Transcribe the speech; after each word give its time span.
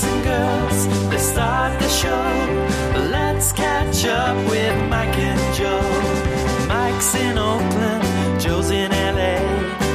boys 0.00 0.12
and 0.12 0.24
girls, 0.24 0.86
let's 1.08 1.24
start 1.24 1.78
the 1.78 1.88
show. 1.88 3.10
Let's 3.10 3.52
catch 3.52 4.04
up 4.04 4.36
with 4.48 4.88
Mike 4.88 5.18
and 5.18 5.54
Joe. 5.54 6.66
Mike's 6.68 7.14
in 7.14 7.38
Oakland, 7.38 8.40
Joe's 8.40 8.70
in 8.70 8.90
LA. 8.90 9.38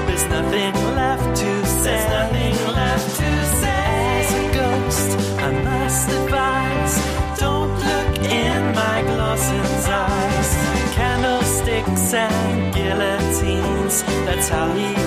There's 0.08 0.26
nothing 0.26 0.74
left 0.96 1.38
to 1.42 1.66
say. 1.66 1.84
There's 1.84 2.10
nothing 2.10 2.74
left 2.74 3.10
to 3.20 3.46
say. 3.62 3.86
As 4.20 4.34
a 4.34 4.54
ghost, 4.54 5.10
I 5.40 5.52
must 5.64 6.10
advise. 6.10 7.40
Don't 7.40 7.74
look 7.74 8.32
in 8.32 8.76
Mike 8.76 9.10
Lawson's 9.20 9.86
eyes. 9.88 10.50
Candlesticks 10.96 12.14
and 12.14 12.74
guillotines. 12.74 14.04
That's 14.26 14.50
how 14.50 14.72
he 14.74 15.05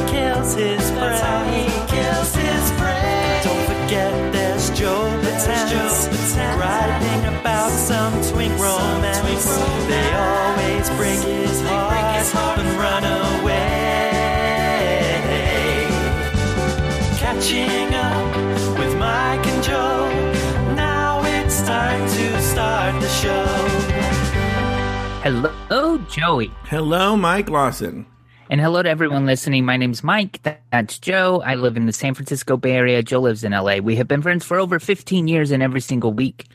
Joey. 26.19 26.51
Hello, 26.65 27.17
Mike 27.17 27.49
Lawson. 27.49 28.05
And 28.51 28.61
hello 28.61 28.83
to 28.83 28.89
everyone 28.91 29.25
listening. 29.25 29.65
My 29.65 29.77
name's 29.77 30.03
Mike. 30.03 30.43
That's 30.73 30.99
Joe. 30.99 31.41
I 31.47 31.55
live 31.55 31.77
in 31.77 31.87
the 31.87 31.93
San 31.93 32.15
Francisco 32.15 32.57
Bay 32.57 32.73
Area. 32.73 33.05
Joe 33.05 33.21
lives 33.21 33.45
in 33.45 33.53
LA. 33.53 33.77
We 33.77 33.95
have 33.95 34.09
been 34.09 34.21
friends 34.21 34.45
for 34.45 34.59
over 34.59 34.81
15 34.81 35.29
years, 35.29 35.53
and 35.53 35.63
every 35.63 35.81
single 35.81 36.13
week 36.13 36.47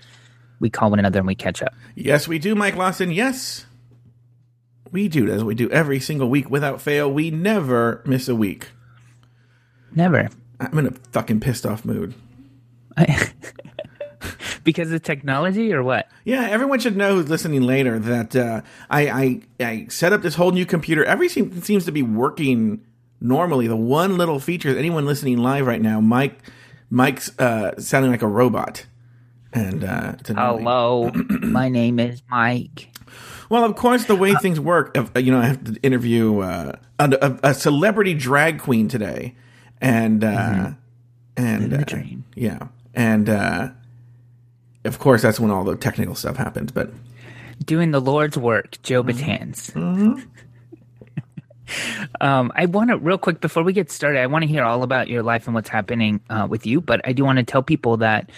we 0.60 0.70
call 0.70 0.90
one 0.90 1.00
another 1.00 1.20
and 1.20 1.28
we 1.28 1.36
catch 1.36 1.62
up. 1.62 1.74
Yes, 1.96 2.28
we 2.28 2.40
do, 2.40 2.56
Mike 2.56 2.76
Lawson. 2.76 3.10
Yes, 3.10 3.66
we 4.92 5.08
do, 5.08 5.32
as 5.32 5.46
we 5.46 5.56
do 5.56 5.70
every 5.70 6.02
single 6.02 6.28
week 6.28 6.50
without 6.50 6.82
fail. 6.82 7.10
We 7.10 7.32
never 7.32 8.04
miss 8.06 8.28
a 8.28 8.36
week. 8.36 8.68
Never. 9.96 10.28
I'm 10.60 10.78
in 10.78 10.88
a 10.88 10.92
fucking 11.14 11.40
pissed 11.40 11.66
off 11.66 11.86
mood. 11.86 12.16
because 14.64 14.92
of 14.92 15.04
technology 15.04 15.74
or 15.74 15.84
what? 15.84 16.08
Yeah, 16.24 16.48
everyone 16.50 16.80
should 16.80 16.96
know 16.96 17.16
who's 17.16 17.30
listening 17.30 17.62
later 17.62 18.00
that 18.00 18.36
uh, 18.36 18.62
I, 18.90 19.10
I 19.10 19.42
I 19.66 19.88
set 19.90 20.14
up 20.14 20.22
this 20.22 20.36
whole 20.36 20.52
new 20.52 20.66
computer. 20.66 21.04
Everything 21.04 21.62
seems 21.62 21.86
to 21.86 21.92
be 21.92 22.02
working 22.02 22.86
normally. 23.20 23.68
The 23.68 23.76
one 23.76 24.18
little 24.18 24.40
feature, 24.40 24.78
anyone 24.78 25.06
listening 25.06 25.38
live 25.38 25.68
right 25.68 25.82
now, 25.82 26.00
Mike 26.00 26.38
Mike's 26.90 27.38
uh, 27.40 27.80
sounding 27.80 28.12
like 28.12 28.22
a 28.22 28.28
robot. 28.28 28.86
And 29.52 29.84
uh. 29.84 30.16
Hello, 30.26 31.12
my 31.42 31.70
name 31.70 32.00
is 32.00 32.22
Mike. 32.30 32.90
Well, 33.50 33.64
of 33.66 33.76
course, 33.76 34.06
the 34.06 34.16
way 34.16 34.34
things 34.36 34.60
work, 34.60 34.98
uh, 34.98 35.20
you 35.20 35.32
know, 35.32 35.40
I 35.40 35.46
have 35.46 35.64
to 35.66 35.80
interview 35.84 36.40
uh, 36.40 36.78
a, 36.98 37.40
a, 37.44 37.54
celebrity 37.54 38.16
drag 38.16 38.60
queen 38.60 38.88
today, 38.88 39.36
and 39.80 40.24
uh, 40.24 40.72
and 41.38 41.70
Living 41.70 41.86
the 41.86 41.98
uh, 41.98 42.22
yeah, 42.36 42.68
and 42.94 43.30
uh, 43.30 43.70
of 44.86 45.00
course, 45.00 45.22
that's 45.22 45.40
when 45.40 45.52
all 45.52 45.64
the 45.64 45.76
technical 45.76 46.16
stuff 46.16 46.38
happens. 46.38 46.72
But 46.72 46.92
Doing 47.66 47.92
the 47.92 48.02
Lord's 48.02 48.38
work, 48.38 48.82
Joe 48.82 49.04
Batanz. 49.04 49.76
um, 52.22 52.52
I 52.56 52.66
want 52.66 52.90
to, 52.90 52.98
real 52.98 53.18
quick, 53.18 53.42
before 53.42 53.64
we 53.64 53.74
get 53.74 53.92
started, 53.92 54.20
I 54.20 54.28
want 54.28 54.44
to 54.44 54.48
hear 54.48 54.64
all 54.64 54.84
about 54.84 55.08
your 55.08 55.24
life 55.24 55.46
and 55.46 55.56
what's 55.56 55.70
happening 55.70 56.20
uh, 56.30 56.48
with 56.50 56.66
you. 56.66 56.82
But 56.82 57.02
I 57.06 57.14
do 57.14 57.24
want 57.24 57.38
to 57.38 57.44
tell 57.44 57.64
people 57.64 57.98
that, 57.98 58.30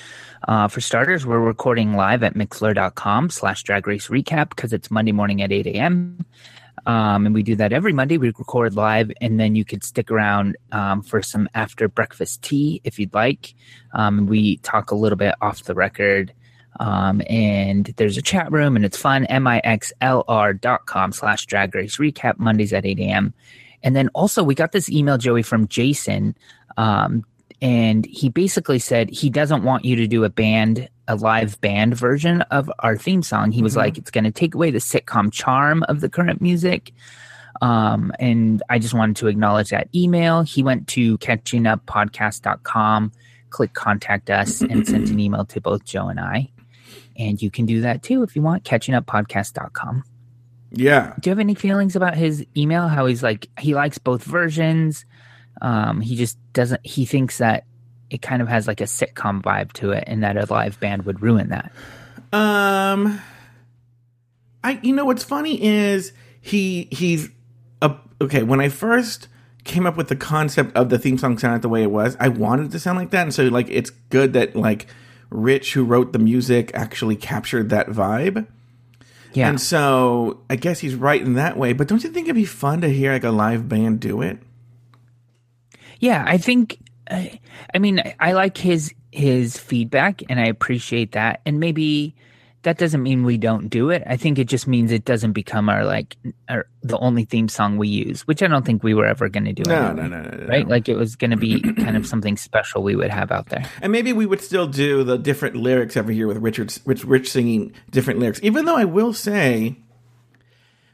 uh, 0.47 0.67
for 0.67 0.81
starters, 0.81 1.25
we're 1.25 1.39
recording 1.39 1.95
live 1.95 2.23
at 2.23 2.35
mixlr.com 2.35 3.29
slash 3.29 3.63
drag 3.63 3.87
race 3.87 4.07
recap 4.07 4.49
because 4.49 4.73
it's 4.73 4.91
Monday 4.91 5.11
morning 5.11 5.41
at 5.41 5.51
8 5.51 5.67
a.m. 5.67 6.25
Um, 6.85 7.25
and 7.25 7.33
we 7.33 7.43
do 7.43 7.55
that 7.55 7.73
every 7.73 7.93
Monday. 7.93 8.17
We 8.17 8.27
record 8.27 8.75
live, 8.75 9.11
and 9.19 9.39
then 9.39 9.55
you 9.55 9.65
could 9.65 9.83
stick 9.83 10.11
around 10.11 10.55
um, 10.71 11.01
for 11.01 11.21
some 11.21 11.49
after 11.55 11.87
breakfast 11.87 12.43
tea 12.43 12.81
if 12.83 12.99
you'd 12.99 13.13
like. 13.13 13.55
Um, 13.93 14.27
we 14.27 14.57
talk 14.57 14.91
a 14.91 14.95
little 14.95 15.17
bit 15.17 15.35
off 15.41 15.63
the 15.63 15.73
record. 15.73 16.33
Um, 16.79 17.21
and 17.29 17.85
there's 17.97 18.17
a 18.17 18.21
chat 18.21 18.51
room 18.51 18.75
and 18.75 18.83
it's 18.83 18.97
fun. 18.97 19.25
mixlr.com 19.29 21.11
slash 21.13 21.45
drag 21.45 21.73
race 21.73 21.97
recap 21.97 22.37
Mondays 22.37 22.73
at 22.73 22.85
8 22.85 22.99
a.m. 22.99 23.33
And 23.81 23.95
then 23.95 24.09
also 24.09 24.43
we 24.43 24.55
got 24.55 24.71
this 24.71 24.89
email, 24.89 25.17
Joey, 25.17 25.43
from 25.43 25.67
Jason. 25.67 26.35
Um, 26.75 27.23
and 27.61 28.05
he 28.05 28.29
basically 28.29 28.79
said 28.79 29.09
he 29.09 29.29
doesn't 29.29 29.63
want 29.63 29.85
you 29.85 29.95
to 29.95 30.07
do 30.07 30.23
a 30.23 30.29
band, 30.29 30.89
a 31.07 31.15
live 31.15 31.59
band 31.61 31.95
version 31.95 32.41
of 32.43 32.71
our 32.79 32.97
theme 32.97 33.23
song. 33.23 33.51
He 33.51 33.63
was 33.63 33.75
like, 33.75 33.97
it's 33.97 34.11
going 34.11 34.25
to 34.25 34.31
take 34.31 34.53
away 34.55 34.71
the 34.71 34.79
sitcom 34.79 35.31
charm 35.31 35.83
of 35.83 36.01
the 36.01 36.09
current 36.09 36.41
music. 36.41 36.91
Um, 37.61 38.11
and 38.19 38.61
I 38.69 38.79
just 38.79 38.93
wanted 38.93 39.15
to 39.17 39.27
acknowledge 39.27 39.69
that 39.69 39.87
email. 39.95 40.41
He 40.41 40.61
went 40.61 40.87
to 40.89 41.17
catchinguppodcast.com, 41.19 43.11
click 43.49 43.73
contact 43.73 44.29
us, 44.29 44.61
and 44.61 44.85
sent 44.85 45.09
an 45.09 45.19
email 45.19 45.45
to 45.45 45.61
both 45.61 45.85
Joe 45.85 46.09
and 46.09 46.19
I. 46.19 46.51
And 47.17 47.41
you 47.41 47.49
can 47.49 47.65
do 47.65 47.81
that 47.81 48.03
too 48.03 48.23
if 48.23 48.35
you 48.35 48.41
want, 48.41 48.65
catchinguppodcast.com. 48.65 50.03
yeah, 50.71 51.13
Do 51.19 51.29
you 51.29 51.31
have 51.31 51.39
any 51.39 51.55
feelings 51.55 51.95
about 51.95 52.15
his 52.15 52.45
email? 52.57 52.89
How 52.89 53.05
he's 53.05 53.23
like, 53.23 53.47
he 53.57 53.73
likes 53.73 53.97
both 53.97 54.23
versions. 54.23 55.05
Um, 55.61 56.01
he 56.01 56.15
just 56.15 56.37
doesn't, 56.53 56.85
he 56.85 57.05
thinks 57.05 57.37
that 57.37 57.65
it 58.09 58.21
kind 58.21 58.41
of 58.41 58.47
has 58.47 58.67
like 58.67 58.81
a 58.81 58.85
sitcom 58.85 59.41
vibe 59.41 59.73
to 59.73 59.91
it 59.91 60.03
and 60.07 60.23
that 60.23 60.37
a 60.37 60.45
live 60.51 60.79
band 60.79 61.05
would 61.05 61.21
ruin 61.21 61.49
that. 61.49 61.71
Um, 62.31 63.21
I 64.63 64.79
you 64.81 64.93
know 64.93 65.05
what's 65.05 65.23
funny 65.23 65.61
is 65.63 66.11
he 66.41 66.87
he's 66.91 67.29
a, 67.81 67.95
okay. 68.19 68.43
When 68.43 68.59
I 68.59 68.69
first 68.69 69.27
came 69.63 69.85
up 69.85 69.95
with 69.95 70.09
the 70.09 70.15
concept 70.15 70.75
of 70.75 70.89
the 70.89 70.99
theme 70.99 71.17
song 71.17 71.37
sounding 71.37 71.61
the 71.61 71.69
way 71.69 71.83
it 71.83 71.91
was, 71.91 72.17
I 72.19 72.27
wanted 72.29 72.67
it 72.67 72.71
to 72.71 72.79
sound 72.79 72.97
like 72.97 73.11
that, 73.11 73.23
and 73.23 73.33
so 73.33 73.43
like 73.45 73.67
it's 73.69 73.89
good 73.89 74.33
that 74.33 74.55
like 74.55 74.87
Rich, 75.29 75.73
who 75.73 75.83
wrote 75.83 76.13
the 76.13 76.19
music, 76.19 76.71
actually 76.73 77.15
captured 77.15 77.69
that 77.69 77.87
vibe. 77.87 78.47
Yeah. 79.33 79.49
And 79.49 79.59
so 79.59 80.41
I 80.49 80.55
guess 80.55 80.79
he's 80.79 80.95
right 80.95 81.21
in 81.21 81.33
that 81.33 81.57
way. 81.57 81.73
But 81.73 81.87
don't 81.87 82.03
you 82.03 82.09
think 82.09 82.27
it'd 82.27 82.35
be 82.35 82.45
fun 82.45 82.81
to 82.81 82.89
hear 82.89 83.11
like 83.11 83.23
a 83.23 83.31
live 83.31 83.67
band 83.67 83.99
do 83.99 84.21
it? 84.21 84.39
Yeah, 85.99 86.23
I 86.27 86.37
think. 86.37 86.79
I, 87.09 87.39
I 87.73 87.77
mean, 87.79 88.01
I- 88.19 88.33
like 88.33 88.57
his 88.57 88.93
his 89.11 89.57
feedback, 89.57 90.21
and 90.29 90.39
I 90.39 90.45
appreciate 90.47 91.13
that. 91.13 91.41
And 91.45 91.59
maybe 91.59 92.15
that 92.63 92.79
doesn't 92.79 93.03
mean 93.03 93.23
we 93.23 93.37
don't 93.37 93.69
do 93.69 93.91
it. 93.91 94.01
I 94.07 94.17
think 94.17 94.39
it 94.39 94.45
just 94.47 94.67
means 94.67 94.91
it 94.91 95.05
doesn't 95.05 95.33
become 95.33 95.69
our 95.69 95.85
like 95.85 96.17
our, 96.49 96.65
the 96.81 96.97
only 96.97 97.23
theme 97.23 97.47
song 97.47 97.77
we 97.77 97.87
use, 97.87 98.21
which 98.27 98.41
I 98.41 98.47
don't 98.47 98.65
think 98.65 98.83
we 98.83 98.95
were 98.95 99.05
ever 99.05 99.29
going 99.29 99.45
to 99.45 99.53
do. 99.53 99.61
No, 99.67 99.89
anyway, 99.89 100.07
no, 100.09 100.21
no, 100.21 100.29
no, 100.31 100.47
Right? 100.47 100.65
no. 100.65 100.71
Like 100.71 100.89
it 100.89 100.95
was 100.95 101.15
going 101.15 101.29
to 101.29 101.37
be 101.37 101.61
kind 101.61 101.95
of 101.95 102.07
something 102.07 102.35
special 102.37 102.81
we 102.81 102.95
would 102.95 103.11
have 103.11 103.31
out 103.31 103.49
there. 103.49 103.63
And 103.83 103.91
maybe 103.91 104.13
we 104.13 104.25
would 104.25 104.41
still 104.41 104.65
do 104.65 105.03
the 105.03 105.17
different 105.19 105.55
lyrics 105.55 105.95
every 105.95 106.15
year 106.15 106.25
with 106.25 106.37
Richard, 106.37 106.73
Rich, 106.85 107.05
Rich 107.05 107.29
singing 107.31 107.71
different 107.91 108.19
lyrics. 108.19 108.39
Even 108.41 108.65
though 108.65 108.75
I 108.77 108.85
will 108.85 109.13
say, 109.13 109.77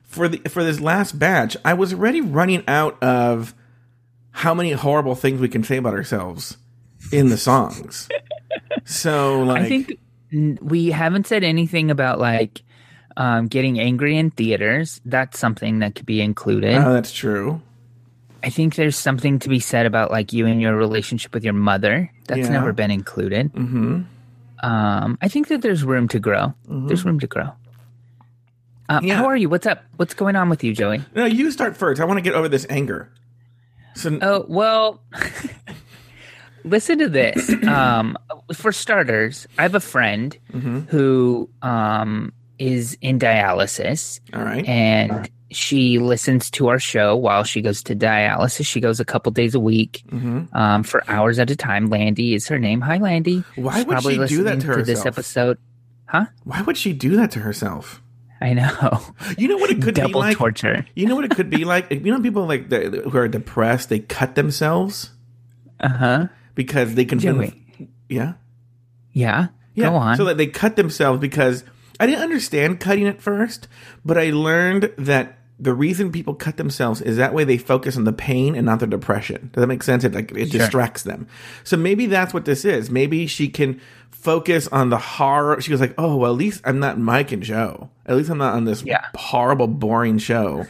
for 0.04 0.28
the 0.28 0.38
for 0.50 0.64
this 0.66 0.80
last 0.82 1.18
batch, 1.18 1.56
I 1.64 1.74
was 1.74 1.94
already 1.94 2.20
running 2.22 2.64
out 2.68 3.02
of 3.02 3.56
how 4.32 4.54
many 4.54 4.72
horrible 4.72 5.16
things 5.16 5.40
we 5.40 5.50
can 5.50 5.64
say 5.64 5.78
about 5.78 5.94
ourselves 5.94 6.58
in 7.12 7.30
the 7.30 7.38
songs. 7.38 8.08
so, 8.86 9.42
like, 9.44 9.64
I 9.64 9.70
think 9.70 10.00
we 10.62 10.92
haven't 10.92 11.28
said 11.28 11.44
anything 11.44 11.92
about 11.92 12.20
like 12.20 12.62
um, 13.18 13.48
getting 13.48 13.80
angry 13.80 14.18
in 14.18 14.32
theaters. 14.32 15.02
That's 15.06 15.38
something 15.38 15.80
that 15.80 15.96
could 15.96 16.06
be 16.06 16.22
included. 16.22 16.76
oh, 16.76 16.94
that's 16.94 17.12
true. 17.12 17.62
I 18.44 18.50
think 18.50 18.76
there's 18.76 18.96
something 18.96 19.38
to 19.40 19.50
be 19.50 19.60
said 19.60 19.86
about 19.86 20.10
like 20.10 20.34
you 20.34 20.48
and 20.48 20.60
your 20.62 20.76
relationship 20.76 21.34
with 21.34 21.44
your 21.44 21.54
mother. 21.54 22.12
That's 22.28 22.40
Yeah. 22.40 22.50
never 22.50 22.74
been 22.74 22.90
included. 22.92 23.52
hmm 23.52 24.02
Um, 24.64 25.18
I 25.22 25.28
think 25.28 25.48
that 25.50 25.62
there's 25.62 25.84
room 25.84 26.08
to 26.10 26.20
grow. 26.20 26.54
There's 26.68 27.04
room 27.06 27.20
to 27.20 27.28
grow. 27.28 27.52
Uh, 28.90 28.98
Mm-hmm. 28.98 29.06
Yeah. 29.08 29.16
How 29.18 29.26
are 29.28 29.38
you? 29.38 29.48
What's 29.50 29.66
up? 29.68 29.84
What's 29.98 30.14
going 30.14 30.36
on 30.36 30.50
with 30.50 30.64
you, 30.64 30.74
Joey? 30.74 31.02
No, 31.16 31.26
you 31.26 31.50
start 31.52 31.78
first. 31.78 32.02
I 32.02 32.06
want 32.06 32.18
to 32.18 32.22
get 32.22 32.34
over 32.34 32.50
this 32.50 32.66
anger. 32.70 33.10
So, 33.96 34.18
Oh 34.22 34.46
well, 34.48 35.02
listen 36.64 37.00
to 37.00 37.10
this. 37.10 37.50
Um, 37.66 38.18
for 38.54 38.72
starters, 38.72 39.48
I 39.58 39.64
have 39.64 39.76
a 39.76 39.80
friend 39.80 40.38
Mm-hmm. 40.54 40.80
who 40.90 41.50
um, 41.62 42.34
is 42.60 42.98
in 43.02 43.20
dialysis, 43.20 44.20
all 44.34 44.44
right. 44.44 44.66
and 44.68 45.30
she 45.52 46.00
listens 46.00 46.50
to 46.52 46.68
our 46.70 46.80
show 46.80 47.16
while 47.16 47.44
she 47.44 47.62
goes 47.62 47.84
to 47.84 47.96
dialysis. 47.96 48.66
She 48.66 48.80
goes 48.80 49.00
a 49.00 49.06
couple 49.06 49.32
days 49.32 49.56
a 49.56 49.60
week 49.60 50.04
Mm-hmm. 50.10 50.56
um, 50.56 50.84
for 50.84 51.04
hours 51.10 51.40
at 51.40 51.50
a 51.52 51.56
time. 51.56 51.88
Landy 51.88 52.34
is 52.36 52.48
her 52.48 52.60
name. 52.60 52.82
Hi, 52.82 52.98
Landy. 52.98 53.44
Why 53.56 53.78
She's 53.80 53.86
would 53.88 54.30
she 54.30 54.36
do 54.38 54.44
that 54.44 54.62
to 54.62 54.68
this 54.84 55.00
herself? 55.00 55.08
episode? 55.08 55.58
Huh? 56.06 56.26
Why 56.44 56.62
would 56.62 56.78
she 56.78 56.94
do 56.94 57.16
that 57.18 57.32
to 57.32 57.40
herself? 57.40 58.01
I 58.44 58.54
know. 58.54 59.02
You 59.38 59.48
know 59.50 59.58
what 59.58 59.70
it 59.70 59.82
could 59.82 59.96
be 59.96 60.02
like? 60.14 60.38
torture. 60.38 60.86
You 60.96 61.06
know 61.08 61.16
what 61.16 61.26
it 61.26 61.32
could 61.36 61.50
be 61.50 61.64
like? 61.66 61.92
You 61.92 62.00
know, 62.00 62.22
people 62.22 62.46
like 62.48 62.70
the, 62.70 63.04
who 63.10 63.18
are 63.18 63.28
depressed, 63.28 63.90
they 63.90 64.00
cut 64.00 64.36
themselves 64.36 65.12
Uh 65.80 65.88
huh. 65.90 66.28
because 66.56 66.96
they 66.96 67.06
can. 67.06 67.20
Joey. 67.20 67.54
Yeah. 68.10 68.34
Yeah. 69.14 69.48
Yeah, 69.74 69.90
Go 69.90 69.96
on. 69.96 70.18
so 70.18 70.26
that 70.26 70.38
they 70.38 70.48
cut 70.48 70.76
themselves 70.76 71.22
because 71.22 71.64
I 72.00 72.06
didn't 72.06 72.24
understand 72.24 72.80
cutting 72.82 73.08
at 73.08 73.22
first, 73.22 73.68
but 74.04 74.18
I 74.18 74.32
learned 74.32 74.92
that 74.98 75.38
the 75.60 75.74
reason 75.74 76.12
people 76.12 76.34
cut 76.34 76.58
themselves 76.58 77.02
is 77.02 77.18
that 77.18 77.34
way 77.34 77.44
they 77.44 77.58
focus 77.58 77.96
on 77.96 78.04
the 78.04 78.12
pain 78.12 78.56
and 78.56 78.66
not 78.66 78.80
the 78.80 78.88
depression. 78.88 79.50
Does 79.54 79.62
that 79.62 79.68
make 79.68 79.84
sense? 79.84 80.04
It 80.04 80.14
like 80.14 80.32
it 80.32 80.52
distracts 80.52 81.04
them. 81.04 81.28
So 81.64 81.78
maybe 81.78 82.08
that's 82.08 82.34
what 82.34 82.46
this 82.46 82.66
is. 82.66 82.90
Maybe 82.90 83.28
she 83.28 83.48
can 83.48 83.80
focus 84.22 84.68
on 84.68 84.90
the 84.90 84.98
horror. 84.98 85.60
She 85.62 85.70
goes 85.72 85.82
like, 85.82 85.96
"Oh, 85.98 86.16
well, 86.18 86.32
at 86.32 86.38
least 86.38 86.62
I'm 86.64 86.80
not 86.80 87.00
Mike 87.00 87.32
and 87.32 87.44
Joe. 87.44 87.90
At 88.06 88.16
least 88.18 88.30
I'm 88.30 88.38
not 88.38 88.54
on 88.54 88.66
this 88.66 88.84
Yeah. 88.84 89.06
horrible, 89.16 89.68
boring 89.68 90.18
show." 90.18 90.66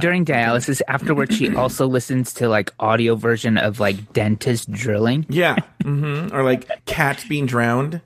During 0.00 0.24
dialysis, 0.24 0.82
afterwards, 0.88 1.36
she 1.36 1.54
also 1.54 1.86
listens 1.86 2.34
to 2.34 2.48
like 2.48 2.72
audio 2.80 3.14
version 3.14 3.56
of 3.56 3.78
like 3.78 4.12
dentist 4.12 4.72
drilling. 4.72 5.24
Yeah, 5.28 5.54
mm-hmm. 5.84 6.34
or 6.34 6.42
like 6.42 6.84
cats 6.84 7.24
being 7.28 7.46
drowned. 7.46 8.00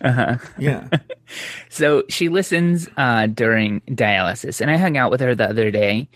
Uh 0.00 0.12
huh. 0.12 0.36
Yeah. 0.58 0.88
So 1.68 2.04
she 2.08 2.30
listens 2.30 2.88
uh, 2.96 3.26
during 3.26 3.82
dialysis, 3.82 4.62
and 4.62 4.70
I 4.70 4.78
hung 4.78 4.96
out 4.96 5.10
with 5.10 5.20
her 5.20 5.34
the 5.34 5.46
other 5.50 5.70
day, 5.70 6.08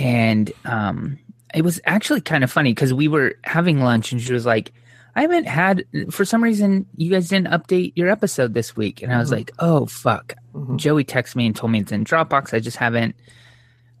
and 0.00 0.50
um, 0.64 1.20
it 1.54 1.62
was 1.62 1.80
actually 1.86 2.20
kind 2.22 2.42
of 2.42 2.50
funny 2.50 2.72
because 2.72 2.92
we 2.92 3.06
were 3.06 3.34
having 3.44 3.80
lunch, 3.80 4.10
and 4.10 4.20
she 4.20 4.32
was 4.32 4.44
like, 4.44 4.72
"I 5.16 5.22
haven't 5.22 5.46
had 5.48 5.84
for 6.10 6.24
some 6.24 6.44
reason 6.44 6.86
you 6.96 7.10
guys 7.10 7.28
didn't 7.28 7.48
update 7.48 7.92
your 7.96 8.08
episode 8.08 8.54
this 8.54 8.76
week," 8.76 9.02
and 9.02 9.12
I 9.12 9.18
was 9.18 9.32
like, 9.32 9.50
"Oh 9.58 9.86
fuck!" 9.86 10.34
Joey 10.76 11.04
texted 11.04 11.34
me 11.36 11.46
and 11.46 11.56
told 11.56 11.72
me 11.72 11.80
it's 11.80 11.90
in 11.90 12.04
Dropbox. 12.04 12.54
I 12.54 12.60
just 12.60 12.76
haven't 12.76 13.16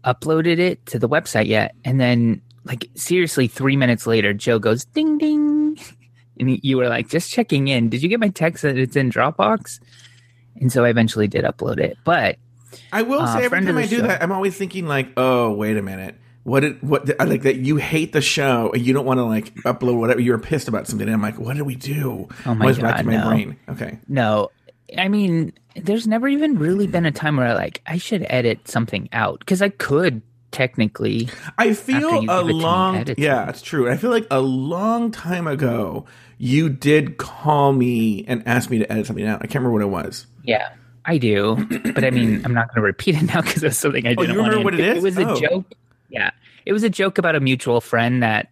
uploaded 0.04 0.58
it 0.58 0.84
to 0.86 0.98
the 0.98 1.08
website 1.08 1.46
yet, 1.46 1.74
and 1.84 1.98
then 2.00 2.40
like 2.64 2.88
seriously, 2.94 3.48
three 3.48 3.76
minutes 3.76 4.06
later, 4.06 4.32
Joe 4.32 4.58
goes 4.58 4.84
ding 4.84 5.18
ding. 5.18 5.78
And 6.38 6.62
you 6.62 6.76
were 6.76 6.88
like, 6.90 7.08
just 7.08 7.30
checking 7.32 7.68
in. 7.68 7.88
Did 7.88 8.02
you 8.02 8.10
get 8.10 8.20
my 8.20 8.28
text 8.28 8.60
that 8.60 8.76
it's 8.76 8.94
in 8.94 9.10
Dropbox? 9.10 9.80
And 10.60 10.70
so 10.70 10.84
I 10.84 10.90
eventually 10.90 11.28
did 11.28 11.46
upload 11.46 11.78
it. 11.80 11.96
But 12.04 12.36
I 12.92 13.00
will 13.00 13.22
Uh, 13.22 13.38
say 13.38 13.44
every 13.46 13.64
time 13.64 13.78
I 13.78 13.86
do 13.86 13.96
show. 13.96 14.02
that, 14.02 14.22
I'm 14.22 14.30
always 14.32 14.54
thinking 14.54 14.86
like, 14.86 15.08
"Oh, 15.16 15.52
wait 15.54 15.78
a 15.78 15.82
minute." 15.82 16.14
What 16.46 16.60
did 16.60 16.80
what 16.80 17.20
I 17.20 17.24
like 17.24 17.42
that 17.42 17.56
you 17.56 17.74
hate 17.74 18.12
the 18.12 18.20
show 18.20 18.70
and 18.72 18.80
you 18.86 18.92
don't 18.92 19.04
want 19.04 19.18
to 19.18 19.24
like 19.24 19.52
upload 19.64 19.98
whatever 19.98 20.20
you 20.20 20.30
were 20.30 20.38
pissed 20.38 20.68
about 20.68 20.86
something. 20.86 21.08
And 21.08 21.14
I'm 21.14 21.20
like, 21.20 21.40
what 21.40 21.56
do 21.56 21.64
we 21.64 21.74
do? 21.74 22.28
Oh 22.46 22.54
my 22.54 22.66
Always 22.66 22.78
back 22.78 22.98
to 22.98 23.02
God, 23.02 23.10
my 23.10 23.16
no. 23.16 23.28
brain. 23.28 23.56
Okay, 23.68 23.98
no, 24.06 24.50
I 24.96 25.08
mean, 25.08 25.54
there's 25.74 26.06
never 26.06 26.28
even 26.28 26.56
really 26.56 26.86
been 26.86 27.04
a 27.04 27.10
time 27.10 27.36
where 27.36 27.48
I 27.48 27.54
like, 27.54 27.82
I 27.84 27.98
should 27.98 28.24
edit 28.30 28.68
something 28.68 29.08
out 29.12 29.40
because 29.40 29.60
I 29.60 29.70
could 29.70 30.22
technically. 30.52 31.28
I 31.58 31.74
feel 31.74 32.30
a 32.30 32.40
it 32.40 32.46
me 32.46 32.52
long 32.52 33.04
yeah, 33.18 33.48
it's 33.48 33.60
true. 33.60 33.90
I 33.90 33.96
feel 33.96 34.10
like 34.10 34.28
a 34.30 34.40
long 34.40 35.10
time 35.10 35.48
ago 35.48 36.06
you 36.38 36.68
did 36.68 37.18
call 37.18 37.72
me 37.72 38.24
and 38.28 38.46
ask 38.46 38.70
me 38.70 38.78
to 38.78 38.92
edit 38.92 39.06
something 39.06 39.26
out. 39.26 39.40
I 39.42 39.46
can't 39.48 39.64
remember 39.64 39.72
what 39.72 39.82
it 39.82 40.06
was. 40.06 40.28
Yeah, 40.44 40.68
I 41.04 41.18
do. 41.18 41.56
but 41.92 42.04
I 42.04 42.10
mean, 42.10 42.44
I'm 42.44 42.54
not 42.54 42.68
going 42.68 42.76
to 42.76 42.82
repeat 42.82 43.16
it 43.16 43.22
now 43.22 43.40
because 43.40 43.64
it 43.64 43.66
was 43.66 43.78
something 43.78 44.06
I 44.06 44.12
oh, 44.12 44.22
didn't 44.22 44.30
Oh, 44.30 44.34
you 44.34 44.42
remember 44.42 44.64
what 44.64 44.74
it 44.74 44.80
is? 44.80 44.98
It 44.98 45.02
was 45.02 45.18
a 45.18 45.28
Oh. 45.28 45.40
joke. 45.40 45.72
Yeah. 46.08 46.30
It 46.64 46.72
was 46.72 46.82
a 46.82 46.90
joke 46.90 47.18
about 47.18 47.34
a 47.36 47.40
mutual 47.40 47.80
friend 47.80 48.22
that 48.22 48.48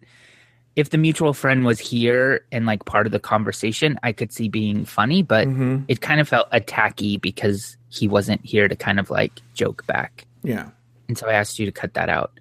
if 0.75 0.89
the 0.89 0.97
mutual 0.97 1.33
friend 1.33 1.63
was 1.65 1.79
here 1.79 2.43
and 2.51 2.65
like 2.65 2.83
part 2.85 3.05
of 3.05 3.11
the 3.13 3.19
conversation, 3.19 3.97
I 4.03 4.11
could 4.11 4.31
see 4.33 4.49
being 4.49 4.83
funny, 4.85 5.23
but 5.23 5.47
Mm-hmm. 5.47 5.83
it 5.87 6.01
kind 6.01 6.19
of 6.19 6.27
felt 6.27 6.49
attacky 6.51 7.19
because 7.19 7.77
he 7.89 8.07
wasn't 8.09 8.43
here 8.45 8.67
to 8.67 8.75
kind 8.75 8.99
of 8.99 9.09
like 9.09 9.31
joke 9.53 9.85
back. 9.87 10.25
Yeah, 10.43 10.69
And 11.07 11.17
so 11.17 11.27
I 11.27 11.33
asked 11.33 11.59
you 11.59 11.65
to 11.65 11.71
cut 11.71 11.93
that 11.93 12.09
out. 12.09 12.39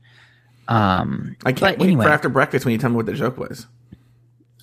Um, 0.66 1.37
I 1.44 1.52
can't 1.52 1.60
but 1.76 1.78
wait 1.78 1.87
anyway, 1.88 2.05
for 2.06 2.10
after 2.10 2.28
breakfast 2.28 2.64
when 2.64 2.72
you 2.72 2.78
tell 2.78 2.90
me 2.90 2.96
what 2.96 3.06
the 3.06 3.12
joke 3.14 3.37
was. 3.38 3.67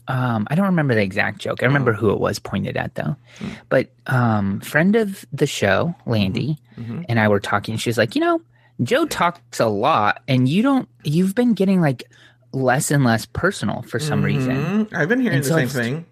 um, 0.07 0.47
I 0.49 0.55
don't 0.55 0.65
remember 0.65 0.95
the 0.95 1.01
exact 1.03 1.37
joke. 1.39 1.61
I 1.63 1.67
remember 1.67 1.93
who 1.93 2.11
it 2.11 2.19
was 2.19 2.39
pointed 2.39 2.75
at 2.75 2.95
though. 2.95 3.15
But 3.69 3.89
um, 4.07 4.59
friend 4.61 4.95
of 4.95 5.25
the 5.31 5.45
show, 5.47 5.95
Landy, 6.05 6.57
and 7.07 7.19
I 7.19 7.27
were 7.27 7.39
talking. 7.39 7.77
She 7.77 7.89
was 7.89 7.97
like, 7.97 8.15
you 8.15 8.21
know, 8.21 8.41
Joe 8.83 9.05
talks 9.05 9.59
a 9.59 9.67
lot, 9.67 10.21
and 10.27 10.47
you 10.49 10.61
don't. 10.63 10.87
You've 11.03 11.35
been 11.35 11.53
getting 11.53 11.81
like 11.81 12.03
less 12.53 12.91
and 12.91 13.03
less 13.03 13.25
personal 13.25 13.81
for 13.83 13.99
some 13.99 14.23
reason. 14.23 14.57
Mhm. 14.87 14.93
I've 14.93 15.07
been 15.09 15.19
hearing 15.21 15.37
And 15.37 15.43
the 15.45 15.49
so 15.49 15.55
same 15.55 15.63
I've- 15.63 15.73
thing. 15.73 16.05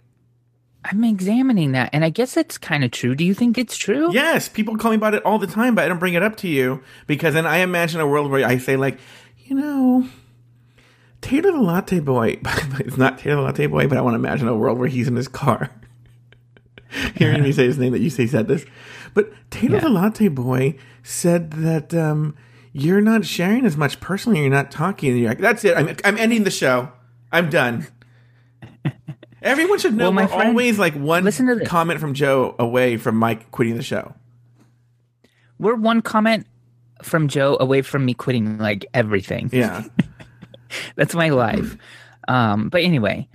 I'm 0.85 1.03
examining 1.03 1.73
that, 1.73 1.89
and 1.91 2.05
I 2.05 2.09
guess 2.09 2.37
it's 2.37 2.57
kind 2.57 2.85
of 2.85 2.91
true. 2.91 3.13
Do 3.13 3.25
you 3.25 3.33
think 3.33 3.57
it's 3.57 3.75
true? 3.75 4.13
Yes, 4.13 4.47
people 4.47 4.77
call 4.77 4.91
me 4.91 4.97
about 4.97 5.13
it 5.13 5.25
all 5.25 5.37
the 5.37 5.45
time, 5.45 5.75
but 5.75 5.83
I 5.83 5.87
don't 5.89 5.99
bring 5.99 6.13
it 6.13 6.23
up 6.23 6.37
to 6.37 6.47
you 6.47 6.81
because 7.05 7.33
then 7.33 7.45
I 7.45 7.57
imagine 7.57 7.99
a 7.99 8.07
world 8.07 8.31
where 8.31 8.47
I 8.47 8.57
say 8.59 8.77
like, 8.77 8.97
you 9.45 9.57
know, 9.57 10.05
Taylor 11.21 11.51
the 11.51 11.57
Latte 11.59 11.99
Boy. 11.99 12.39
it's 12.79 12.95
not 12.95 13.17
Taylor 13.19 13.35
the 13.37 13.41
Latte 13.41 13.67
Boy, 13.67 13.87
but 13.87 13.97
I 13.97 14.01
want 14.01 14.13
to 14.13 14.19
imagine 14.19 14.47
a 14.47 14.55
world 14.55 14.79
where 14.79 14.87
he's 14.87 15.09
in 15.09 15.17
his 15.17 15.27
car, 15.27 15.69
hearing 17.15 17.43
me 17.43 17.51
say 17.51 17.65
his 17.65 17.77
name 17.77 17.91
that 17.91 17.99
you 17.99 18.09
say 18.09 18.25
said 18.25 18.47
this. 18.47 18.65
But 19.13 19.31
Taylor 19.49 19.75
Yeah. 19.75 19.81
the 19.81 19.89
Latte 19.89 20.27
Boy 20.29 20.75
said 21.03 21.51
that 21.51 21.93
um, 21.93 22.35
you're 22.73 23.01
not 23.01 23.25
sharing 23.25 23.65
as 23.65 23.75
much 23.77 23.99
personally. 23.99 24.39
You're 24.41 24.49
not 24.49 24.71
talking. 24.71 25.17
You're 25.17 25.29
like, 25.29 25.39
that's 25.39 25.63
it. 25.65 25.75
I'm 25.77 25.95
I'm 26.03 26.17
ending 26.17 26.43
the 26.43 26.51
show. 26.51 26.91
I'm 27.31 27.49
done. 27.49 27.87
Everyone 29.41 29.79
should 29.79 29.93
know 29.93 30.05
Well, 30.05 30.11
my 30.11 30.21
we're 30.23 30.27
friend- 30.29 30.49
always 30.49 30.77
like 30.79 30.93
one 30.95 31.23
listen 31.23 31.47
to 31.47 31.55
this. 31.55 31.67
comment 31.67 31.99
from 31.99 32.13
Joe 32.13 32.55
away 32.59 32.97
from 32.97 33.15
Mike 33.15 33.51
quitting 33.51 33.75
the 33.77 33.83
show. 33.83 34.13
We're 35.57 35.75
one 35.75 36.01
comment 36.01 36.45
from 37.01 37.27
Joe 37.29 37.55
away 37.59 37.81
from 37.81 38.05
me 38.05 38.13
quitting 38.13 38.57
like 38.57 38.85
everything. 38.93 39.49
Yeah. 39.53 39.85
That's 40.95 41.15
my 41.15 41.29
life. 41.29 41.77
Um, 42.27 42.69
but 42.69 42.81
anyway, 42.83 43.27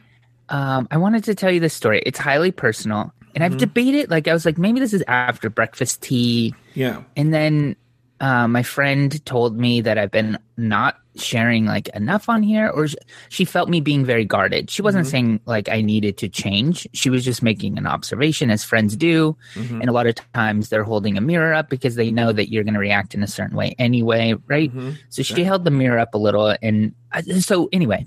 um, 0.50 0.86
I 0.90 0.98
wanted 0.98 1.24
to 1.24 1.34
tell 1.34 1.50
you 1.50 1.58
this 1.60 1.74
story. 1.74 2.02
It's 2.04 2.18
highly 2.18 2.52
personal, 2.52 3.12
and 3.34 3.42
I've 3.42 3.56
debated. 3.56 4.10
Like, 4.10 4.28
I 4.28 4.32
was 4.32 4.44
like, 4.46 4.58
maybe 4.58 4.78
this 4.80 4.92
is 4.92 5.02
after 5.08 5.50
breakfast 5.50 6.00
tea, 6.02 6.54
Yeah. 6.74 7.02
and 7.16 7.32
then 7.34 7.74
uh, 8.20 8.46
my 8.48 8.62
friend 8.62 9.24
told 9.26 9.58
me 9.58 9.80
that 9.82 9.98
I've 9.98 10.10
been 10.10 10.38
not 10.56 10.96
sharing 11.16 11.64
like 11.66 11.88
enough 11.90 12.28
on 12.28 12.42
here, 12.42 12.68
or 12.68 12.88
sh- 12.88 12.94
she 13.28 13.44
felt 13.44 13.68
me 13.68 13.80
being 13.80 14.04
very 14.04 14.24
guarded. 14.24 14.70
She 14.70 14.82
wasn't 14.82 15.06
saying 15.10 15.40
like 15.46 15.68
I 15.68 15.80
needed 15.80 16.16
to 16.18 16.28
change. 16.28 16.88
She 16.92 17.10
was 17.10 17.24
just 17.24 17.42
making 17.42 17.78
an 17.78 17.86
observation, 17.86 18.50
as 18.50 18.64
friends 18.64 18.96
do. 18.96 19.36
And 19.80 19.88
a 19.88 19.92
lot 19.92 20.06
of 20.06 20.14
times 20.32 20.68
they're 20.70 20.84
holding 20.84 21.16
a 21.16 21.20
mirror 21.20 21.54
up 21.54 21.68
because 21.68 21.94
they 21.96 22.10
know 22.10 22.32
that 22.32 22.50
you're 22.50 22.64
going 22.64 22.74
to 22.74 22.80
react 22.80 23.14
in 23.14 23.22
a 23.22 23.28
certain 23.28 23.56
way 23.56 23.74
anyway, 23.78 24.34
right? 24.48 24.72
So 25.10 25.22
she 25.22 25.44
held 25.44 25.64
the 25.64 25.70
mirror 25.70 25.98
up 25.98 26.14
a 26.14 26.18
little, 26.18 26.56
and 26.62 26.94
I, 27.12 27.22
so 27.22 27.68
anyway. 27.72 28.06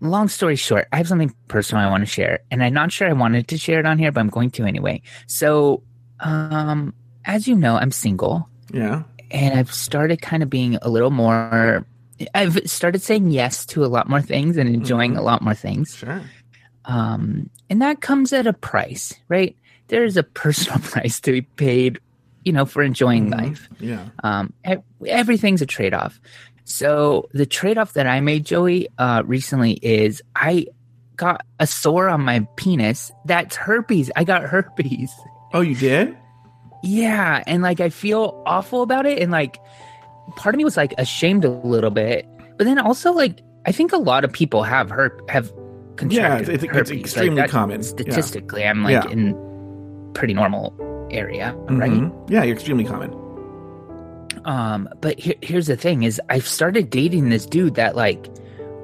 Long 0.00 0.28
story 0.28 0.56
short, 0.56 0.86
I 0.92 0.98
have 0.98 1.08
something 1.08 1.34
personal 1.48 1.82
I 1.82 1.88
want 1.88 2.02
to 2.02 2.06
share, 2.06 2.40
and 2.50 2.62
I'm 2.62 2.74
not 2.74 2.92
sure 2.92 3.08
I 3.08 3.14
wanted 3.14 3.48
to 3.48 3.56
share 3.56 3.80
it 3.80 3.86
on 3.86 3.96
here, 3.98 4.12
but 4.12 4.20
I'm 4.20 4.28
going 4.28 4.50
to 4.50 4.64
anyway. 4.64 5.00
So, 5.28 5.82
um, 6.20 6.92
as 7.24 7.48
you 7.48 7.54
know, 7.56 7.76
I'm 7.76 7.90
single, 7.90 8.48
Yeah. 8.72 9.04
And 9.34 9.58
I've 9.58 9.74
started 9.74 10.22
kind 10.22 10.44
of 10.44 10.48
being 10.48 10.76
a 10.80 10.88
little 10.88 11.10
more. 11.10 11.84
I've 12.34 12.56
started 12.70 13.02
saying 13.02 13.32
yes 13.32 13.66
to 13.66 13.84
a 13.84 13.86
lot 13.86 14.08
more 14.08 14.22
things 14.22 14.56
and 14.56 14.72
enjoying 14.72 15.16
a 15.16 15.22
lot 15.22 15.42
more 15.42 15.54
things. 15.54 15.96
Sure. 15.96 16.22
Um, 16.84 17.50
and 17.68 17.82
that 17.82 18.00
comes 18.00 18.32
at 18.32 18.46
a 18.46 18.52
price, 18.52 19.12
right? 19.28 19.56
There 19.88 20.04
is 20.04 20.16
a 20.16 20.22
personal 20.22 20.78
price 20.82 21.18
to 21.20 21.32
be 21.32 21.42
paid, 21.42 21.98
you 22.44 22.52
know, 22.52 22.64
for 22.64 22.82
enjoying 22.84 23.30
life. 23.30 23.68
Yeah. 23.80 24.06
Um, 24.22 24.52
everything's 25.04 25.62
a 25.62 25.66
trade 25.66 25.94
off. 25.94 26.20
So 26.62 27.28
the 27.32 27.44
trade 27.44 27.76
off 27.76 27.94
that 27.94 28.06
I 28.06 28.20
made, 28.20 28.46
Joey, 28.46 28.88
uh, 28.98 29.24
recently 29.26 29.72
is 29.82 30.22
I 30.36 30.66
got 31.16 31.44
a 31.58 31.66
sore 31.66 32.08
on 32.08 32.20
my 32.20 32.46
penis. 32.54 33.10
That's 33.24 33.56
herpes. 33.56 34.12
I 34.14 34.22
got 34.22 34.42
herpes. 34.44 35.10
Oh, 35.52 35.60
you 35.60 35.74
did? 35.74 36.16
Yeah, 36.86 37.42
and 37.46 37.62
like 37.62 37.80
I 37.80 37.88
feel 37.88 38.42
awful 38.46 38.82
about 38.82 39.06
it, 39.06 39.18
and 39.22 39.32
like 39.32 39.58
part 40.36 40.54
of 40.54 40.58
me 40.58 40.64
was 40.64 40.76
like 40.76 40.92
ashamed 40.98 41.44
a 41.44 41.50
little 41.50 41.90
bit, 41.90 42.26
but 42.58 42.64
then 42.64 42.78
also 42.78 43.12
like 43.12 43.40
I 43.66 43.72
think 43.72 43.92
a 43.92 43.96
lot 43.96 44.24
of 44.24 44.32
people 44.32 44.62
have 44.62 44.88
herp 44.90 45.28
have 45.30 45.50
contracted 45.96 46.48
it's- 46.50 46.62
it's 46.64 46.72
herpes. 46.76 46.90
extremely 47.00 47.40
that- 47.40 47.48
common. 47.50 47.80
Yeah. 47.80 47.86
Statistically, 47.86 48.64
I'm 48.64 48.82
like 48.82 49.04
Yeah. 49.04 49.10
in 49.10 49.34
pretty 50.12 50.34
normal 50.34 50.74
area, 51.10 51.54
right? 51.70 51.90
Mhm. 51.90 52.12
Yeah, 52.30 52.42
you're 52.42 52.54
extremely 52.54 52.84
common. 52.84 53.14
Um, 54.44 54.88
but 55.00 55.18
here, 55.18 55.34
here's 55.40 55.66
the 55.68 55.76
thing: 55.76 56.02
is 56.02 56.20
I've 56.28 56.46
started 56.46 56.90
dating 56.90 57.30
this 57.30 57.46
dude 57.46 57.76
that 57.76 57.96
like 57.96 58.28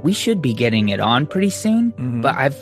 we 0.03 0.13
should 0.15 0.41
be 0.41 0.55
getting 0.55 0.89
it 0.89 1.01
on 1.01 1.27
pretty 1.27 1.51
soon, 1.51 1.93
Mhm. 1.99 2.23
but 2.23 2.35
I've 2.37 2.57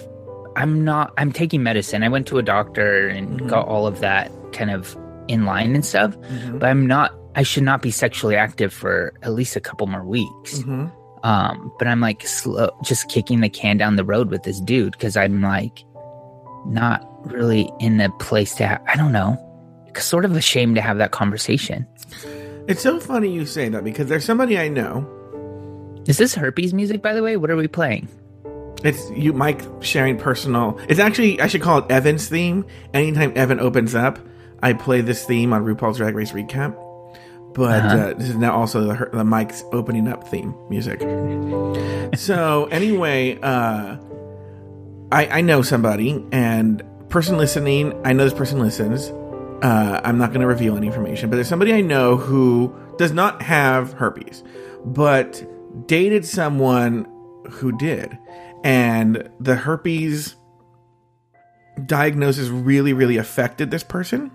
I'm 0.57 0.83
not. 0.83 1.12
I'm 1.16 1.30
taking 1.30 1.62
medicine. 1.62 2.02
I 2.02 2.09
went 2.09 2.26
to 2.28 2.38
a 2.38 2.42
doctor 2.42 3.07
and 3.07 3.40
Mhm. 3.42 3.47
got 3.49 3.68
all 3.68 3.87
of 3.87 4.00
that 4.00 4.33
kind 4.52 4.73
of 4.73 4.97
in 5.28 5.44
line 5.44 5.75
and 5.75 5.85
stuff. 5.85 6.16
Mhm. 6.18 6.58
But 6.61 6.68
I'm 6.70 6.87
not. 6.87 7.12
I 7.35 7.42
should 7.42 7.62
not 7.62 7.82
be 7.82 7.90
sexually 7.90 8.35
active 8.37 8.73
for 8.73 9.12
at 9.23 9.32
least 9.32 9.54
a 9.56 9.61
couple 9.61 9.87
more 9.87 10.04
weeks. 10.04 10.58
Mhm. 10.61 10.90
Um, 11.23 11.73
but 11.78 11.87
I'm 11.88 12.00
like 12.00 12.26
slow, 12.26 12.70
just 12.85 13.08
kicking 13.08 13.40
the 13.40 13.49
can 13.49 13.76
down 13.76 13.97
the 13.97 14.04
road 14.04 14.30
with 14.30 14.42
this 14.44 14.61
dude 14.61 14.92
because 14.92 15.16
I'm 15.16 15.42
like 15.42 15.85
not 16.66 17.04
really 17.26 17.70
in 17.80 18.00
a 18.00 18.11
place 18.18 18.54
to. 18.56 18.66
Ha- 18.66 18.78
I 18.88 18.97
don't 18.97 19.12
know. 19.12 19.37
Sort 19.97 20.25
of 20.25 20.37
ashamed 20.37 20.76
to 20.76 20.80
have 20.80 20.99
that 20.99 21.11
conversation. 21.11 21.85
It's 22.68 22.82
so 22.82 23.00
funny 23.00 23.28
you 23.32 23.44
say 23.47 23.68
that 23.68 23.82
because 23.82 24.06
there's 24.08 24.25
somebody 24.25 24.56
I 24.58 24.68
know. 24.68 25.04
Is 26.06 26.18
this 26.18 26.35
herpes 26.37 26.73
music, 26.73 27.02
by 27.02 27.14
the 27.14 27.23
way? 27.23 27.37
What 27.37 27.50
are 27.50 27.56
we 27.56 27.66
playing? 27.66 28.06
It's 28.85 29.11
you, 29.11 29.32
Mike, 29.32 29.62
sharing 29.80 30.16
personal. 30.16 30.78
It's 30.88 31.00
actually 31.00 31.40
I 31.40 31.49
should 31.49 31.62
call 31.62 31.78
it 31.78 31.90
Evan's 31.90 32.28
theme. 32.28 32.64
Anytime 32.94 33.32
Evan 33.35 33.58
opens 33.58 33.97
up, 33.97 34.20
I 34.62 34.73
play 34.73 35.00
this 35.00 35.25
theme 35.25 35.53
on 35.53 35.65
RuPaul's 35.65 35.99
Drag 35.99 36.15
Race 36.15 36.33
recap. 36.33 36.77
But 37.55 37.85
Uh-huh. 37.85 37.97
uh, 37.97 38.15
this 38.15 38.29
is 38.29 38.37
now 38.37 38.55
also 38.55 38.85
the, 38.93 39.09
the 39.12 39.25
Mike's 39.25 39.65
opening 39.73 40.07
up 40.09 40.29
theme 40.29 40.55
music. 40.69 41.00
so 42.15 42.67
anyway, 42.71 43.38
uh, 43.43 43.97
I 45.11 45.27
I 45.38 45.41
know 45.41 45.62
somebody 45.62 46.25
and 46.31 46.83
person 47.09 47.37
listening. 47.38 47.99
I 48.05 48.12
know 48.12 48.25
this 48.25 48.35
person 48.35 48.61
listens. 48.61 49.09
Uh, 49.62 50.00
I'm 50.05 50.19
not 50.19 50.29
going 50.31 50.43
to 50.43 50.47
reveal 50.47 50.77
any 50.77 50.87
information, 50.87 51.31
but 51.31 51.37
there's 51.37 51.49
somebody 51.49 51.73
I 51.73 51.81
know 51.81 52.17
who 52.17 52.73
does 52.99 53.12
not 53.12 53.43
have 53.43 53.93
herpes, 53.95 54.45
but 54.85 55.43
dated 55.88 56.25
someone 56.25 57.07
who 57.50 57.77
did, 57.77 58.17
and 58.62 59.29
the 59.41 59.57
herpes 59.57 60.37
diagnosis 61.87 62.49
really, 62.49 62.93
really 62.93 63.17
affected 63.17 63.71
this 63.71 63.83
person. 63.83 64.31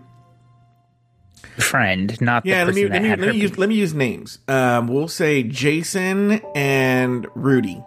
Friend, 1.57 2.19
not 2.21 2.45
Yeah, 2.45 2.65
the 2.65 2.71
let 2.71 2.75
me 2.75 2.87
let 2.87 3.01
me 3.01 3.09
let 3.09 3.19
me 3.19 3.35
use 3.41 3.57
let 3.57 3.69
me 3.69 3.75
use 3.75 3.93
names. 3.93 4.39
Um, 4.47 4.87
we'll 4.87 5.07
say 5.07 5.43
Jason 5.43 6.41
and 6.55 7.27
Rudy. 7.35 7.83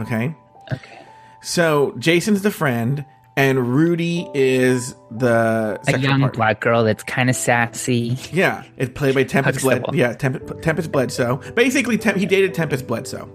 Okay. 0.00 0.34
Okay. 0.72 0.98
So 1.42 1.94
Jason's 1.98 2.42
the 2.42 2.50
friend, 2.52 3.04
and 3.36 3.74
Rudy 3.74 4.28
is 4.34 4.94
the 5.10 5.80
A 5.88 5.98
young 5.98 6.20
partner. 6.20 6.36
black 6.36 6.60
girl 6.60 6.84
that's 6.84 7.02
kind 7.02 7.28
of 7.28 7.34
sassy. 7.36 8.16
Yeah, 8.32 8.62
it's 8.76 8.92
played 8.94 9.14
by 9.14 9.24
Tempest 9.24 9.60
Bled. 9.62 9.84
Yeah, 9.92 10.12
Temp- 10.14 10.60
Tempest 10.62 10.92
Bledsoe. 10.92 11.36
Basically, 11.54 11.98
Tem- 11.98 12.18
he 12.18 12.26
dated 12.26 12.54
Tempest 12.54 12.86
Bledsoe, 12.86 13.28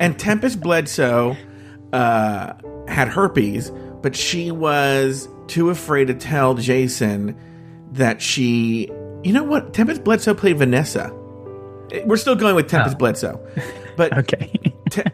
and 0.00 0.18
Tempest 0.18 0.60
Bledsoe 0.60 1.36
uh, 1.92 2.54
had 2.88 3.08
herpes, 3.08 3.70
but 4.02 4.16
she 4.16 4.50
was 4.50 5.28
too 5.46 5.70
afraid 5.70 6.08
to 6.08 6.14
tell 6.14 6.54
Jason 6.54 7.36
that 7.92 8.20
she. 8.22 8.90
You 9.24 9.32
know 9.32 9.42
what? 9.44 9.74
Tempest 9.74 10.04
Bledsoe 10.04 10.34
played 10.34 10.58
Vanessa. 10.58 11.12
We're 12.04 12.16
still 12.18 12.34
going 12.36 12.54
with 12.54 12.68
Tempest 12.68 12.96
Oh. 12.96 12.98
Bledsoe, 12.98 13.48
but 13.96 14.16
Okay. 14.18 14.60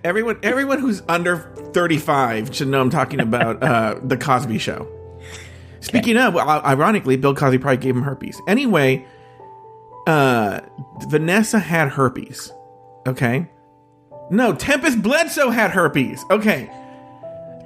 everyone 0.02 0.38
everyone 0.42 0.80
who's 0.80 1.02
under 1.08 1.36
35 1.72 2.54
should 2.54 2.68
know 2.68 2.80
I'm 2.80 2.90
talking 2.90 3.20
about 3.20 3.62
uh, 3.62 3.98
the 4.02 4.16
Cosby 4.16 4.58
show. 4.58 4.88
Speaking 5.80 6.16
of, 6.16 6.36
ironically, 6.36 7.16
Bill 7.16 7.34
Cosby 7.34 7.58
probably 7.58 7.76
gave 7.76 7.94
him 7.96 8.02
herpes. 8.02 8.40
Anyway, 8.48 9.06
uh, 10.06 10.60
Vanessa 11.08 11.58
had 11.58 11.88
herpes. 11.90 12.50
Okay. 13.06 13.48
No, 14.30 14.54
Tempest 14.54 15.02
Bledsoe 15.02 15.50
had 15.50 15.70
herpes. 15.70 16.24
Okay. 16.30 16.70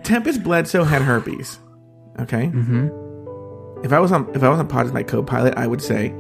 Tempest 0.02 0.42
Bledsoe 0.42 0.84
had 0.84 1.02
herpes. 1.02 1.58
Okay. 2.20 2.46
hmm 2.48 2.88
If 3.82 3.92
I 3.92 4.00
was 4.00 4.12
on 4.12 4.28
if 4.35 4.42
I 4.42 4.49
was 4.49 4.58
on 4.58 4.66
Pod 4.68 4.87
as 4.87 4.92
my 4.92 5.02
co-pilot, 5.02 5.54
I 5.56 5.66
would 5.66 5.82
say, 5.82 6.14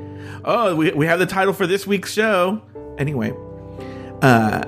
"Oh, 0.44 0.74
we, 0.76 0.92
we 0.92 1.06
have 1.06 1.18
the 1.18 1.26
title 1.26 1.52
for 1.52 1.66
this 1.66 1.86
week's 1.86 2.12
show." 2.12 2.62
Anyway, 2.98 3.32
uh, 4.22 4.64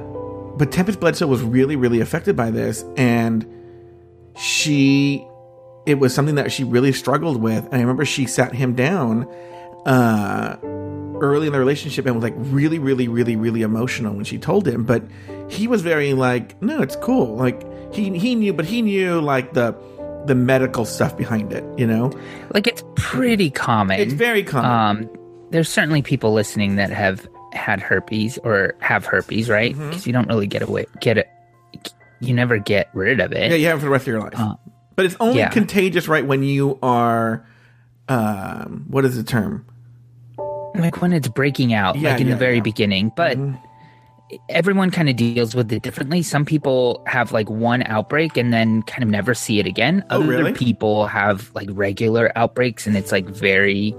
but 0.56 0.72
Tempest 0.72 1.00
Bledsoe 1.00 1.26
was 1.26 1.42
really 1.42 1.76
really 1.76 2.00
affected 2.00 2.36
by 2.36 2.50
this, 2.50 2.84
and 2.96 3.46
she 4.36 5.26
it 5.86 5.98
was 5.98 6.14
something 6.14 6.34
that 6.34 6.52
she 6.52 6.64
really 6.64 6.92
struggled 6.92 7.40
with. 7.40 7.64
And 7.66 7.74
I 7.74 7.80
remember 7.80 8.04
she 8.04 8.26
sat 8.26 8.54
him 8.54 8.74
down 8.74 9.28
uh, 9.86 10.56
early 11.20 11.46
in 11.46 11.52
the 11.52 11.58
relationship 11.58 12.06
and 12.06 12.14
was 12.14 12.22
like 12.22 12.34
really 12.36 12.78
really 12.78 13.08
really 13.08 13.36
really 13.36 13.62
emotional 13.62 14.14
when 14.14 14.24
she 14.24 14.38
told 14.38 14.66
him, 14.66 14.84
but 14.84 15.02
he 15.48 15.68
was 15.68 15.82
very 15.82 16.14
like, 16.14 16.60
"No, 16.60 16.82
it's 16.82 16.96
cool." 16.96 17.36
Like 17.36 17.94
he 17.94 18.16
he 18.18 18.34
knew, 18.34 18.52
but 18.52 18.64
he 18.64 18.82
knew 18.82 19.20
like 19.20 19.52
the 19.52 19.74
the 20.26 20.34
medical 20.34 20.84
stuff 20.84 21.16
behind 21.16 21.52
it, 21.52 21.64
you 21.78 21.86
know. 21.86 22.12
Like 22.52 22.66
it's 22.66 22.84
pretty 22.96 23.50
common. 23.50 24.00
It's 24.00 24.12
very 24.12 24.42
common. 24.42 25.06
Um, 25.08 25.16
there's 25.50 25.68
certainly 25.68 26.02
people 26.02 26.32
listening 26.32 26.76
that 26.76 26.90
have 26.90 27.26
had 27.52 27.80
herpes 27.80 28.38
or 28.38 28.74
have 28.80 29.04
herpes, 29.04 29.48
right? 29.48 29.72
Mm-hmm. 29.74 29.88
Because 29.88 30.06
you 30.06 30.12
don't 30.12 30.28
really 30.28 30.46
get 30.46 30.62
away, 30.62 30.86
get 31.00 31.18
it. 31.18 31.28
You 32.20 32.34
never 32.34 32.58
get 32.58 32.90
rid 32.92 33.18
of 33.20 33.32
it. 33.32 33.50
yeah, 33.50 33.56
you 33.56 33.66
have 33.66 33.78
it 33.78 33.80
for 33.80 33.86
the 33.86 33.90
rest 33.90 34.02
of 34.02 34.08
your 34.08 34.20
life. 34.20 34.34
Uh, 34.36 34.54
but 34.94 35.06
it's 35.06 35.16
only 35.20 35.38
yeah. 35.38 35.48
contagious, 35.48 36.06
right, 36.06 36.24
when 36.26 36.42
you 36.42 36.78
are, 36.82 37.46
um, 38.08 38.84
what 38.88 39.04
is 39.06 39.16
the 39.16 39.22
term? 39.24 39.64
Like 40.74 41.00
when 41.00 41.12
it's 41.12 41.28
breaking 41.28 41.72
out, 41.72 41.96
Yeah, 41.96 42.12
like 42.12 42.20
in 42.20 42.28
yeah, 42.28 42.34
the 42.34 42.38
very 42.38 42.60
beginning. 42.60 43.10
But 43.16 43.38
everyone 44.48 44.90
kind 44.90 45.08
of 45.08 45.16
deals 45.16 45.54
with 45.54 45.72
it 45.72 45.82
differently. 45.82 46.22
Some 46.22 46.44
people 46.44 47.02
have 47.06 47.32
like 47.32 47.48
one 47.50 47.82
outbreak 47.84 48.36
and 48.36 48.52
then 48.52 48.82
kind 48.82 49.02
of 49.02 49.08
never 49.08 49.34
see 49.34 49.58
it 49.58 49.66
again. 49.66 50.04
Oh, 50.10 50.22
Other 50.22 50.26
really? 50.28 50.52
people 50.52 51.06
have 51.06 51.50
like 51.54 51.68
regular 51.72 52.30
outbreaks 52.36 52.86
and 52.86 52.96
it's 52.96 53.12
like 53.12 53.26
very 53.26 53.94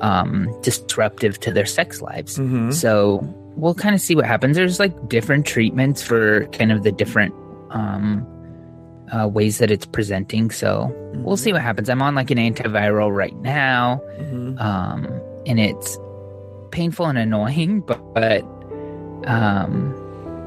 um, 0.00 0.48
disruptive 0.62 1.38
to 1.40 1.52
their 1.52 1.66
sex 1.66 2.00
lives. 2.00 2.38
Mhm. 2.38 2.72
So 2.72 3.20
we'll 3.56 3.74
kind 3.74 3.94
of 3.94 4.00
see 4.00 4.14
what 4.14 4.24
happens. 4.24 4.56
There's 4.56 4.80
like 4.80 5.08
different 5.08 5.46
treatments 5.46 6.02
for 6.02 6.46
kind 6.48 6.72
of 6.72 6.82
the 6.82 6.92
different 6.92 7.34
um, 7.70 8.26
uh, 9.12 9.28
ways 9.28 9.58
that 9.58 9.70
it's 9.70 9.86
presenting. 9.86 10.50
So 10.50 10.90
we'll 11.16 11.36
see 11.36 11.52
what 11.52 11.62
happens. 11.62 11.88
I'm 11.90 12.00
on 12.02 12.14
like 12.14 12.30
an 12.30 12.38
antiviral 12.38 13.14
right 13.14 13.36
now, 13.40 14.00
Mhm. 14.20 14.60
um, 14.60 15.06
and 15.46 15.58
it's 15.60 15.98
painful 16.70 17.06
and 17.06 17.18
annoying, 17.18 17.80
but, 17.86 17.98
but 18.14 18.42
um, 19.26 19.94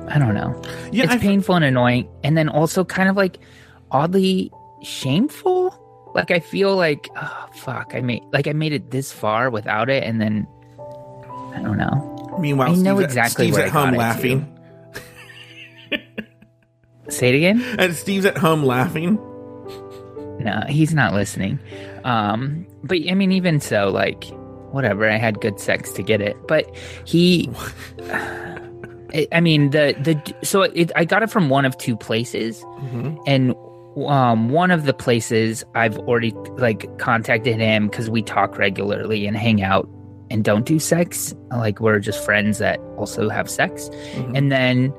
I 0.10 0.20
don't 0.20 0.34
know. 0.34 0.60
Yeah, 0.92 1.06
it's 1.06 1.14
I, 1.14 1.18
painful 1.18 1.56
and 1.56 1.66
annoying, 1.66 2.10
and 2.24 2.38
then 2.38 2.50
also 2.50 2.84
kind 2.84 3.10
of 3.10 3.16
like 3.16 3.40
oddly 3.92 4.52
shameful. 4.82 5.80
Like 6.14 6.30
I 6.32 6.40
feel 6.40 6.76
like, 6.76 7.10
oh 7.16 7.48
fuck, 7.56 7.94
I 7.96 8.02
made 8.02 8.22
like 8.32 8.48
I 8.48 8.54
made 8.54 8.74
it 8.74 8.92
this 8.92 9.12
far 9.12 9.50
without 9.50 9.90
it, 9.90 10.04
and 10.04 10.22
then 10.22 10.48
I 11.56 11.62
don't 11.62 11.78
know. 11.78 12.38
meanwhile, 12.40 12.72
I 12.72 12.76
know 12.76 12.96
Steve's, 12.98 13.06
exactly 13.06 13.46
Steve's 13.46 13.58
where 13.58 13.66
at 13.68 13.72
I 13.72 13.74
got 13.74 13.86
home 13.86 13.96
laughing, 13.96 14.60
Say 17.10 17.30
it 17.30 17.36
again. 17.36 17.64
and 17.80 17.96
Steve's 17.96 18.26
at 18.26 18.38
home 18.38 18.64
laughing. 18.64 19.16
No, 20.40 20.64
he's 20.68 20.94
not 20.94 21.14
listening. 21.14 21.60
Um, 22.04 22.66
but 22.84 22.98
I 23.10 23.14
mean, 23.14 23.32
even 23.32 23.60
so, 23.60 23.90
like, 23.90 24.26
whatever. 24.72 25.10
I 25.10 25.18
had 25.18 25.40
good 25.40 25.60
sex 25.60 25.92
to 25.94 26.04
get 26.04 26.22
it, 26.22 26.36
but 26.48 26.70
he. 27.06 27.50
I- 29.32 29.42
mean, 29.42 29.70
the 29.70 29.96
the 30.02 30.46
so 30.46 30.64
it, 30.64 30.92
I 30.96 31.06
got 31.06 31.22
it 31.24 31.30
from 31.30 31.50
one 31.50 31.66
of 31.66 31.78
two 31.78 31.96
places, 31.96 32.64
Mhm. 32.64 33.18
and 33.28 33.56
um, 34.08 34.50
one 34.50 34.72
of 34.72 34.86
the 34.86 34.94
places 34.94 35.64
I've 35.76 35.98
already 36.00 36.32
like 36.58 36.98
contacted 36.98 37.58
him 37.60 37.88
because 37.90 38.10
we 38.10 38.24
talk 38.24 38.58
regularly 38.58 39.28
and 39.28 39.38
hang 39.38 39.62
out 39.62 39.88
and 40.32 40.44
don't 40.44 40.66
do 40.66 40.80
sex. 40.80 41.36
Like 41.52 41.80
we're 41.80 42.00
just 42.00 42.24
friends 42.26 42.58
that 42.58 42.80
also 42.98 43.30
have 43.30 43.50
sex, 43.50 43.90
Mhm. 44.16 44.38
and 44.38 44.52
then 44.52 44.94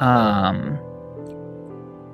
um 0.00 0.78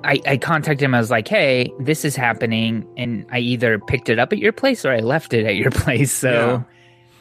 I, 0.05 0.19
I 0.27 0.37
contacted 0.37 0.81
him. 0.83 0.93
I 0.95 0.99
was 0.99 1.09
like, 1.11 1.27
"Hey, 1.29 1.71
this 1.79 2.03
is 2.03 2.15
happening," 2.15 2.85
and 2.97 3.25
I 3.31 3.39
either 3.39 3.79
picked 3.79 4.09
it 4.09 4.19
up 4.19 4.33
at 4.33 4.39
your 4.39 4.51
place 4.51 4.83
or 4.85 4.91
I 4.91 4.99
left 4.99 5.33
it 5.33 5.45
at 5.45 5.55
your 5.55 5.71
place. 5.83 6.11
So, 6.11 6.31
Yeah. 6.31 6.61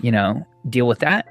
you 0.01 0.11
know, 0.13 0.45
deal 0.69 0.87
with 0.89 0.99
that. 1.01 1.27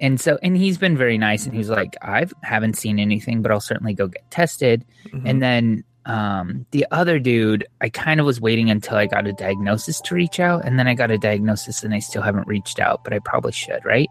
And 0.00 0.20
so, 0.20 0.38
and 0.42 0.56
he's 0.56 0.76
been 0.78 0.96
very 0.96 1.16
nice, 1.18 1.46
and 1.46 1.54
he's 1.54 1.70
like, 1.70 1.96
"I 2.02 2.26
haven't 2.42 2.76
seen 2.76 2.98
anything, 2.98 3.40
but 3.42 3.50
I'll 3.50 3.60
certainly 3.60 3.94
go 3.94 4.08
get 4.08 4.30
tested." 4.30 4.84
Mhm. 5.12 5.22
And 5.24 5.42
then 5.42 5.84
um, 6.04 6.66
the 6.70 6.86
other 6.92 7.18
dude, 7.18 7.66
I 7.80 7.88
kind 7.88 8.20
of 8.20 8.26
was 8.26 8.40
waiting 8.40 8.70
until 8.70 8.96
I 8.96 9.06
got 9.06 9.26
a 9.26 9.32
diagnosis 9.32 10.00
to 10.02 10.14
reach 10.14 10.38
out, 10.38 10.64
and 10.64 10.78
then 10.78 10.86
I 10.86 10.94
got 10.94 11.10
a 11.10 11.18
diagnosis, 11.18 11.82
and 11.82 11.92
I 11.94 11.98
still 11.98 12.22
haven't 12.22 12.46
reached 12.46 12.78
out, 12.78 13.02
but 13.04 13.12
I 13.12 13.18
probably 13.20 13.52
should, 13.52 13.84
right? 13.84 14.08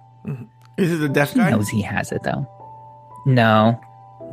Is 0.78 0.92
it 0.92 0.98
the 0.98 1.08
deaf 1.08 1.32
He 1.34 1.40
guy? 1.40 1.52
knows 1.52 1.70
he 1.70 1.82
has 1.84 2.12
it 2.12 2.24
though. 2.24 2.46
No, 3.28 3.80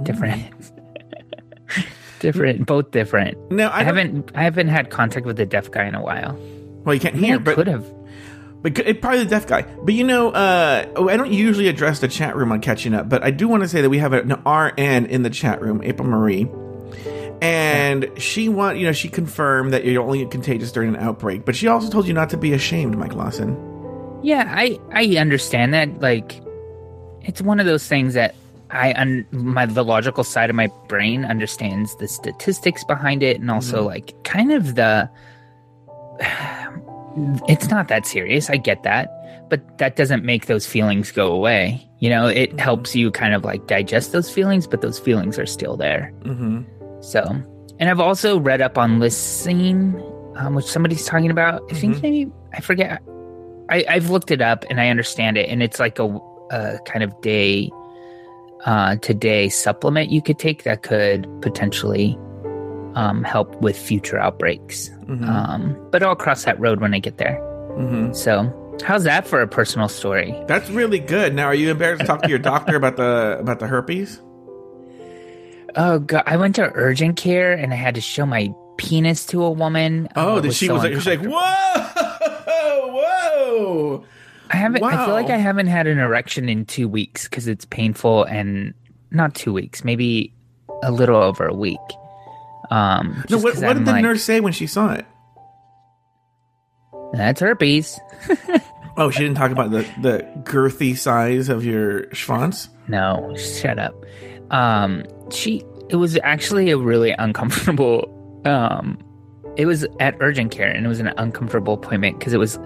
different. 0.02 0.42
different, 2.20 2.66
both 2.66 2.90
different. 2.90 3.36
No, 3.50 3.68
I, 3.68 3.80
I, 3.80 3.82
haven't. 3.84 4.30
I 4.34 4.42
haven't 4.42 4.68
had 4.68 4.90
contact 4.90 5.26
with 5.26 5.36
the 5.36 5.46
deaf 5.46 5.70
guy 5.70 5.84
in 5.84 5.94
a 5.94 6.02
while. 6.02 6.36
Well, 6.84 6.94
you 6.94 7.00
can't 7.00 7.14
I 7.14 7.18
mean, 7.18 7.24
hear, 7.30 7.38
but 7.38 7.54
could 7.54 7.66
have. 7.68 7.86
But 8.62 8.78
it, 8.78 9.02
probably 9.02 9.24
the 9.24 9.30
deaf 9.30 9.46
guy. 9.46 9.62
But 9.62 9.94
you 9.94 10.04
know, 10.04 10.30
uh, 10.30 10.86
oh, 10.96 11.08
I 11.08 11.16
don't 11.16 11.32
usually 11.32 11.68
address 11.68 11.98
the 11.98 12.08
chat 12.08 12.36
room 12.36 12.52
on 12.52 12.60
catching 12.60 12.94
up, 12.94 13.08
but 13.08 13.22
I 13.24 13.30
do 13.30 13.48
want 13.48 13.64
to 13.64 13.68
say 13.68 13.82
that 13.82 13.90
we 13.90 13.98
have 13.98 14.12
an 14.12 14.30
RN 14.46 15.06
in 15.06 15.22
the 15.22 15.30
chat 15.30 15.60
room, 15.60 15.82
April 15.82 16.08
Marie, 16.08 16.48
and 17.40 18.08
she 18.16 18.48
want 18.48 18.78
you 18.78 18.86
know 18.86 18.92
she 18.92 19.08
confirmed 19.08 19.72
that 19.72 19.84
you're 19.84 20.02
only 20.02 20.24
contagious 20.26 20.70
during 20.70 20.90
an 20.90 20.96
outbreak, 20.96 21.44
but 21.44 21.56
she 21.56 21.66
also 21.66 21.90
told 21.90 22.06
you 22.06 22.14
not 22.14 22.30
to 22.30 22.36
be 22.36 22.52
ashamed, 22.52 22.96
Mike 22.96 23.14
Lawson. 23.14 23.56
Yeah, 24.22 24.44
I 24.48 24.78
I 24.92 25.16
understand 25.16 25.74
that. 25.74 26.00
Like, 26.00 26.40
it's 27.22 27.42
one 27.42 27.58
of 27.58 27.66
those 27.66 27.86
things 27.88 28.14
that 28.14 28.36
I 28.70 28.94
un, 28.94 29.26
my 29.32 29.66
the 29.66 29.84
logical 29.84 30.22
side 30.22 30.50
of 30.50 30.56
my 30.56 30.68
brain 30.86 31.24
understands 31.24 31.96
the 31.96 32.06
statistics 32.06 32.84
behind 32.84 33.24
it, 33.24 33.40
and 33.40 33.50
also 33.50 33.84
like 33.84 34.14
kind 34.24 34.52
of 34.52 34.76
the. 34.76 35.10
It's 37.48 37.68
not 37.68 37.88
that 37.88 38.06
serious. 38.06 38.48
I 38.50 38.56
get 38.56 38.82
that, 38.84 39.10
but 39.50 39.78
that 39.78 39.96
doesn't 39.96 40.24
make 40.24 40.46
those 40.46 40.66
feelings 40.66 41.10
go 41.12 41.30
away. 41.32 41.86
You 41.98 42.10
know, 42.10 42.26
it 42.26 42.58
helps 42.58 42.96
you 42.96 43.10
kind 43.10 43.34
of 43.34 43.44
like 43.44 43.66
digest 43.66 44.12
those 44.12 44.30
feelings, 44.30 44.66
but 44.66 44.80
those 44.80 44.98
feelings 44.98 45.38
are 45.38 45.46
still 45.46 45.76
there. 45.76 46.12
Mm-hmm. 46.20 46.62
So, 47.00 47.22
and 47.78 47.90
I've 47.90 48.00
also 48.00 48.38
read 48.38 48.60
up 48.60 48.78
on 48.78 48.98
lysine, 48.98 49.94
um, 50.36 50.54
which 50.54 50.64
somebody's 50.66 51.04
talking 51.04 51.30
about. 51.30 51.62
I 51.70 51.74
think 51.74 51.96
Mhm. 51.96 52.02
maybe 52.02 52.32
I 52.54 52.60
forget. 52.60 53.02
I, 53.70 53.84
I've 53.88 54.10
looked 54.10 54.30
it 54.30 54.40
up 54.40 54.64
and 54.70 54.80
I 54.80 54.88
understand 54.88 55.36
it, 55.38 55.48
and 55.48 55.62
it's 55.62 55.78
like 55.78 55.98
a, 55.98 56.06
a 56.50 56.78
kind 56.84 57.02
of 57.02 57.18
day 57.22 57.70
uh, 58.64 58.96
to 58.96 59.12
day 59.14 59.48
supplement 59.48 60.10
you 60.10 60.22
could 60.22 60.38
take 60.38 60.62
that 60.64 60.82
could 60.82 61.26
potentially 61.42 62.16
um, 62.94 63.22
help 63.24 63.54
with 63.62 63.76
future 63.76 64.18
outbreaks. 64.18 64.90
Mhm. 65.06 65.26
Um, 65.28 65.76
but 65.90 66.02
I'll 66.02 66.16
cross 66.16 66.44
that 66.44 66.58
road 66.60 66.80
when 66.80 66.94
I 66.94 66.98
get 66.98 67.18
there. 67.18 67.38
Mhm. 67.78 68.14
So, 68.14 68.52
how's 68.84 69.04
that 69.04 69.26
for 69.26 69.40
a 69.40 69.46
personal 69.48 69.88
story? 69.88 70.34
That's 70.46 70.68
really 70.70 70.98
good. 70.98 71.34
Now, 71.34 71.46
are 71.46 71.54
you 71.54 71.70
embarrassed 71.70 72.00
to 72.02 72.06
talk 72.06 72.22
to 72.22 72.28
your 72.28 72.38
doctor 72.52 72.76
about 72.76 72.96
the 72.96 73.36
about 73.40 73.58
the 73.60 73.66
herpes? 73.66 74.20
Oh 75.74 75.98
god, 76.00 76.22
I 76.26 76.36
went 76.36 76.56
to 76.56 76.70
urgent 76.74 77.16
care 77.16 77.52
and 77.52 77.72
I 77.72 77.76
had 77.76 77.94
to 77.94 78.00
show 78.02 78.26
my 78.26 78.52
penis 78.76 79.24
to 79.26 79.42
a 79.42 79.50
woman. 79.50 80.08
Oh, 80.16 80.36
it 80.38 80.42
did 80.42 80.54
she 80.54 80.66
so 80.66 80.74
was 80.74 80.82
like, 80.82 80.92
she's 80.94 81.06
like, 81.06 81.22
whoa, 81.22 82.88
whoa. 82.92 84.04
I 84.50 84.56
haven't. 84.56 84.82
I 84.82 85.06
feel 85.06 85.14
like 85.14 85.30
I 85.30 85.36
haven't 85.38 85.68
had 85.68 85.86
an 85.86 85.98
erection 85.98 86.48
in 86.48 86.66
two 86.66 86.88
weeks 86.88 87.24
because 87.28 87.48
it's 87.48 87.64
painful 87.64 88.24
and 88.24 88.74
not 89.10 89.34
two 89.34 89.52
weeks, 89.52 89.82
maybe 89.84 90.34
a 90.82 90.90
little 90.92 91.16
over 91.16 91.46
a 91.46 91.54
week. 91.54 91.78
Um, 92.74 93.24
No, 93.28 93.38
what, 93.38 93.56
what 93.58 93.74
did 93.74 93.84
the 93.86 93.92
like, 93.92 94.02
nurse 94.02 94.22
say 94.24 94.40
when 94.40 94.52
she 94.52 94.66
saw 94.66 94.92
it? 94.94 95.04
That's 97.12 97.40
herpes. 97.40 98.00
Oh, 98.94 99.08
she 99.10 99.20
didn't 99.22 99.38
talk 99.38 99.50
about 99.50 99.70
the 99.70 99.86
the 100.02 100.18
girthy 100.42 100.94
size 100.94 101.48
of 101.48 101.64
your 101.64 102.02
schwanz. 102.08 102.68
No, 102.88 103.34
shut 103.38 103.78
up. 103.78 103.94
Um, 104.50 105.04
she. 105.30 105.64
It 105.88 105.96
was 105.96 106.18
actually 106.22 106.70
a 106.70 106.76
really 106.76 107.12
uncomfortable. 107.18 108.06
Um, 108.44 108.98
it 109.56 109.64
was 109.64 109.86
at 109.98 110.14
urgent 110.20 110.50
care 110.52 110.68
and 110.68 110.84
it 110.84 110.88
was 110.90 111.00
an 111.00 111.10
uncomfortable 111.16 111.72
appointment 111.72 112.18
because 112.18 112.34
it 112.34 112.38
was. 112.38 112.58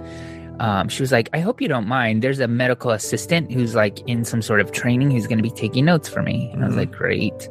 Um, 0.58 0.88
she 0.88 1.00
was 1.00 1.12
like, 1.12 1.28
"I 1.32 1.38
hope 1.38 1.60
you 1.60 1.68
don't 1.68 1.86
mind. 1.86 2.22
There's 2.22 2.40
a 2.40 2.48
medical 2.48 2.90
assistant 2.90 3.52
who's 3.52 3.76
like 3.76 4.00
in 4.08 4.24
some 4.24 4.42
sort 4.42 4.60
of 4.60 4.72
training 4.72 5.12
who's 5.12 5.28
going 5.28 5.38
to 5.38 5.44
be 5.44 5.50
taking 5.50 5.84
notes 5.84 6.08
for 6.08 6.22
me." 6.24 6.50
And 6.52 6.64
I 6.64 6.66
was 6.66 6.74
Mhm. 6.74 6.78
like, 6.78 6.90
"Great." 6.90 7.48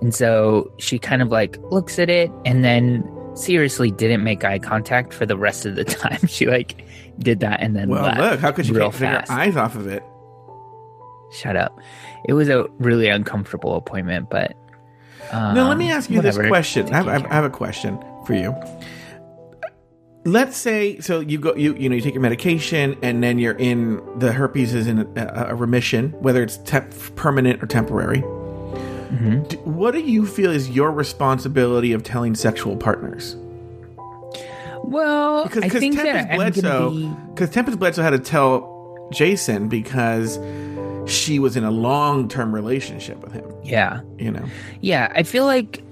And 0.00 0.14
so 0.14 0.70
she 0.78 0.98
kind 0.98 1.22
of 1.22 1.28
like 1.28 1.58
looks 1.70 1.98
at 1.98 2.10
it 2.10 2.30
and 2.44 2.64
then 2.64 3.08
seriously 3.34 3.90
didn't 3.90 4.24
make 4.24 4.44
eye 4.44 4.58
contact 4.58 5.12
for 5.12 5.26
the 5.26 5.36
rest 5.36 5.66
of 5.66 5.74
the 5.76 5.84
time. 5.84 6.26
She 6.26 6.46
like 6.46 6.84
did 7.18 7.40
that 7.40 7.60
and 7.62 7.74
then 7.76 7.88
Well, 7.88 8.14
look, 8.16 8.40
how 8.40 8.52
could 8.52 8.66
you 8.66 8.74
take 8.74 9.00
your 9.00 9.22
eyes 9.30 9.56
off 9.56 9.74
of 9.74 9.86
it? 9.86 10.02
Shut 11.32 11.56
up. 11.56 11.78
It 12.26 12.34
was 12.34 12.48
a 12.48 12.66
really 12.78 13.08
uncomfortable 13.08 13.74
appointment, 13.76 14.30
but. 14.30 14.56
Um, 15.32 15.54
now, 15.54 15.68
let 15.68 15.76
me 15.76 15.90
ask 15.90 16.08
you 16.08 16.22
this 16.22 16.36
question. 16.38 16.92
I 16.92 16.96
have, 16.96 17.08
I 17.08 17.12
have- 17.12 17.22
Taking 17.22 17.32
I 17.32 17.34
have 17.34 17.44
a 17.44 17.50
question 17.50 17.98
for 18.26 18.34
you. 18.34 18.54
Let's 20.24 20.56
say 20.56 20.98
so 20.98 21.20
you 21.20 21.38
go 21.38 21.54
you 21.54 21.74
you 21.76 21.88
know 21.88 21.94
you 21.94 22.00
take 22.00 22.14
your 22.14 22.20
medication 22.20 22.96
and 23.00 23.22
then 23.22 23.38
you're 23.38 23.54
in 23.54 24.00
the 24.18 24.32
herpes 24.32 24.74
is 24.74 24.88
in 24.88 24.98
a, 25.16 25.46
a 25.50 25.54
remission 25.54 26.10
whether 26.20 26.42
it's 26.42 26.56
temp, 26.58 26.92
permanent 27.14 27.62
or 27.62 27.66
temporary. 27.66 28.24
Mhm. 29.10 29.48
D- 29.48 29.56
What 29.64 29.92
do 29.94 30.00
you 30.00 30.26
feel 30.26 30.50
is 30.50 30.70
your 30.70 30.90
responsibility 30.90 31.92
of 31.92 32.02
telling 32.02 32.34
sexual 32.34 32.76
partners? 32.76 33.36
Well, 34.82 35.44
Because 35.44 35.62
I 35.64 35.66
because 35.66 35.80
think 35.80 35.96
Tempest 35.96 36.28
that 36.28 36.34
Bledsoe 36.36 36.90
gonna 36.90 36.90
be. 36.90 37.16
because 37.34 37.50
Tempest 37.50 37.78
Bledsoe 37.78 38.02
had 38.02 38.10
to 38.10 38.18
tell 38.18 39.08
Jason 39.12 39.68
because 39.68 40.38
she 41.06 41.38
was 41.38 41.56
in 41.56 41.64
a 41.64 41.70
long 41.70 42.28
term 42.28 42.54
relationship 42.54 43.22
with 43.22 43.32
him. 43.32 43.44
Yeah, 43.64 44.00
You 44.18 44.30
know. 44.32 44.44
yeah. 44.80 45.12
I 45.14 45.22
feel 45.22 45.44
like 45.44 45.82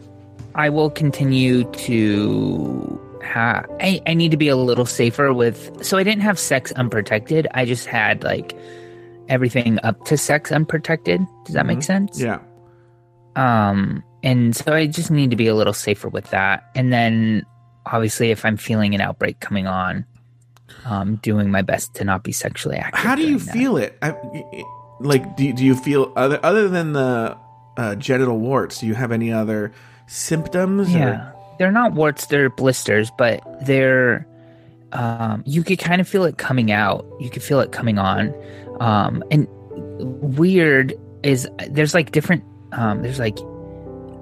I 0.55 0.69
will 0.69 0.91
continue 0.91 1.65
to. 1.65 3.01
Ha- 3.25 3.65
I 3.81 4.01
I 4.07 4.15
need 4.15 4.31
to 4.33 4.37
be 4.37 4.49
a 4.49 4.57
little 4.57 4.87
safer 4.87 5.33
with. 5.33 5.71
So 5.85 5.97
I 5.97 6.03
didn't 6.03 6.23
have 6.23 6.39
sex 6.39 6.71
unprotected. 6.73 7.49
I 7.55 7.65
just 7.65 7.87
had 7.87 8.23
like 8.23 8.55
everything 9.29 9.79
up 9.83 10.05
to 10.05 10.17
sex 10.19 10.53
unprotected. 10.53 11.21
Does 11.47 11.55
that 11.55 11.67
make 11.67 11.83
sense? 11.83 12.21
Yeah. 12.21 12.39
Um, 13.37 14.03
and 14.23 14.55
so 14.57 14.73
I 14.73 14.87
just 14.87 15.11
need 15.11 15.31
to 15.31 15.37
be 15.37 15.47
a 15.49 15.55
little 15.55 15.73
safer 15.73 16.09
with 16.09 16.31
that. 16.31 16.65
And 16.75 16.93
then 16.93 17.45
obviously 17.87 18.31
if 18.31 18.45
I'm 18.45 18.57
feeling 18.57 18.95
an 18.95 19.01
outbreak 19.01 19.41
coming 19.41 19.67
on, 19.67 20.05
um, 20.87 21.17
doing 21.17 21.51
my 21.51 21.63
best 21.63 21.95
to 21.97 22.05
not 22.05 22.23
be 22.23 22.33
sexually 22.33 22.77
active. 22.77 23.03
How 23.05 23.15
do 23.15 23.23
you 23.23 23.39
that. 23.39 23.53
feel 23.53 23.77
it? 23.77 23.97
I, 24.03 24.15
like, 25.01 25.37
do, 25.37 25.53
do 25.53 25.65
you 25.65 25.75
feel 25.75 26.13
other 26.17 26.39
other 26.43 26.69
than 26.69 26.93
the 26.93 27.37
uh, 27.77 27.95
genital 27.97 28.39
warts? 28.39 28.79
Do 28.81 28.87
you 28.87 28.95
have 28.95 29.13
any 29.13 29.33
other 29.33 29.73
symptoms? 30.07 30.95
or- 30.95 30.99
Yeah. 30.99 31.31
They're 31.59 31.73
not 31.73 31.93
warts, 31.93 32.27
they're 32.27 32.51
blisters, 32.51 33.11
but 33.17 33.41
they're 33.65 34.27
um 34.93 35.43
you 35.47 35.63
could 35.65 35.79
kind 35.79 36.01
of 36.01 36.09
feel 36.09 36.25
it 36.25 36.39
coming 36.39 36.71
out. 36.73 37.05
You 37.21 37.31
could 37.31 37.43
feel 37.43 37.61
it 37.61 37.73
coming 37.73 37.99
on. 37.99 38.35
Um 38.81 39.23
and 39.31 39.47
weird 40.37 40.95
is 41.23 41.49
there's 41.69 41.95
like 41.95 42.11
different 42.11 42.45
um 42.77 43.03
there's 43.03 43.19
like 43.19 43.39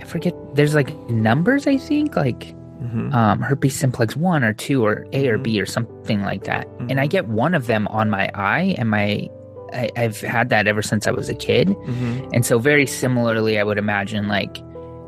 I 0.01 0.05
forget 0.05 0.35
there's 0.55 0.75
like 0.75 0.91
numbers 1.11 1.67
I 1.67 1.77
think 1.79 2.17
like 2.17 2.55
Mhm. 2.83 3.15
um, 3.15 3.41
herpes 3.41 3.77
simplex 3.79 4.17
1 4.17 4.43
or 4.43 4.53
2 4.53 4.85
or 4.85 5.07
A 5.13 5.29
or 5.29 5.39
B 5.39 5.61
or 5.61 5.67
something 5.67 6.23
like 6.23 6.43
that. 6.45 6.67
And 6.91 6.99
I 6.99 7.07
Mhm. 7.07 7.11
get 7.11 7.29
one 7.29 7.55
of 7.55 7.69
them 7.69 7.87
on 7.89 8.11
my 8.11 8.29
eye, 8.35 8.75
and 8.77 8.91
my 8.91 9.29
I, 9.73 9.89
I've 9.97 10.21
had 10.21 10.49
that 10.51 10.67
ever 10.67 10.83
since 10.83 11.07
I 11.07 11.13
was 11.13 11.29
a 11.31 11.35
kid. 11.35 11.69
Mhm. 11.69 12.29
And 12.35 12.45
so, 12.45 12.59
very 12.59 12.85
similarly, 12.87 13.59
I 13.61 13.63
would 13.63 13.79
imagine 13.79 14.27
like 14.27 14.59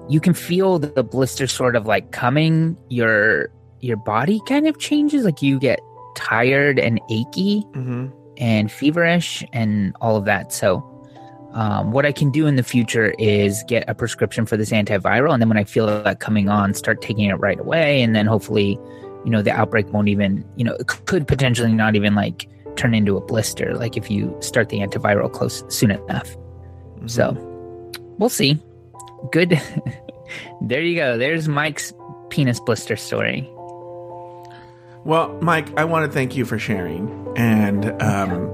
you 0.08 0.20
can 0.20 0.34
feel 0.34 0.78
the 0.78 1.02
blister 1.02 1.46
sort 1.48 1.74
of 1.74 1.84
like 1.86 2.12
coming. 2.12 2.76
Your 2.90 3.48
your 3.80 3.96
body 3.96 4.40
kind 4.46 4.68
of 4.68 4.78
changes. 4.78 5.24
Like 5.24 5.42
you 5.42 5.58
get 5.58 5.80
tired 6.16 6.78
and 6.78 7.00
achy 7.10 7.64
Mhm. 7.74 8.12
and 8.38 8.70
feverish 8.70 9.44
and 9.52 9.92
all 10.00 10.16
of 10.16 10.24
that. 10.26 10.52
So, 10.52 10.82
um, 11.54 11.92
what 11.92 12.04
I 12.04 12.10
can 12.12 12.30
do 12.30 12.46
in 12.46 12.56
the 12.56 12.62
future 12.62 13.14
is 13.18 13.62
get 13.68 13.84
a 13.88 13.94
prescription 13.94 14.44
for 14.44 14.56
this 14.56 14.70
antiviral, 14.70 15.32
and 15.32 15.40
then 15.40 15.48
when 15.48 15.56
I 15.58 15.64
feel 15.64 15.86
that 15.86 16.18
coming 16.18 16.48
on, 16.48 16.74
start 16.74 17.00
taking 17.00 17.26
it 17.30 17.34
right 17.34 17.58
away, 17.58 18.02
and 18.02 18.14
then 18.14 18.26
hopefully, 18.26 18.78
you 19.24 19.30
know, 19.30 19.40
the 19.40 19.52
outbreak 19.52 19.92
won't 19.92 20.08
even, 20.08 20.44
you 20.56 20.64
know, 20.64 20.74
it 20.74 20.88
could 21.06 21.28
potentially 21.28 21.72
not 21.72 21.94
even 21.94 22.16
like 22.16 22.48
turn 22.74 22.92
into 22.92 23.16
a 23.16 23.20
blister, 23.20 23.74
like 23.76 23.96
if 23.96 24.10
you 24.10 24.36
start 24.40 24.68
the 24.68 24.78
antiviral 24.78 25.32
close 25.32 25.64
soon 25.68 25.92
enough. 25.92 26.36
Mhm. 26.98 27.08
So, 27.08 27.36
we'll 28.18 28.28
see. 28.28 28.60
Good. 29.30 29.60
there 30.60 30.82
you 30.82 30.96
go. 30.96 31.16
There's 31.16 31.48
Mike's 31.48 31.92
penis 32.30 32.58
blister 32.58 32.96
story. 32.96 33.48
Well, 35.04 35.38
Mike, 35.40 35.68
I 35.78 35.84
want 35.84 36.06
to 36.06 36.12
thank 36.12 36.34
you 36.34 36.44
for 36.44 36.58
sharing, 36.58 37.32
and 37.36 38.02
um, 38.02 38.50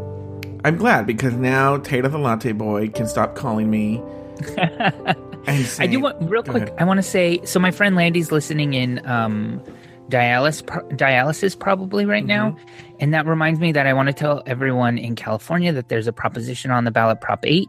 I'm 0.65 0.77
glad 0.77 1.07
because 1.07 1.35
now 1.35 1.79
Taylor 1.79 2.09
the 2.09 2.19
Latte 2.19 2.53
Boy 2.53 2.89
can 2.89 3.07
stop 3.07 3.35
calling 3.35 3.71
me. 3.71 4.03
and 4.57 5.71
I 5.79 5.87
do 5.87 6.01
want 6.01 6.17
real 6.31 6.43
quick. 6.43 6.65
ahead. 6.65 6.75
I 6.79 6.85
want 6.85 6.99
to 6.99 7.03
say 7.03 7.41
so. 7.45 7.59
My 7.59 7.71
friend 7.71 7.97
Landy's 7.97 8.31
listening 8.33 8.75
in 8.75 9.05
um, 9.07 9.63
dialysis 10.09 10.67
pro- 10.67 10.87
dialysis 10.91 11.59
probably 11.59 12.05
right 12.07 12.25
now, 12.25 12.51
Mm-hmm. 12.53 12.97
and 13.01 13.15
that 13.15 13.27
reminds 13.27 13.61
me 13.61 13.73
that 13.73 13.87
I 13.87 13.93
want 13.93 14.09
to 14.09 14.13
tell 14.13 14.43
everyone 14.47 14.99
in 14.99 15.15
California 15.17 15.73
that 15.73 15.89
there's 15.89 16.07
a 16.07 16.13
proposition 16.13 16.71
on 16.71 16.85
the 16.85 16.91
ballot, 16.91 17.21
Prop 17.21 17.45
Eight, 17.47 17.69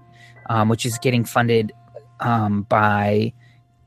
um, 0.50 0.70
which 0.70 0.86
is 0.86 0.98
getting 1.00 1.24
funded 1.24 1.72
um, 2.20 2.64
by 2.64 3.34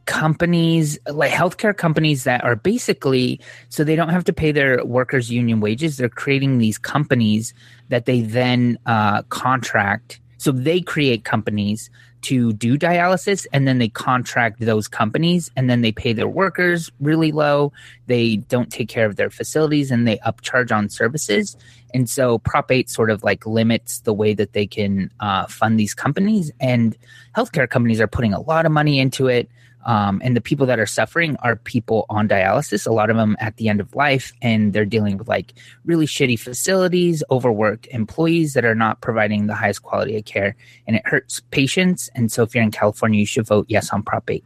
companies 0.07 0.99
like 1.07 1.31
healthcare 1.31 1.77
companies 1.77 2.25
that 2.25 2.45
are 2.45 2.57
basically 2.57 3.41
so 3.69 3.85
they 3.85 3.97
don't 3.97 4.11
have 4.11 4.25
to 4.25 4.33
pay 4.33 4.53
their 4.53 4.85
workers 4.85 5.31
union 5.31 5.61
wages. 5.61 5.97
They're 5.97 6.09
creating 6.09 6.59
these 6.59 6.79
companies 6.79 7.55
that 7.89 8.07
they 8.07 8.21
then 8.21 8.79
uh, 8.87 9.23
contract. 9.25 10.21
So 10.39 10.53
they 10.53 10.81
create 10.81 11.25
companies 11.25 11.91
to 12.25 12.55
do 12.55 12.79
dialysis 12.79 13.47
and 13.53 13.69
then 13.69 13.79
they 13.79 13.89
contract 13.89 14.61
those 14.61 14.89
companies 14.89 15.51
and 15.57 15.69
then 15.69 15.83
they 15.83 15.93
pay 15.93 16.15
their 16.15 16.29
workers 16.29 16.91
really 16.99 17.33
low. 17.33 17.71
They 18.07 18.37
don't 18.37 18.71
take 18.71 18.89
care 18.89 19.05
of 19.05 19.17
their 19.17 19.29
facilities 19.29 19.91
and 19.91 20.09
they 20.09 20.17
upcharge 20.19 20.75
on 20.75 20.89
services. 20.89 21.55
And 21.93 22.09
so 22.09 22.39
prop 22.39 22.71
8 22.71 22.89
sort 22.89 23.11
of 23.11 23.23
like 23.23 23.47
limits 23.47 24.01
the 24.01 24.15
way 24.15 24.33
that 24.35 24.55
they 24.55 24.67
can 24.67 25.11
uh, 25.21 25.47
fund 25.47 25.79
these 25.79 25.93
companies 25.93 26.51
and 26.61 26.97
healthcare 27.37 27.69
companies 27.69 28.01
are 28.01 28.07
putting 28.07 28.33
a 28.33 28.41
lot 28.41 28.65
of 28.65 28.73
money 28.73 28.99
into 28.99 29.29
it 29.29 29.51
um, 29.85 30.21
and 30.25 30.37
the 30.37 30.41
people 30.41 30.67
that 30.67 30.79
are 30.79 30.87
suffering 30.87 31.37
are 31.43 31.57
people 31.57 32.07
on 32.09 32.29
dialysis 32.29 32.87
a 32.87 32.93
lot 32.93 33.11
of 33.11 33.17
them 33.17 33.37
at 33.41 33.57
the 33.57 33.69
end 33.69 33.81
of 33.81 33.95
life 33.95 34.33
and 34.43 34.73
they're 34.73 34.85
dealing 34.85 35.17
with 35.17 35.29
like 35.29 35.55
really 35.85 36.07
shitty 36.07 36.39
facilities 36.39 37.23
overworked 37.31 37.87
employees 37.91 38.55
that 38.55 38.65
are 38.65 38.75
not 38.75 39.01
providing 39.01 39.47
the 39.47 39.55
highest 39.55 39.83
quality 39.83 40.17
of 40.17 40.25
care 40.25 40.57
and 40.87 40.97
it 40.97 41.07
hurts 41.07 41.41
patients 41.51 42.11
and 42.15 42.31
so 42.33 42.43
if 42.43 42.55
you're 42.55 42.65
in 42.65 42.71
california 42.71 43.21
you 43.21 43.27
should 43.27 43.47
vote 43.47 43.67
yes 43.69 43.91
on 43.91 44.03
prop 44.03 44.29
8 44.31 44.45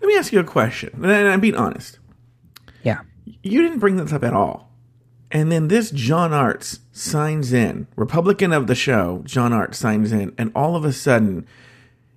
Let 0.00 0.08
me 0.08 0.16
ask 0.16 0.32
you 0.32 0.40
a 0.40 0.44
question, 0.44 0.90
and 1.02 1.28
I'm 1.28 1.40
being 1.40 1.56
honest. 1.56 1.98
yeah 2.82 3.00
You 3.42 3.62
didn't 3.62 3.78
bring 3.78 3.96
this 3.96 4.12
up 4.12 4.22
at 4.24 4.34
all. 4.34 4.70
And 5.30 5.50
then 5.50 5.66
this 5.66 5.90
John 5.90 6.32
Arts 6.32 6.78
signs 6.92 7.52
in, 7.52 7.88
Republican 7.96 8.52
of 8.52 8.68
the 8.68 8.76
show, 8.76 9.22
John 9.24 9.52
Arts 9.52 9.78
signs 9.78 10.12
in, 10.12 10.32
and 10.38 10.52
all 10.54 10.76
of 10.76 10.84
a 10.84 10.92
sudden, 10.92 11.44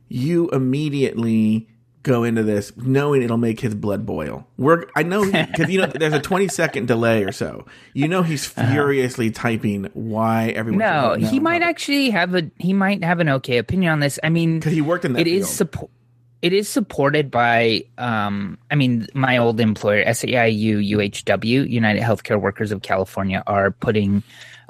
you 0.07 0.49
immediately 0.51 1.67
go 2.07 2.23
into 2.23 2.41
this 2.43 2.71
knowing 2.77 3.21
it'll 3.21 3.37
make 3.37 3.59
his 3.59 3.75
blood 3.75 4.05
boil. 4.05 4.47
We're 4.57 4.85
I 4.95 5.03
know 5.03 5.29
because 5.29 5.69
you 5.69 5.81
know 5.81 5.87
there's 5.87 6.13
a 6.13 6.19
20 6.21 6.47
second 6.47 6.87
delay 6.87 7.23
or 7.23 7.31
so. 7.31 7.65
You 7.93 8.07
know 8.07 8.23
he's 8.23 8.45
furiously 8.45 9.29
typing 9.31 9.89
why 9.93 10.49
everyone. 10.49 10.81
Uh-huh. 10.81 11.15
No, 11.17 11.27
he 11.27 11.39
might 11.39 11.61
actually 11.61 12.09
have 12.09 12.33
a 12.33 12.49
he 12.57 12.73
might 12.73 13.03
have 13.03 13.19
an 13.19 13.29
okay 13.29 13.57
opinion 13.57 13.91
on 13.91 13.99
this. 13.99 14.19
I 14.23 14.29
mean, 14.29 14.59
because 14.59 14.73
he 14.73 14.81
worked 14.81 15.05
in 15.05 15.13
that 15.13 15.21
It 15.21 15.27
is 15.27 15.45
field. 15.45 15.55
support. 15.55 15.91
It 16.39 16.53
is 16.53 16.69
supported 16.69 17.31
by, 17.31 17.85
um, 17.97 18.59
I 18.69 18.75
mean, 18.75 19.07
my 19.15 19.37
old 19.37 19.59
employer, 19.59 20.05
SEIU 20.05 20.87
UHW, 20.87 21.67
United 21.67 22.03
Healthcare 22.03 22.39
Workers 22.39 22.71
of 22.71 22.83
California, 22.83 23.41
are 23.47 23.71
putting 23.71 24.21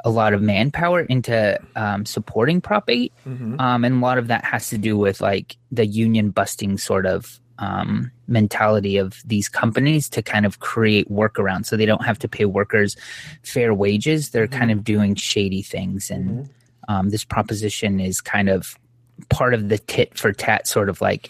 a 0.07 0.09
lot 0.09 0.33
of 0.33 0.41
manpower 0.41 1.01
into 1.01 1.59
um, 1.75 2.05
supporting 2.05 2.61
Prop 2.61 2.89
8. 2.89 3.11
Mm-hmm. 3.27 3.59
Um, 3.59 3.83
and 3.83 3.95
a 3.95 3.99
lot 3.99 4.17
of 4.17 4.27
that 4.27 4.45
has 4.45 4.69
to 4.69 4.77
do 4.77 4.97
with 4.97 5.19
like 5.19 5.57
the 5.69 5.85
union 5.85 6.29
busting 6.29 6.77
sort 6.77 7.05
of 7.05 7.41
um, 7.59 8.09
mentality 8.25 8.95
of 8.95 9.21
these 9.25 9.49
companies 9.49 10.07
to 10.07 10.21
kind 10.21 10.45
of 10.45 10.61
create 10.61 11.11
workarounds 11.11 11.65
so 11.65 11.75
they 11.75 11.85
don't 11.85 12.05
have 12.05 12.17
to 12.19 12.29
pay 12.29 12.45
workers 12.45 12.95
fair 13.43 13.73
wages. 13.73 14.29
They're 14.29 14.47
kind 14.47 14.71
of 14.71 14.85
doing 14.85 15.15
shady 15.15 15.61
things. 15.61 16.09
And 16.09 16.49
um, 16.87 17.09
this 17.09 17.25
proposition 17.25 17.99
is 17.99 18.21
kind 18.21 18.47
of 18.47 18.79
part 19.27 19.53
of 19.53 19.67
the 19.67 19.77
tit 19.77 20.17
for 20.17 20.31
tat 20.31 20.67
sort 20.67 20.87
of 20.87 21.01
like 21.01 21.29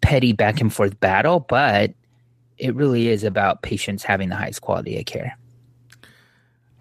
petty 0.00 0.32
back 0.32 0.62
and 0.62 0.72
forth 0.72 0.98
battle, 1.00 1.40
but 1.40 1.92
it 2.56 2.74
really 2.74 3.08
is 3.08 3.24
about 3.24 3.60
patients 3.60 4.04
having 4.04 4.30
the 4.30 4.36
highest 4.36 4.62
quality 4.62 4.98
of 4.98 5.04
care. 5.04 5.36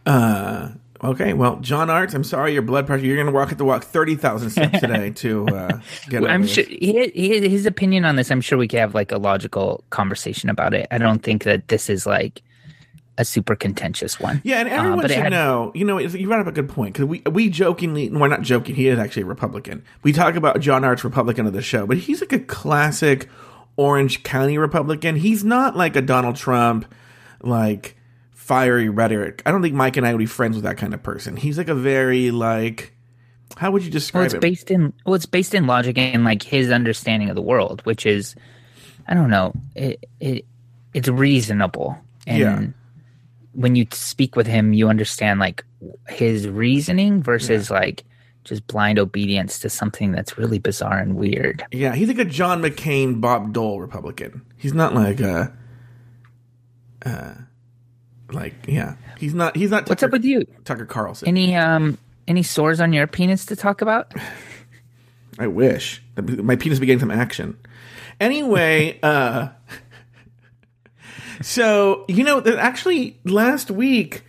Uh, 0.06 0.70
okay, 1.04 1.34
well, 1.34 1.58
John 1.58 1.90
Arts, 1.90 2.14
I'm 2.14 2.24
sorry, 2.24 2.54
your 2.54 2.62
blood 2.62 2.88
pressure. 2.88 3.06
You're 3.06 3.16
going 3.16 3.28
to 3.28 3.34
walk 3.34 3.52
at 3.52 3.58
the 3.58 3.66
walk 3.66 3.84
thirty 3.84 4.16
thousand 4.16 4.50
steps 4.52 4.80
today 4.82 5.12
to 5.12 5.48
uh, 5.48 5.80
get. 6.10 6.24
I'm 6.26 6.46
sure 6.48 6.64
he, 6.64 7.12
he, 7.14 7.50
his 7.50 7.66
opinion 7.66 8.06
on 8.06 8.16
this. 8.16 8.32
I'm 8.32 8.42
sure 8.42 8.58
we 8.58 8.68
could 8.68 8.80
have 8.80 8.94
like 8.96 9.12
a 9.12 9.18
logical 9.18 9.84
conversation 9.90 10.50
about 10.50 10.74
it. 10.74 10.88
I 10.92 10.98
don't 10.98 11.22
think 11.24 11.44
that 11.44 11.68
this 11.68 11.90
is 11.90 12.06
like 12.06 12.42
a 13.18 13.24
super 13.24 13.56
contentious 13.56 14.20
one. 14.20 14.42
Yeah, 14.44 14.60
and 14.60 14.68
Uh, 14.70 14.74
everyone 14.74 15.02
but 15.02 15.12
it 15.12 15.14
should 15.16 15.24
had- 15.24 15.32
know. 15.32 15.72
You 15.74 15.86
know, 15.86 15.98
you 16.00 16.28
brought 16.28 16.42
up 16.42 16.48
a 16.48 16.52
good 16.52 16.70
point 16.70 16.94
because 16.94 17.06
we 17.06 17.22
we 17.32 17.50
jokingly, 17.50 18.10
we're 18.10 18.28
not 18.28 18.42
joking. 18.42 18.76
He 18.76 18.88
is 18.88 19.00
actually 19.00 19.24
a 19.24 19.28
Republican. 19.28 19.84
We 20.04 20.12
talk 20.14 20.36
about 20.36 20.60
John 20.60 20.84
Arts 20.84 21.04
Republican 21.04 21.46
of 21.48 21.54
the 21.54 21.62
show, 21.62 21.86
but 21.88 21.98
he's 21.98 22.20
like 22.22 22.34
a 22.34 22.40
classic 22.40 23.30
Orange 23.78 24.24
County 24.24 24.58
Republican. 24.58 25.16
He's 25.18 25.44
not 25.44 25.76
like 25.78 25.96
a 25.96 26.02
Donald 26.02 26.36
Trump, 26.38 26.94
like 27.42 27.96
fiery 28.46 28.90
rhetoric. 28.90 29.42
I 29.46 29.52
don't 29.52 29.62
think 29.64 29.74
Mike 29.74 29.98
and 29.98 30.06
I 30.06 30.12
would 30.14 30.20
be 30.20 30.26
friends 30.28 30.56
with 30.56 30.64
that 30.66 30.78
kind 30.78 30.94
of 30.94 31.02
person. 31.02 31.36
He's 31.36 31.58
like 31.58 31.68
a 31.70 31.76
very 31.76 32.30
like. 32.32 32.94
How 33.58 33.72
would 33.72 33.84
you 33.84 33.92
describe 33.92 34.20
Well, 34.22 34.26
it's 34.26 34.34
it? 34.36 34.42
based 34.42 34.72
in 34.72 34.94
well, 35.06 35.16
it's 35.16 35.26
based 35.26 35.54
in 35.56 35.66
logic 35.68 35.98
and 35.98 36.24
like 36.24 36.44
his 36.44 36.70
understanding 36.72 37.30
of 37.30 37.36
the 37.36 37.42
world, 37.42 37.82
which 37.86 38.06
is, 38.06 38.36
I 39.08 39.14
don't 39.14 39.30
know, 39.30 39.54
it 39.76 40.04
it 40.20 40.46
it's 40.94 41.08
reasonable. 41.08 41.98
And 42.28 42.40
Yeah. 42.40 42.66
when 43.54 43.76
you 43.76 43.86
speak 43.92 44.36
with 44.36 44.48
him, 44.48 44.74
you 44.74 44.90
understand 44.90 45.40
like 45.40 45.64
his 46.10 46.48
reasoning 46.48 47.22
versus 47.24 47.70
like 47.72 48.04
just 48.44 48.66
blind 48.68 49.00
obedience 49.00 49.60
to 49.60 49.70
something 49.70 50.12
that's 50.12 50.38
really 50.38 50.60
bizarre 50.60 51.00
and 51.00 51.16
weird. 51.16 51.64
Yeah, 51.72 51.96
he's 51.96 52.08
like 52.10 52.20
a 52.20 52.26
John 52.26 52.62
McCain, 52.62 53.20
Bob 53.22 53.54
Dole 53.54 53.80
Republican. 53.80 54.42
He's 54.58 54.74
not 54.74 54.94
like 54.94 55.20
a, 55.20 55.52
uh, 57.06 57.34
like 58.32 58.54
yeah, 58.68 58.96
he's 59.18 59.34
not. 59.34 59.56
He's 59.56 59.72
not. 59.72 59.88
What's 59.88 60.04
up 60.04 60.12
with 60.12 60.26
you? 60.26 60.46
Tucker 60.64 60.86
Carlson? 60.86 61.28
Any 61.28 61.56
um 61.56 61.98
any 62.28 62.44
sores 62.44 62.80
on 62.80 62.94
your 62.94 63.08
penis 63.08 63.46
to 63.48 63.56
talk 63.56 63.82
about? 63.82 64.14
I 65.40 65.48
wish 65.48 66.02
my 66.18 66.56
penis 66.56 66.80
be 66.80 66.86
getting 66.86 67.00
some 67.00 67.12
action. 67.12 67.58
Anyway, 68.20 69.00
uh, 69.04 69.50
so 71.42 72.06
you 72.08 72.24
know 72.24 72.40
that 72.40 72.58
actually 72.58 73.20
last 73.26 73.70
week 73.70 74.24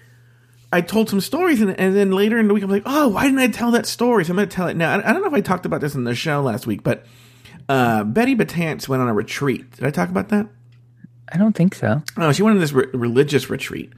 I 0.72 0.80
told 0.80 1.09
some 1.09 1.20
stories, 1.20 1.61
and, 1.61 1.78
and 1.78 1.96
then 1.96 2.11
later 2.11 2.38
in 2.38 2.48
the 2.48 2.54
week 2.54 2.62
I'm 2.62 2.70
like, 2.70 2.82
oh, 2.87 3.09
why 3.09 3.24
didn't 3.24 3.38
I 3.38 3.48
tell 3.48 3.70
that 3.70 3.87
story? 3.87 4.24
So 4.24 4.30
I'm 4.30 4.37
going 4.37 4.48
to 4.48 4.54
tell 4.54 4.66
it 4.66 4.76
now. 4.76 4.92
I, 4.92 5.09
I 5.09 5.12
don't 5.12 5.22
know 5.22 5.28
if 5.28 5.35
I 5.35 5.40
talked 5.40 5.64
about 5.64 5.80
this 5.80 5.94
in 5.94 6.04
the 6.04 6.14
show 6.14 6.42
last 6.42 6.66
week, 6.66 6.82
but 6.82 7.06
uh, 7.68 8.04
Betty 8.04 8.35
Batance 8.35 8.88
went 8.88 9.00
on 9.00 9.09
a 9.09 9.14
retreat. 9.14 9.70
Did 9.72 9.85
I 9.85 9.90
talk 9.90 10.09
about 10.09 10.28
that? 10.30 10.48
I 11.32 11.38
don't 11.38 11.54
think 11.54 11.74
so. 11.74 12.02
Oh, 12.16 12.32
she 12.32 12.42
went 12.42 12.54
on 12.56 12.60
this 12.60 12.72
re- 12.72 12.86
religious 12.92 13.50
retreat, 13.50 13.92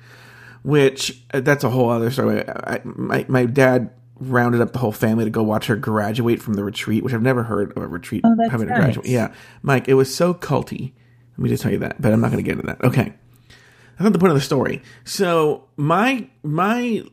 which 0.63 1.23
uh, 1.33 1.41
that's 1.41 1.65
a 1.65 1.71
whole 1.71 1.91
other 1.91 2.11
story. 2.11 2.47
I, 2.49 2.75
I, 2.75 2.81
my 2.85 3.27
my 3.29 3.45
dad 3.47 3.91
rounded 4.21 4.61
up 4.61 4.73
the 4.73 4.79
whole 4.79 4.93
family 4.93 5.25
to 5.25 5.31
go 5.31 5.43
watch 5.43 5.67
her 5.67 5.77
graduate 5.77 6.43
from 6.43 6.55
the 6.55 6.65
retreat, 6.65 7.05
which 7.05 7.15
I've 7.15 7.23
never 7.23 7.45
heard 7.45 7.77
of 7.77 7.83
a 7.83 7.87
retreat 7.87 8.23
Oh, 8.25 8.35
that's 8.37 8.51
having 8.51 8.67
a 8.69 8.71
nice. 8.71 8.81
graduate. 8.81 9.07
Yeah, 9.07 9.33
Mike, 9.63 9.89
it 9.89 9.95
was 9.95 10.13
so 10.15 10.35
culty. 10.35 10.93
Let 11.33 11.39
me 11.39 11.49
just 11.51 11.63
tell 11.63 11.71
you 11.71 11.79
that, 11.79 12.01
but 12.03 12.13
I'm 12.13 12.21
not 12.21 12.33
going 12.33 12.43
to 12.43 12.49
get 12.49 12.53
into 12.59 12.67
that. 12.67 12.83
Okay, 12.83 13.13
that's 13.49 14.01
not 14.01 14.13
the 14.13 14.19
point 14.19 14.33
of 14.33 14.37
the 14.37 14.41
story. 14.45 14.83
So 15.05 15.69
my 15.77 16.29
my 16.43 17.05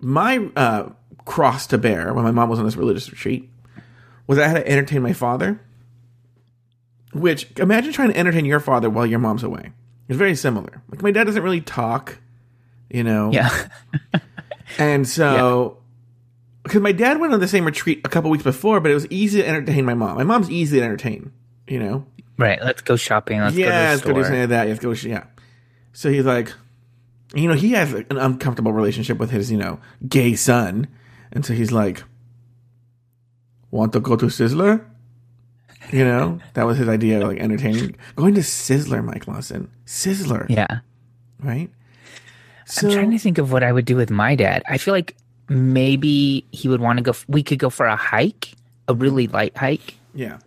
my 0.00 0.48
uh, 0.56 0.90
cross 1.24 1.66
to 1.68 1.78
bear 1.78 2.12
when 2.14 2.24
my 2.24 2.30
mom 2.30 2.48
was 2.48 2.58
on 2.58 2.64
this 2.64 2.76
religious 2.76 3.10
retreat 3.10 3.50
was 4.26 4.38
I 4.38 4.46
had 4.48 4.54
to 4.56 4.68
entertain 4.68 5.02
my 5.02 5.12
father. 5.12 5.60
Which 7.12 7.48
imagine 7.58 7.92
trying 7.92 8.10
to 8.12 8.16
entertain 8.16 8.44
your 8.44 8.60
father 8.60 8.90
while 8.90 9.06
your 9.06 9.18
mom's 9.18 9.42
away. 9.42 9.72
It's 10.08 10.18
very 10.18 10.34
similar. 10.34 10.82
Like 10.90 11.02
my 11.02 11.10
dad 11.10 11.24
doesn't 11.24 11.42
really 11.42 11.60
talk, 11.60 12.18
you 12.90 13.04
know. 13.04 13.30
Yeah. 13.32 13.50
And 14.76 15.08
so, 15.08 15.78
because 16.62 16.82
my 16.82 16.92
dad 16.92 17.20
went 17.20 17.32
on 17.32 17.40
the 17.40 17.48
same 17.48 17.64
retreat 17.64 18.02
a 18.04 18.08
couple 18.08 18.30
weeks 18.30 18.44
before, 18.44 18.80
but 18.80 18.90
it 18.90 18.94
was 18.94 19.06
easy 19.06 19.40
to 19.40 19.48
entertain 19.48 19.84
my 19.84 19.94
mom. 19.94 20.16
My 20.16 20.24
mom's 20.24 20.50
easy 20.50 20.78
to 20.78 20.84
entertain, 20.84 21.32
you 21.66 21.78
know. 21.78 22.04
right. 22.36 22.62
Let's 22.62 22.82
go 22.82 22.96
shopping. 22.96 23.40
Let's 23.40 23.56
yeah, 23.56 23.64
go 23.64 23.70
to 23.70 23.76
let's 23.76 24.02
the 24.02 24.08
go 24.08 24.14
do 24.14 24.22
something 24.24 24.40
like 24.40 24.48
that. 24.50 24.68
Let's 24.68 24.80
go. 24.80 25.08
Yeah. 25.08 25.24
So 25.92 26.10
he's 26.10 26.26
like, 26.26 26.52
you 27.34 27.48
know, 27.48 27.54
he 27.54 27.72
has 27.72 27.92
an 27.92 28.18
uncomfortable 28.18 28.72
relationship 28.72 29.18
with 29.18 29.30
his, 29.30 29.50
you 29.50 29.58
know, 29.58 29.80
gay 30.06 30.34
son, 30.34 30.86
and 31.32 31.44
so 31.44 31.54
he's 31.54 31.72
like, 31.72 32.04
want 33.70 33.92
to 33.94 34.00
go 34.00 34.16
to 34.16 34.26
Sizzler? 34.26 34.84
You 35.92 36.04
know, 36.04 36.38
that 36.54 36.66
was 36.66 36.78
his 36.78 36.88
idea 36.88 37.20
of 37.20 37.28
like 37.28 37.38
entertaining. 37.38 37.96
Going 38.16 38.34
to 38.34 38.40
Sizzler, 38.40 39.04
Mike 39.04 39.26
Lawson. 39.26 39.70
Sizzler, 39.86 40.46
yeah. 40.48 40.80
right? 41.40 41.70
So, 42.66 42.88
I'm 42.88 42.94
trying 42.94 43.10
to 43.12 43.18
think 43.18 43.38
of 43.38 43.50
what 43.50 43.62
I 43.62 43.72
would 43.72 43.86
do 43.86 43.96
with 43.96 44.10
my 44.10 44.34
dad. 44.34 44.62
I 44.68 44.76
feel 44.78 44.92
like 44.92 45.16
maybe 45.48 46.46
he 46.52 46.68
would 46.68 46.80
want 46.80 46.98
to 46.98 47.02
go. 47.02 47.14
We 47.26 47.42
could 47.42 47.58
go 47.58 47.70
for 47.70 47.86
a 47.86 47.96
hike, 47.96 48.54
a 48.86 48.94
really 48.94 49.26
light 49.26 49.56
hike. 49.56 49.94
yeah. 50.14 50.38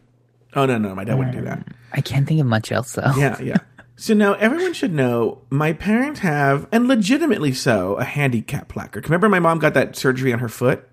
Oh 0.54 0.65
no, 0.65 0.77
no, 0.77 0.93
my 0.93 1.06
dad 1.06 1.17
wouldn't 1.17 1.36
do 1.36 1.43
that. 1.43 1.60
Mm. 1.60 1.73
I 1.93 2.01
can't 2.01 2.27
think 2.27 2.41
of 2.41 2.45
much 2.45 2.71
else 2.71 2.93
though. 2.93 3.12
Yeah, 3.17 3.39
yeah. 3.41 3.58
So 3.97 4.15
now 4.15 4.34
everyone 4.34 4.73
should 4.73 4.95
know 4.95 5.43
my 5.51 5.73
parents 5.73 6.21
have, 6.21 6.67
and 6.71 6.88
legitimately 6.88 7.54
so, 7.54 7.97
a 7.97 8.04
handicap 8.04 8.67
placard. 8.67 9.06
Remember, 9.06 9.30
my 9.30 9.38
mom 9.38 9.60
got 9.60 9.75
that 9.75 9.95
surgery 9.95 10.34
on 10.34 10.39
her 10.39 10.49
foot, 10.49 10.89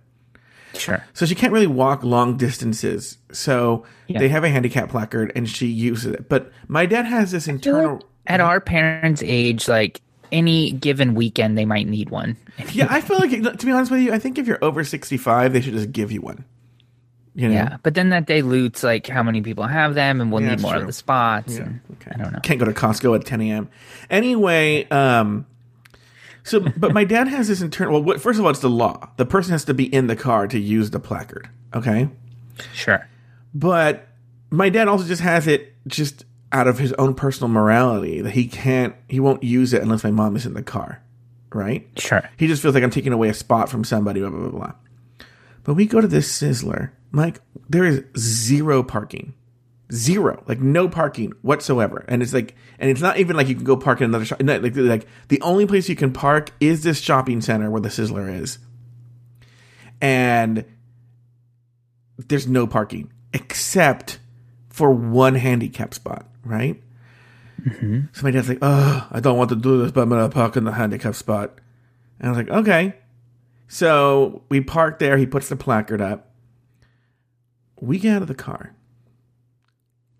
Sure. 0.74 1.02
so 1.14 1.24
she 1.26 1.34
can't 1.34 1.52
really 1.52 1.66
walk 1.66 2.04
long 2.04 2.36
distances. 2.36 3.18
So 3.32 3.84
Yeah. 4.06 4.18
they 4.20 4.28
have 4.28 4.44
a 4.44 4.48
handicap 4.48 4.90
placard, 4.90 5.32
and 5.34 5.48
she 5.48 5.66
uses 5.66 6.12
it. 6.12 6.28
But 6.28 6.52
my 6.68 6.86
dad 6.86 7.06
has 7.06 7.30
this 7.32 7.48
internal. 7.48 8.02
At 8.26 8.40
our 8.40 8.60
parents' 8.60 9.22
age, 9.24 9.66
like 9.68 10.00
any 10.30 10.72
given 10.72 11.14
weekend, 11.14 11.56
they 11.56 11.64
might 11.64 11.86
need 11.88 12.10
one. 12.10 12.36
Yeah, 12.72 12.86
I 12.90 13.00
feel 13.00 13.18
like 13.18 13.30
to 13.30 13.66
be 13.66 13.72
honest 13.72 13.90
with 13.90 14.00
you, 14.00 14.12
I 14.12 14.18
think 14.18 14.36
if 14.38 14.46
you're 14.46 14.62
over 14.62 14.82
sixty-five, 14.84 15.52
they 15.52 15.60
should 15.60 15.74
just 15.74 15.92
give 15.92 16.10
you 16.12 16.20
one. 16.20 16.44
You 17.34 17.48
know? 17.48 17.54
Yeah, 17.54 17.76
but 17.84 17.94
then 17.94 18.08
that 18.10 18.26
dilutes 18.26 18.82
like 18.82 19.06
how 19.06 19.22
many 19.22 19.40
people 19.42 19.64
have 19.64 19.94
them, 19.94 20.20
and 20.20 20.32
we'll 20.32 20.42
Yeah, 20.42 20.50
need 20.56 20.60
more 20.60 20.72
true. 20.72 20.80
of 20.80 20.86
the 20.88 20.92
spots. 20.92 21.54
Yeah, 21.56 21.62
and 21.62 21.80
okay. 21.92 22.10
I 22.14 22.18
don't 22.22 22.32
know. 22.32 22.40
Can't 22.40 22.58
go 22.58 22.66
to 22.66 22.72
Costco 22.72 23.14
at 23.16 23.24
10 23.24 23.40
a.m. 23.42 23.68
Anyway, 24.10 24.88
um, 24.90 25.46
so 26.48 26.60
but 26.76 26.92
my 26.92 27.04
dad 27.04 27.28
has 27.28 27.48
this 27.48 27.60
internal. 27.60 27.94
Well, 27.94 28.02
what, 28.02 28.20
first 28.20 28.38
of 28.38 28.44
all, 28.44 28.50
it's 28.50 28.60
the 28.60 28.70
law. 28.70 29.08
The 29.16 29.26
person 29.26 29.52
has 29.52 29.64
to 29.66 29.74
be 29.74 29.92
in 29.92 30.06
the 30.06 30.16
car 30.16 30.46
to 30.48 30.58
use 30.58 30.90
the 30.90 31.00
placard. 31.00 31.48
Okay, 31.74 32.08
Sure. 32.72 33.06
but 33.54 34.08
my 34.50 34.68
dad 34.68 34.88
also 34.88 35.04
just 35.06 35.22
has 35.22 35.46
it 35.46 35.74
just 35.86 36.24
out 36.50 36.66
of 36.66 36.78
his 36.78 36.92
own 36.94 37.14
personal 37.14 37.48
morality 37.48 38.20
that 38.22 38.30
he 38.30 38.46
can't, 38.48 38.94
he 39.08 39.20
won't 39.20 39.42
use 39.42 39.74
it 39.74 39.82
unless 39.82 40.02
my 40.02 40.10
mom 40.10 40.34
is 40.34 40.46
in 40.46 40.54
the 40.54 40.62
car. 40.62 41.02
Right? 41.52 41.86
Sure. 41.96 42.28
He 42.36 42.46
just 42.46 42.60
feels 42.62 42.74
like 42.74 42.82
I'm 42.84 42.90
taking 42.90 43.12
away 43.12 43.28
a 43.28 43.34
spot 43.34 43.68
from 43.68 43.84
somebody. 43.84 44.20
Blah 44.20 44.30
blah 44.30 44.40
blah 44.40 44.50
blah. 44.50 44.72
But 45.64 45.74
we 45.74 45.86
go 45.86 46.00
to 46.00 46.06
this 46.08 46.30
Sizzler, 46.30 46.90
Mike. 47.10 47.40
There 47.68 47.84
is 47.84 48.02
zero 48.18 48.82
parking, 48.82 49.34
zero, 49.92 50.42
like 50.46 50.60
no 50.60 50.88
parking 50.88 51.32
whatsoever. 51.42 52.04
And 52.08 52.22
it's 52.22 52.34
like, 52.34 52.54
and 52.78 52.90
it's 52.90 53.00
not 53.00 53.18
even 53.18 53.36
like 53.36 53.48
you 53.48 53.54
can 53.54 53.64
go 53.64 53.76
park 53.76 54.00
in 54.00 54.04
another 54.04 54.24
shop. 54.24 54.40
no, 54.40 54.58
Like, 54.58 54.76
like 54.76 55.06
the 55.28 55.40
only 55.42 55.66
place 55.66 55.88
you 55.88 55.96
can 55.96 56.12
park 56.12 56.50
is 56.60 56.82
this 56.82 57.00
shopping 57.00 57.40
center 57.40 57.70
where 57.70 57.80
the 57.80 57.88
Sizzler 57.88 58.40
is, 58.40 58.58
and 60.00 60.64
there's 62.28 62.46
no 62.46 62.66
parking 62.66 63.10
except 63.32 64.18
for 64.68 64.90
one 64.90 65.34
handicap 65.34 65.94
spot, 65.94 66.26
right? 66.44 66.82
Mm-hmm. 67.62 68.00
So 68.12 68.22
my 68.22 68.30
dad's 68.30 68.48
like, 68.48 68.58
"Oh, 68.62 69.06
I 69.10 69.20
don't 69.20 69.36
want 69.36 69.50
to 69.50 69.56
do 69.56 69.82
this, 69.82 69.90
but 69.90 70.02
I'm 70.02 70.08
gonna 70.08 70.28
park 70.28 70.56
in 70.56 70.64
the 70.64 70.72
handicap 70.72 71.14
spot." 71.14 71.58
And 72.20 72.28
I 72.28 72.30
was 72.30 72.38
like, 72.38 72.50
"Okay." 72.50 72.94
So 73.66 74.42
we 74.48 74.60
park 74.60 74.98
there. 74.98 75.18
He 75.18 75.26
puts 75.26 75.48
the 75.48 75.56
placard 75.56 76.00
up. 76.00 76.30
We 77.80 77.98
get 77.98 78.16
out 78.16 78.22
of 78.22 78.28
the 78.28 78.34
car, 78.34 78.74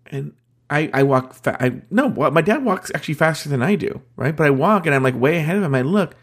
and 0.09 0.33
I, 0.69 0.89
I 0.93 1.03
walk. 1.03 1.33
Fa- 1.33 1.57
I 1.63 1.81
no. 1.89 2.07
Well, 2.07 2.31
my 2.31 2.41
dad 2.41 2.63
walks 2.63 2.91
actually 2.93 3.15
faster 3.15 3.49
than 3.49 3.61
I 3.61 3.75
do, 3.75 4.01
right? 4.15 4.35
But 4.35 4.45
I 4.47 4.49
walk 4.51 4.85
and 4.85 4.93
I'm 4.95 5.03
like 5.03 5.15
way 5.19 5.37
ahead 5.37 5.57
of 5.57 5.63
him. 5.63 5.73
I 5.75 5.81
look, 5.81 6.15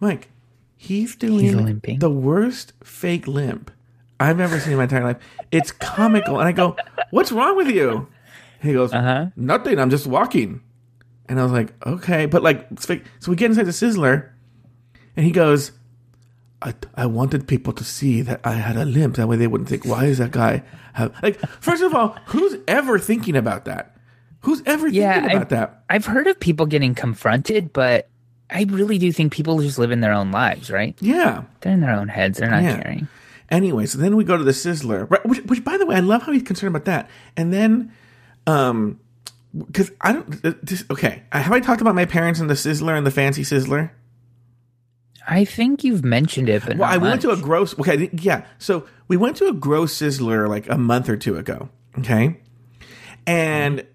Mike. 0.00 0.28
He's 0.76 1.14
doing 1.16 1.56
limping. 1.64 1.98
the 1.98 2.08
worst 2.10 2.72
fake 2.82 3.26
limp 3.26 3.70
I've 4.18 4.40
ever 4.40 4.58
seen 4.58 4.72
in 4.72 4.76
my 4.78 4.84
entire 4.84 5.04
life. 5.04 5.18
It's 5.50 5.72
comical, 5.72 6.38
and 6.38 6.48
I 6.48 6.52
go, 6.52 6.76
"What's 7.10 7.32
wrong 7.32 7.56
with 7.56 7.68
you?" 7.68 8.08
He 8.62 8.72
goes, 8.72 8.92
Uh-huh. 8.92 9.26
"Nothing. 9.36 9.78
I'm 9.78 9.90
just 9.90 10.06
walking." 10.06 10.60
And 11.28 11.38
I 11.38 11.42
was 11.42 11.52
like, 11.52 11.74
"Okay," 11.86 12.26
but 12.26 12.42
like, 12.42 12.66
it's 12.70 12.86
fake. 12.86 13.04
so 13.18 13.30
we 13.30 13.36
get 13.36 13.50
inside 13.50 13.64
the 13.66 13.70
Sizzler, 13.72 14.30
and 15.16 15.26
he 15.26 15.32
goes, 15.32 15.72
I, 16.62 16.74
I 16.94 17.06
wanted 17.06 17.48
people 17.48 17.72
to 17.72 17.84
see 17.84 18.20
that 18.22 18.40
I 18.44 18.52
had 18.52 18.76
a 18.76 18.84
limp. 18.84 19.16
That 19.16 19.28
way 19.28 19.36
they 19.36 19.46
wouldn't 19.46 19.68
think, 19.68 19.84
why 19.84 20.04
is 20.06 20.18
that 20.18 20.30
guy 20.30 20.62
have 20.92 21.14
like 21.22 21.38
first 21.60 21.82
of 21.82 21.94
all, 21.94 22.16
who's 22.26 22.56
ever 22.68 22.98
thinking 22.98 23.36
about 23.36 23.64
that? 23.64 23.96
Who's 24.42 24.62
ever 24.66 24.88
Yeah, 24.88 25.20
thinking 25.20 25.36
about 25.36 25.48
that? 25.50 25.84
I've 25.88 26.06
heard 26.06 26.26
of 26.26 26.38
people 26.40 26.66
getting 26.66 26.94
confronted, 26.94 27.72
but 27.72 28.08
I 28.50 28.64
really 28.68 28.98
do 28.98 29.12
think 29.12 29.32
people 29.32 29.60
just 29.60 29.78
live 29.78 29.90
in 29.90 30.00
their 30.00 30.12
own 30.12 30.32
lives, 30.32 30.70
right? 30.70 30.96
Yeah. 31.00 31.44
They're 31.60 31.72
in 31.72 31.80
their 31.80 31.94
own 31.94 32.08
heads. 32.08 32.38
They're 32.38 32.50
not 32.50 32.62
Yeah. 32.62 32.82
caring. 32.82 33.08
Anyway, 33.50 33.86
so 33.86 33.98
then 33.98 34.16
we 34.16 34.24
go 34.24 34.36
to 34.36 34.44
the 34.44 34.52
Sizzler, 34.52 35.10
right, 35.10 35.24
which, 35.26 35.40
which 35.44 35.64
by 35.64 35.76
the 35.76 35.84
way, 35.86 35.96
I 35.96 36.00
love 36.00 36.22
how 36.22 36.32
he's 36.32 36.42
concerned 36.42 36.74
about 36.74 36.84
that. 36.86 37.10
And 37.36 37.52
then, 37.52 37.92
um, 38.46 39.00
because 39.66 39.90
I 40.00 40.12
don't, 40.12 40.44
uh, 40.44 40.52
this, 40.62 40.84
okay, 40.90 41.22
have 41.32 41.50
I 41.52 41.60
talked 41.60 41.80
about 41.80 41.94
my 41.94 42.04
parents 42.04 42.38
and 42.40 42.48
the 42.48 42.54
Sizzler 42.54 42.96
and 42.96 43.06
the 43.06 43.10
fancy 43.10 43.42
Sizzler? 43.42 43.90
I 45.30 45.44
think 45.44 45.84
you've 45.84 46.04
mentioned 46.04 46.48
it, 46.48 46.62
but 46.66 46.76
Well, 46.76 46.90
I 46.90 46.96
went 46.96 47.22
to 47.22 47.30
a 47.30 47.36
gross. 47.36 47.78
Okay, 47.78 48.10
yeah. 48.12 48.44
So 48.58 48.84
we 49.08 49.16
went 49.16 49.36
to 49.36 49.46
a 49.46 49.52
gross 49.52 49.96
sizzler 49.96 50.48
like 50.48 50.68
a 50.68 50.76
month 50.76 51.08
or 51.08 51.16
two 51.16 51.36
ago. 51.36 51.68
Okay, 52.00 52.36
and 53.26 53.86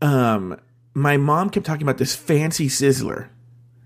um, 0.00 0.58
my 0.94 1.16
mom 1.16 1.50
kept 1.50 1.66
talking 1.66 1.82
about 1.82 1.98
this 1.98 2.14
fancy 2.14 2.68
sizzler. 2.68 3.28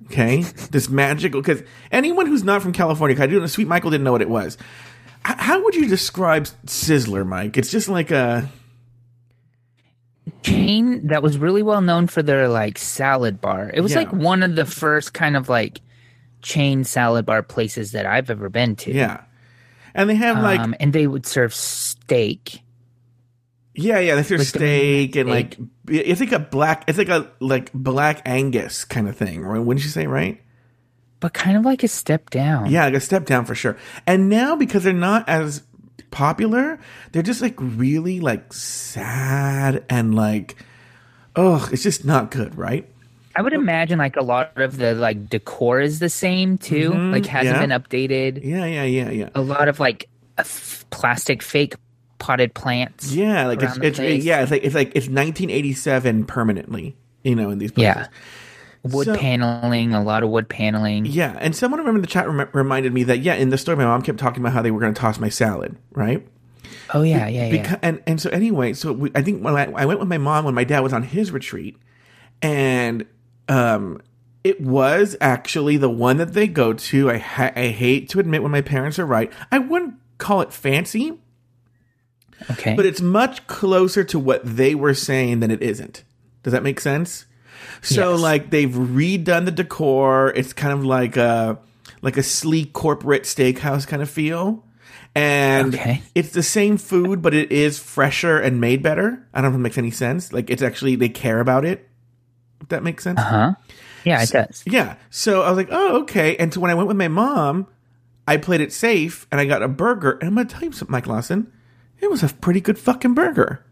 Okay, 0.05 0.43
this 0.71 0.89
magical. 0.91 1.41
Because 1.41 1.63
anyone 1.91 2.27
who's 2.27 2.45
not 2.45 2.61
from 2.63 2.73
California, 2.73 3.17
I 3.21 3.27
do 3.27 3.41
know 3.41 3.47
Sweet 3.47 3.69
Michael 3.69 3.91
didn't 3.91 4.05
know 4.05 4.13
what 4.13 4.23
it 4.23 4.29
was. 4.31 4.59
H- 5.27 5.37
How 5.39 5.63
would 5.65 5.75
you 5.75 5.89
describe 5.89 6.45
Sizzler, 6.67 7.27
Mike? 7.27 7.57
It's 7.57 7.71
just 7.71 7.89
like 7.89 8.11
a 8.11 8.49
chain 10.43 11.07
that 11.09 11.23
was 11.23 11.39
really 11.39 11.63
well 11.63 11.81
known 11.81 12.07
for 12.07 12.23
their 12.23 12.49
like 12.49 12.79
salad 12.79 13.41
bar. 13.41 13.71
It 13.73 13.81
was 13.81 13.93
Yeah. 13.93 13.99
like 13.99 14.13
one 14.13 14.43
of 14.43 14.57
the 14.57 14.65
first 14.67 15.13
kind 15.15 15.37
of 15.37 15.49
like 15.49 15.81
chain 16.43 16.85
salad 16.85 17.27
bar 17.27 17.43
places 17.43 17.93
that 17.93 18.07
I've 18.07 18.31
ever 18.31 18.49
been 18.49 18.77
to. 18.77 18.93
yeah, 18.93 19.23
and 19.95 20.09
they 20.09 20.15
have 20.15 20.43
like 20.43 20.61
um, 20.61 20.75
and 20.81 20.93
they 20.93 21.07
would 21.07 21.27
serve 21.27 21.55
steak. 21.55 22.63
yeah, 23.75 23.99
yeah. 23.99 24.15
There's 24.15 24.31
like 24.31 24.39
the 24.39 24.45
steak 24.45 25.17
and 25.17 25.29
like 25.29 25.57
it's 25.89 26.21
like 26.21 26.33
a 26.33 26.39
black. 26.39 26.85
It's 26.89 26.99
like 26.99 27.09
a 27.09 27.31
like 27.41 27.73
black 27.73 28.23
Angus 28.25 28.85
kind 28.85 29.09
of 29.09 29.17
thing. 29.17 29.43
Right? 29.43 29.59
Wouldn't 29.59 29.85
you 29.85 29.91
say? 29.91 30.07
Right? 30.07 30.43
But 31.21 31.33
kind 31.35 31.57
of 31.57 31.65
like 31.65 31.83
a 31.83 31.89
step 31.89 32.31
down. 32.31 32.71
Yeah, 32.71 32.85
like 32.85 32.95
a 32.95 33.01
step 33.01 33.25
down 33.25 33.45
for 33.45 33.55
sure. 33.55 33.77
And 34.07 34.29
now 34.29 34.55
because 34.55 34.85
they're 34.85 34.93
not 34.93 35.29
as 35.29 35.63
popular, 36.11 36.79
they're 37.13 37.23
just 37.23 37.43
like 37.43 37.55
really 37.59 38.21
like 38.21 38.53
sad 38.53 39.85
and 39.89 40.15
like 40.15 40.57
oh, 41.37 41.69
it's 41.73 41.83
just 41.85 42.05
not 42.05 42.31
good, 42.31 42.59
right? 42.59 42.89
I 43.37 43.43
would 43.43 43.53
imagine 43.53 43.99
like 43.99 44.17
a 44.17 44.23
lot 44.23 44.57
of 44.57 44.77
the 44.79 44.95
like 44.95 45.29
decor 45.29 45.81
is 45.81 45.99
the 46.01 46.09
same 46.09 46.59
too. 46.59 46.91
like 46.93 47.27
hasn't 47.27 47.57
Mm-hmm. 47.57 47.71
yeah. 47.71 47.79
been 47.79 48.09
updated. 48.09 48.45
Yeah, 48.45 48.65
yeah, 48.65 48.85
yeah, 48.85 49.11
yeah. 49.11 49.29
A 49.35 49.41
lot 49.41 49.69
of 49.69 49.79
like 49.81 50.09
f- 50.39 50.85
plastic 50.91 51.43
fake 51.43 51.75
potted 52.19 52.53
plants. 52.55 53.13
Yeah, 53.13 53.47
like 53.47 53.63
it's, 53.63 53.77
it's 53.77 53.99
place. 53.99 54.25
yeah, 54.25 54.43
it's 54.43 54.51
like 54.51 54.65
it's 54.65 54.75
like 54.75 54.89
it's 54.89 55.07
1987 55.09 56.25
permanently, 56.25 56.97
you 57.23 57.35
know, 57.37 57.51
in 57.51 57.59
these 57.59 57.71
places. 57.73 57.97
Yeah. 57.97 58.09
Wood 58.85 59.07
So- 59.07 59.17
paneling, 59.17 59.93
a 59.95 60.03
lot 60.03 60.23
of 60.23 60.31
wood 60.31 60.49
paneling. 60.49 61.05
Yeah, 61.07 61.37
and 61.41 61.55
someone 61.55 61.79
remember 61.81 61.99
in 61.99 62.03
the 62.03 62.09
chat 62.09 62.29
rem- 62.29 62.49
reminded 62.53 62.93
me 62.93 63.05
that 63.05 63.19
yeah, 63.21 63.35
in 63.35 63.51
the 63.51 63.59
story 63.59 63.77
my 63.77 63.85
mom 63.85 64.03
kept 64.03 64.19
talking 64.19 64.41
about 64.43 64.53
how 64.53 64.63
they 64.63 64.71
were 64.71 64.81
going 64.81 64.95
to 64.95 65.01
toss 65.01 65.19
my 65.21 65.29
salad, 65.29 65.77
right? 65.93 66.27
Oh 66.95 67.03
yeah, 67.03 67.27
yeah, 67.29 67.45
yeah. 67.47 67.51
Because, 67.51 67.79
and 67.83 68.03
and 68.07 68.21
so 68.21 68.31
anyway, 68.31 68.73
so 68.73 68.93
we, 68.93 69.11
I 69.15 69.23
think 69.23 69.45
when 69.45 69.55
I, 69.55 69.65
I 69.73 69.85
went 69.85 70.01
with 70.01 70.09
my 70.09 70.19
mom 70.19 70.45
when 70.45 70.55
my 70.55 70.65
dad 70.65 70.81
was 70.81 70.93
on 70.93 71.03
his 71.03 71.31
retreat, 71.31 71.77
and 72.43 73.05
um, 73.49 74.01
it 74.45 74.61
was 74.61 75.17
actually 75.21 75.77
the 75.77 75.91
one 75.91 76.17
that 76.19 76.33
they 76.35 76.47
go 76.47 76.73
to. 76.73 77.11
I 77.11 77.19
ha- 77.19 77.53
I 77.57 77.69
hate 77.69 78.09
to 78.11 78.21
admit 78.21 78.43
when 78.43 78.53
my 78.53 78.63
parents 78.63 78.99
are 78.99 79.07
right. 79.07 79.33
I 79.51 79.59
wouldn't 79.59 79.95
call 80.19 80.41
it 80.41 80.53
fancy, 80.53 81.19
okay. 82.51 82.75
but 82.75 82.87
it's 82.87 83.01
much 83.01 83.47
closer 83.47 84.05
to 84.05 84.19
what 84.19 84.41
they 84.45 84.75
were 84.75 84.95
saying 84.95 85.41
than 85.41 85.51
it 85.51 85.63
isn't. 85.63 86.05
Does 86.43 86.53
that 86.53 86.63
make 86.63 86.81
sense? 86.81 87.27
So 87.83 88.13
Yes. 88.13 88.21
like 88.21 88.51
they've 88.51 88.71
redone 88.71 89.45
the 89.45 89.51
decor. 89.51 90.33
It's 90.35 90.53
kind 90.53 90.73
of 90.73 90.85
like 90.85 91.17
a 91.17 91.59
like 92.01 92.17
a 92.17 92.23
sleek 92.23 92.73
corporate 92.73 93.25
steakhouse 93.25 93.87
kind 93.87 94.03
of 94.03 94.09
feel. 94.11 94.65
And 95.15 95.75
Okay. 95.75 96.03
it's 96.15 96.31
the 96.31 96.43
same 96.45 96.77
food, 96.77 97.23
but 97.23 97.35
it 97.35 97.51
is 97.51 97.79
fresher 97.79 98.39
and 98.39 98.61
made 98.61 98.83
better. 98.83 99.27
I 99.35 99.41
don't 99.41 99.51
know 99.51 99.57
if 99.57 99.61
it 99.61 99.63
makes 99.63 99.79
any 99.79 99.91
sense. 99.91 100.33
Like 100.33 100.49
it's 100.49 100.63
actually 100.63 100.95
they 100.97 101.09
care 101.09 101.41
about 101.41 101.65
it. 101.65 101.88
If 102.61 102.69
that 102.69 102.83
makes 102.83 103.05
sense. 103.05 103.21
huh? 103.21 103.55
Yeah, 104.05 104.23
it 104.23 104.31
does. 104.31 104.63
Yeah. 104.67 104.97
So 105.11 105.43
I 105.43 105.51
was 105.51 105.57
like, 105.57 105.69
oh, 105.71 106.03
okay. 106.03 106.37
And 106.37 106.53
so 106.53 106.61
when 106.61 106.71
I 106.71 106.75
went 106.75 106.89
with 106.89 106.97
my 106.97 107.09
mom, 107.09 107.67
I 108.27 108.37
played 108.37 108.61
it 108.61 108.73
safe 108.73 109.27
and 109.31 109.41
I 109.41 109.45
got 109.45 109.63
a 109.63 109.69
burger. 109.69 110.13
And 110.13 110.29
I'm 110.29 110.35
going 110.35 110.47
to 110.47 110.55
tell 110.55 110.65
you 110.65 110.73
something, 110.73 110.93
Mike 110.93 111.07
Lawson. 111.07 111.53
It 112.01 112.11
was 112.11 112.23
a 112.23 112.29
pretty 112.29 112.61
good 112.61 112.79
fucking 112.79 113.15
burger. 113.15 113.65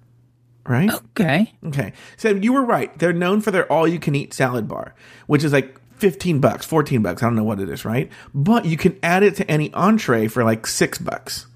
Right? 0.66 0.90
Okay. 0.92 1.54
Okay. 1.66 1.92
So 2.16 2.30
you 2.30 2.52
were 2.52 2.64
right. 2.64 2.96
They're 2.98 3.12
known 3.12 3.40
for 3.40 3.50
their 3.52 3.70
all 3.70 3.86
you 3.86 4.00
can 4.00 4.14
eat 4.16 4.34
salad 4.34 4.66
bar, 4.66 4.94
which 5.26 5.44
is 5.44 5.52
like 5.52 5.80
15 5.98 6.40
bucks, 6.40 6.66
14 6.66 7.02
bucks. 7.02 7.22
I 7.22 7.26
don't 7.26 7.36
know 7.36 7.44
what 7.44 7.60
it 7.60 7.70
is, 7.70 7.84
right? 7.84 8.10
But 8.34 8.64
you 8.64 8.76
can 8.76 8.98
add 9.02 9.22
it 9.22 9.36
to 9.36 9.50
any 9.50 9.72
entree 9.72 10.26
for 10.26 10.42
like 10.44 10.66
six 10.66 10.98
bucks. 10.98 11.46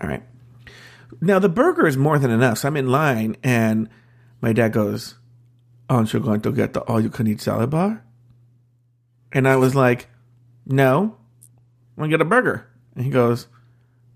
All 0.00 0.08
right. 0.08 0.22
Now 1.20 1.38
the 1.38 1.48
burger 1.50 1.86
is 1.86 1.96
more 1.96 2.18
than 2.18 2.30
enough. 2.30 2.58
So 2.58 2.68
I'm 2.68 2.76
in 2.76 2.88
line 2.90 3.36
and 3.42 3.88
my 4.40 4.52
dad 4.52 4.72
goes, 4.72 5.14
Aren't 5.88 6.12
you 6.12 6.20
going 6.20 6.40
to 6.42 6.52
get 6.52 6.72
the 6.72 6.80
all 6.82 7.00
you 7.00 7.10
can 7.10 7.26
eat 7.26 7.40
salad 7.40 7.70
bar? 7.70 8.04
And 9.32 9.46
I 9.46 9.56
was 9.56 9.74
like, 9.74 10.08
No, 10.66 11.16
I'm 11.96 11.96
going 11.96 12.10
to 12.10 12.16
get 12.16 12.22
a 12.22 12.28
burger. 12.28 12.66
And 12.94 13.04
he 13.04 13.10
goes, 13.10 13.48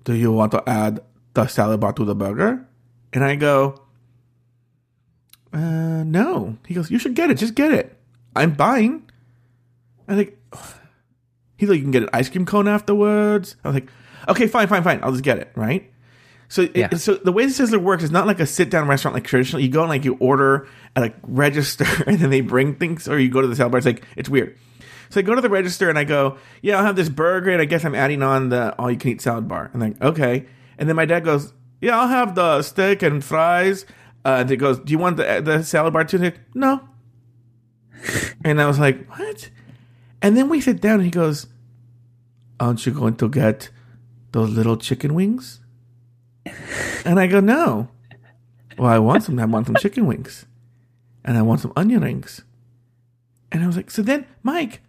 Do 0.04 0.14
you 0.14 0.32
want 0.32 0.52
to 0.52 0.62
add 0.68 1.00
the 1.34 1.46
salad 1.46 1.80
bar 1.80 1.92
to 1.94 2.04
the 2.04 2.14
burger? 2.14 2.66
And 3.12 3.24
I 3.24 3.36
go, 3.36 3.82
uh, 5.52 6.04
no. 6.04 6.58
He 6.66 6.74
goes, 6.74 6.90
you 6.90 6.98
should 6.98 7.14
get 7.14 7.30
it. 7.30 7.34
Just 7.34 7.54
get 7.54 7.72
it. 7.72 7.96
I'm 8.36 8.52
buying. 8.52 9.08
I 10.06 10.14
think 10.14 10.34
he's 11.56 11.68
like, 11.68 11.76
you 11.76 11.82
can 11.82 11.90
get 11.90 12.02
an 12.02 12.10
ice 12.12 12.28
cream 12.28 12.46
cone 12.46 12.68
afterwards. 12.68 13.56
I 13.64 13.68
was 13.68 13.74
like, 13.74 13.88
okay, 14.28 14.46
fine, 14.46 14.68
fine, 14.68 14.82
fine. 14.82 15.00
I'll 15.02 15.12
just 15.12 15.24
get 15.24 15.38
it. 15.38 15.50
Right. 15.54 15.90
So, 16.48 16.62
it- 16.74 16.98
so 16.98 17.14
the 17.14 17.32
way 17.32 17.44
the 17.46 17.52
Sizzler 17.52 17.78
works 17.82 18.02
is 18.02 18.10
not 18.10 18.26
like 18.26 18.40
a 18.40 18.46
sit 18.46 18.70
down 18.70 18.88
restaurant 18.88 19.14
like 19.14 19.24
traditional. 19.24 19.60
You 19.60 19.68
go 19.68 19.80
and 19.82 19.88
like 19.90 20.04
you 20.04 20.16
order 20.20 20.66
at 20.96 21.02
a 21.04 21.12
register 21.22 21.84
and 22.06 22.18
then 22.18 22.30
they 22.30 22.40
bring 22.40 22.74
things, 22.76 23.06
or 23.08 23.18
you 23.18 23.28
go 23.30 23.40
to 23.42 23.46
the 23.46 23.54
salad 23.56 23.72
bar. 23.72 23.78
It's 23.78 23.86
like 23.86 24.02
it's 24.16 24.28
weird. 24.28 24.56
So 25.10 25.20
I 25.20 25.22
go 25.22 25.34
to 25.34 25.40
the 25.40 25.48
register 25.48 25.88
and 25.88 25.98
I 25.98 26.04
go, 26.04 26.36
yeah, 26.60 26.76
I'll 26.78 26.84
have 26.84 26.96
this 26.96 27.08
burger 27.08 27.50
and 27.50 27.62
I 27.62 27.64
guess 27.64 27.82
I'm 27.84 27.94
adding 27.94 28.22
on 28.22 28.50
the 28.50 28.74
all 28.78 28.90
you 28.90 28.98
can 28.98 29.10
eat 29.10 29.20
salad 29.22 29.48
bar. 29.48 29.70
And 29.72 29.80
like, 29.80 30.00
okay. 30.02 30.46
And 30.78 30.88
then 30.88 30.96
my 30.96 31.06
dad 31.06 31.24
goes, 31.24 31.52
yeah, 31.80 31.98
I'll 31.98 32.08
have 32.08 32.34
the 32.34 32.60
steak 32.62 33.02
and 33.02 33.24
fries. 33.24 33.86
Uh, 34.24 34.38
and 34.40 34.50
he 34.50 34.56
goes, 34.56 34.78
do 34.78 34.90
you 34.92 34.98
want 34.98 35.16
the 35.16 35.40
the 35.42 35.62
salad 35.62 35.92
bar 35.94 36.04
too? 36.04 36.18
Go, 36.18 36.30
no. 36.54 36.86
and 38.44 38.60
I 38.60 38.66
was 38.66 38.78
like, 38.78 39.06
what? 39.18 39.50
And 40.22 40.36
then 40.36 40.48
we 40.48 40.60
sit 40.60 40.80
down 40.80 40.94
and 40.96 41.04
he 41.04 41.10
goes, 41.10 41.46
aren't 42.60 42.84
you 42.86 42.92
going 42.92 43.16
to 43.16 43.28
get 43.28 43.70
those 44.32 44.50
little 44.50 44.76
chicken 44.76 45.14
wings? 45.14 45.60
And 47.04 47.18
I 47.18 47.26
go, 47.26 47.40
no. 47.40 47.88
Well, 48.76 48.90
I 48.90 48.98
want 48.98 49.24
some. 49.24 49.38
I 49.38 49.44
want 49.44 49.66
some 49.66 49.76
chicken 49.76 50.06
wings, 50.06 50.46
and 51.24 51.36
I 51.36 51.42
want 51.42 51.60
some 51.60 51.72
onion 51.76 52.02
rings. 52.02 52.42
And 53.50 53.64
I 53.64 53.66
was 53.66 53.76
like, 53.76 53.90
so 53.90 54.02
then, 54.02 54.26
Mike. 54.42 54.82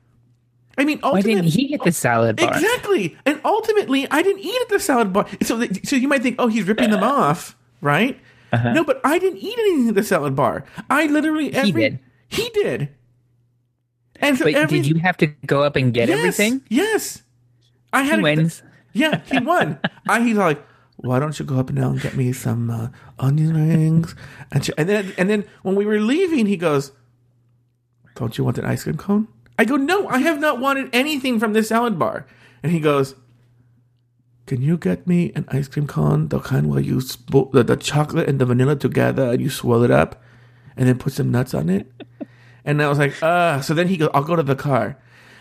I 0.78 0.86
mean, 0.86 1.00
Why 1.00 1.22
didn't 1.22 1.46
he 1.46 1.68
get 1.68 1.84
the 1.84 1.92
salad 1.92 2.38
bar? 2.38 2.54
Exactly. 2.54 3.18
And 3.26 3.42
ultimately, 3.44 4.08
I 4.10 4.22
didn't 4.22 4.44
eat 4.44 4.62
at 4.62 4.70
the 4.70 4.80
salad 4.80 5.12
bar. 5.12 5.28
So, 5.42 5.62
so 5.84 5.96
you 5.98 6.08
might 6.08 6.22
think, 6.24 6.38
oh, 6.40 6.48
he's 6.48 6.66
ripping 6.66 6.90
them 6.92 7.04
off, 7.04 7.58
right? 7.82 8.18
Uh-huh. 8.54 8.74
No, 8.74 8.84
but 8.86 9.02
I 9.04 9.20
didn't 9.20 9.40
eat 9.40 9.58
anything 9.60 9.90
at 9.90 9.96
the 9.96 10.04
salad 10.04 10.36
bar. 10.36 10.64
I 10.90 11.08
literally 11.08 11.54
every, 11.54 11.82
did. 11.82 12.00
He 12.30 12.50
did. 12.50 12.90
And 14.22 14.38
so 14.38 14.46
But 14.46 14.56
every, 14.56 14.80
did 14.82 14.88
you 14.88 15.00
have 15.00 15.18
to 15.18 15.28
go 15.28 15.64
up 15.64 15.76
and 15.76 15.94
get 15.94 16.10
yes, 16.10 16.18
everything? 16.18 16.62
Yes. 16.70 17.24
I 17.92 18.04
had 18.04 18.20
He 18.20 18.24
wins. 18.24 18.64
yeah, 18.94 19.22
he 19.26 19.40
won. 19.40 19.80
I, 20.10 20.22
he's 20.22 20.38
like, 20.38 20.64
why 21.02 21.20
don't 21.20 21.38
you 21.40 21.46
go 21.46 21.60
up 21.60 21.72
now 21.72 21.90
and 21.92 22.02
get 22.02 22.16
me 22.16 22.32
some 22.34 22.70
uh, 22.70 22.90
onion 23.18 23.54
rings? 23.56 24.16
And, 24.52 24.64
ch- 24.64 24.72
and 24.78 24.88
then 24.90 25.14
and 25.18 25.30
then 25.30 25.46
when 25.64 25.76
we 25.76 25.86
were 25.86 26.00
leaving, 26.00 26.46
he 26.46 26.58
goes, 26.58 26.92
"Don't 28.16 28.38
you 28.38 28.44
want 28.44 28.58
an 28.58 28.66
ice 28.66 28.84
cream 28.84 28.98
cone?" 28.98 29.28
I 29.58 29.66
go, 29.66 29.76
"No, 29.78 30.08
I 30.08 30.20
have 30.20 30.40
not 30.40 30.60
wanted 30.60 30.90
anything 30.94 31.40
from 31.40 31.54
this 31.54 31.70
salad 31.70 31.98
bar." 31.98 32.26
And 32.64 32.72
he 32.72 32.80
goes, 32.80 33.16
"Can 34.46 34.62
you 34.62 34.78
get 34.78 35.08
me 35.08 35.32
an 35.36 35.46
ice 35.50 35.68
cream 35.68 35.88
cone, 35.88 36.28
the 36.28 36.40
kind 36.40 36.70
where 36.70 36.82
you 36.82 36.98
spo- 36.98 37.52
the, 37.52 37.64
the 37.64 37.78
chocolate 37.78 38.28
and 38.28 38.40
the 38.40 38.46
vanilla 38.46 38.76
together 38.76 39.32
and 39.32 39.42
you 39.42 39.50
swirl 39.50 39.84
it 39.84 39.92
up?" 39.92 40.22
and 40.78 40.88
then 40.88 40.98
put 40.98 41.12
some 41.12 41.30
nuts 41.30 41.54
on 41.54 41.70
it. 41.70 41.92
And 42.64 42.82
I 42.82 42.88
was 42.88 42.98
like, 43.00 43.22
uh. 43.22 43.60
So 43.60 43.74
then 43.74 43.90
he 43.90 43.98
goes, 43.98 44.10
I'll 44.14 44.24
go 44.24 44.38
to 44.38 44.44
the 44.44 44.56
car. 44.56 44.98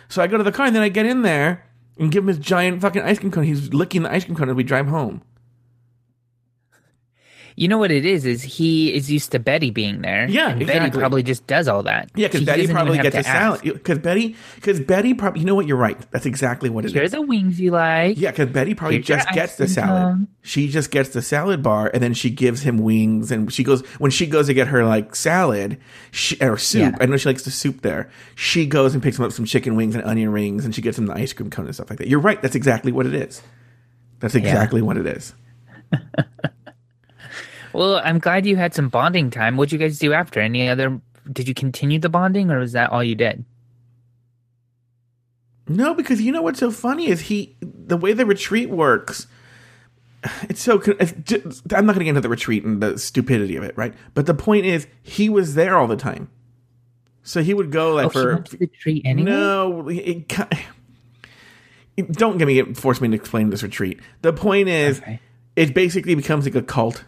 So 0.08 0.20
I 0.20 0.26
go 0.26 0.36
to 0.36 0.42
the 0.42 0.50
car, 0.50 0.66
and 0.66 0.74
then 0.74 0.82
I 0.82 0.88
get 0.88 1.06
in 1.06 1.22
there 1.22 1.64
and 1.96 2.10
give 2.10 2.24
him 2.24 2.28
his 2.28 2.38
giant 2.40 2.80
fucking 2.80 3.02
ice 3.02 3.20
cream 3.20 3.30
cone. 3.30 3.44
He's 3.44 3.72
licking 3.72 4.02
the 4.02 4.12
ice 4.12 4.24
cream 4.24 4.36
cone 4.36 4.48
as 4.48 4.56
we 4.56 4.64
drive 4.64 4.88
home. 4.88 5.22
You 7.58 7.66
know 7.66 7.78
what 7.78 7.90
it 7.90 8.06
is? 8.06 8.24
Is 8.24 8.44
he 8.44 8.94
is 8.94 9.10
used 9.10 9.32
to 9.32 9.40
Betty 9.40 9.72
being 9.72 10.00
there? 10.00 10.28
Yeah, 10.28 10.50
and 10.50 10.64
Betty 10.64 10.96
probably 10.96 11.24
just 11.24 11.44
does 11.48 11.66
all 11.66 11.82
that. 11.82 12.08
Yeah, 12.14 12.28
because 12.28 12.44
Betty 12.44 12.68
probably 12.68 12.98
gets 12.98 13.16
a 13.16 13.24
salad. 13.24 13.62
Because 13.62 13.98
Betty, 13.98 14.36
because 14.54 14.78
Betty 14.78 15.12
probably, 15.12 15.40
you 15.40 15.46
know 15.46 15.56
what? 15.56 15.66
You're 15.66 15.76
right. 15.76 15.98
That's 16.12 16.24
exactly 16.24 16.70
what 16.70 16.84
it 16.84 16.88
is. 16.88 16.92
Here 16.94 17.02
are 17.02 17.08
the 17.08 17.20
wings 17.20 17.60
you 17.60 17.72
like. 17.72 18.16
Yeah, 18.16 18.30
because 18.30 18.50
Betty 18.50 18.74
probably 18.74 18.98
Here's 18.98 19.06
just 19.06 19.28
gets 19.30 19.56
the 19.56 19.66
salad. 19.66 20.02
cone. 20.02 20.28
She 20.42 20.68
just 20.68 20.92
gets 20.92 21.08
the 21.08 21.20
salad 21.20 21.60
bar, 21.60 21.90
and 21.92 22.00
then 22.00 22.14
she 22.14 22.30
gives 22.30 22.62
him 22.62 22.78
wings. 22.78 23.32
And 23.32 23.52
she 23.52 23.64
goes 23.64 23.84
when 23.98 24.12
she 24.12 24.28
goes 24.28 24.46
to 24.46 24.54
get 24.54 24.68
her 24.68 24.84
like 24.84 25.16
salad 25.16 25.80
she, 26.12 26.36
or 26.40 26.58
soup. 26.58 26.92
Yeah. 26.92 26.96
I 27.00 27.06
know 27.06 27.16
she 27.16 27.28
likes 27.28 27.42
the 27.42 27.50
soup 27.50 27.80
there. 27.80 28.08
She 28.36 28.66
goes 28.66 28.94
and 28.94 29.02
picks 29.02 29.18
him 29.18 29.24
up 29.24 29.32
some 29.32 29.46
chicken 29.46 29.74
wings 29.74 29.96
and 29.96 30.04
onion 30.04 30.30
rings, 30.30 30.64
and 30.64 30.72
she 30.72 30.80
gets 30.80 30.96
him 30.96 31.06
the 31.06 31.14
ice 31.14 31.32
cream 31.32 31.50
cone 31.50 31.66
and 31.66 31.74
stuff 31.74 31.90
like 31.90 31.98
that. 31.98 32.06
You're 32.06 32.20
right. 32.20 32.40
That's 32.40 32.54
exactly 32.54 32.92
what 32.92 33.06
it 33.06 33.14
is. 33.14 33.42
That's 34.20 34.36
exactly 34.36 34.80
what 34.80 34.96
it 34.96 35.06
is. 35.06 35.34
Well, 37.72 38.00
I'm 38.04 38.18
glad 38.18 38.46
you 38.46 38.56
had 38.56 38.74
some 38.74 38.88
bonding 38.88 39.30
time. 39.30 39.56
What'd 39.56 39.72
you 39.72 39.78
guys 39.78 39.98
do 39.98 40.12
after? 40.12 40.40
Any 40.40 40.68
other? 40.68 41.00
Did 41.30 41.46
you 41.48 41.54
continue 41.54 41.98
the 41.98 42.08
bonding, 42.08 42.50
or 42.50 42.58
was 42.58 42.72
that 42.72 42.90
all 42.90 43.04
you 43.04 43.14
did? 43.14 43.44
No, 45.68 45.94
because 45.94 46.20
you 46.22 46.32
know 46.32 46.42
what's 46.42 46.58
so 46.60 46.70
funny 46.70 47.08
is 47.08 47.22
he 47.22 47.56
the 47.60 47.96
way 47.96 48.12
the 48.14 48.24
retreat 48.24 48.70
works. 48.70 49.26
It's 50.48 50.60
so. 50.62 50.80
It's 50.98 51.12
just, 51.22 51.72
I'm 51.72 51.86
not 51.86 51.92
going 51.92 52.00
to 52.00 52.04
get 52.04 52.08
into 52.10 52.20
the 52.22 52.28
retreat 52.28 52.64
and 52.64 52.82
the 52.82 52.98
stupidity 52.98 53.56
of 53.56 53.62
it, 53.62 53.76
right? 53.76 53.94
But 54.14 54.26
the 54.26 54.34
point 54.34 54.66
is, 54.66 54.86
he 55.02 55.28
was 55.28 55.54
there 55.54 55.76
all 55.76 55.86
the 55.86 55.96
time, 55.96 56.30
so 57.22 57.42
he 57.42 57.54
would 57.54 57.70
go 57.70 57.94
like 57.94 58.06
oh, 58.06 58.10
for 58.10 58.32
went 58.34 58.46
to 58.46 58.56
the 58.56 58.66
tree 58.66 59.02
anyway. 59.04 59.30
no. 59.30 59.88
It, 59.88 60.32
it- 61.96 62.12
don't 62.12 62.38
get 62.38 62.46
me 62.46 62.62
force 62.74 63.00
me 63.00 63.08
to 63.08 63.14
explain 63.14 63.50
this 63.50 63.62
retreat. 63.62 63.98
The 64.22 64.32
point 64.32 64.68
is, 64.68 65.00
Okay. 65.00 65.20
it 65.56 65.74
basically 65.74 66.14
becomes 66.14 66.44
like 66.44 66.54
a 66.54 66.62
cult, 66.62 67.04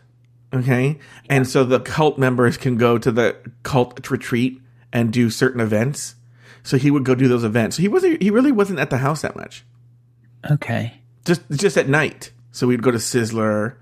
okay? 0.53 0.99
And 1.29 1.47
so 1.47 1.65
the 1.65 1.81
cult 1.81 2.19
members 2.19 2.57
can 2.57 2.77
go 2.77 2.99
to 2.99 3.11
the 3.13 3.37
cult 3.63 4.11
retreat 4.11 4.61
and 4.93 5.13
do 5.13 5.31
certain 5.31 5.61
events. 5.61 6.15
So 6.63 6.77
he 6.77 6.91
would 6.91 7.05
go 7.05 7.15
do 7.15 7.29
those 7.29 7.45
events. 7.45 7.77
So 7.77 7.83
he 7.83 7.89
wasn't. 7.89 8.21
He 8.23 8.31
really 8.31 8.53
wasn't 8.53 8.79
at 8.81 8.91
the 8.91 8.99
house 8.99 9.23
that 9.23 9.35
much. 9.37 9.65
Okay. 10.51 10.95
Just 11.25 11.43
just 11.51 11.77
at 11.77 11.89
night. 11.89 12.33
So 12.53 12.67
we'd 12.67 12.83
go 12.83 12.91
to 12.91 12.99
Sizzler 12.99 13.77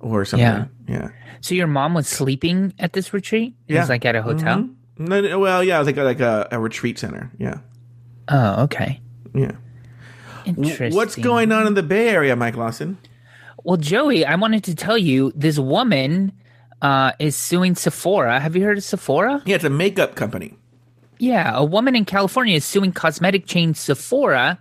or 0.00 0.24
something. 0.24 0.46
Yeah. 0.46 0.66
Yeah. 0.86 1.08
So 1.40 1.54
your 1.54 1.66
mom 1.68 1.94
was 1.94 2.08
sleeping 2.08 2.74
at 2.78 2.92
this 2.92 3.12
retreat? 3.14 3.54
It 3.68 3.74
Yeah. 3.74 3.80
was 3.80 3.88
like 3.88 4.04
at 4.04 4.16
a 4.16 4.22
hotel. 4.22 4.58
Mhm. 4.58 4.74
No, 4.98 5.20
no, 5.20 5.38
well, 5.38 5.62
yeah, 5.62 5.76
it 5.76 5.78
was 5.78 5.86
like 5.86 5.96
like 5.96 6.20
a, 6.20 6.48
a 6.50 6.58
retreat 6.58 6.98
center. 6.98 7.30
Yeah. 7.38 7.58
Oh, 8.28 8.64
okay. 8.64 9.00
Yeah. 9.34 9.52
Interesting. 10.44 10.94
What's 10.96 11.14
going 11.16 11.52
on 11.52 11.66
in 11.66 11.74
the 11.74 11.82
Bay 11.82 12.08
Area, 12.08 12.34
Mike 12.36 12.56
Lawson? 12.56 12.98
Well, 13.68 13.76
Joey, 13.76 14.24
I 14.24 14.34
wanted 14.36 14.64
to 14.64 14.74
tell 14.74 14.96
you 14.96 15.30
this 15.36 15.58
woman 15.58 16.32
uh, 16.80 17.12
is 17.18 17.36
suing 17.36 17.74
Sephora. 17.74 18.40
Have 18.40 18.56
you 18.56 18.64
heard 18.64 18.78
of 18.78 18.82
Sephora? 18.82 19.42
Yeah, 19.44 19.56
it's 19.56 19.64
a 19.64 19.68
makeup 19.68 20.14
company. 20.14 20.54
Yeah, 21.18 21.54
a 21.54 21.62
woman 21.62 21.94
in 21.94 22.06
California 22.06 22.56
is 22.56 22.64
suing 22.64 22.92
cosmetic 22.92 23.44
chain 23.44 23.74
Sephora 23.74 24.58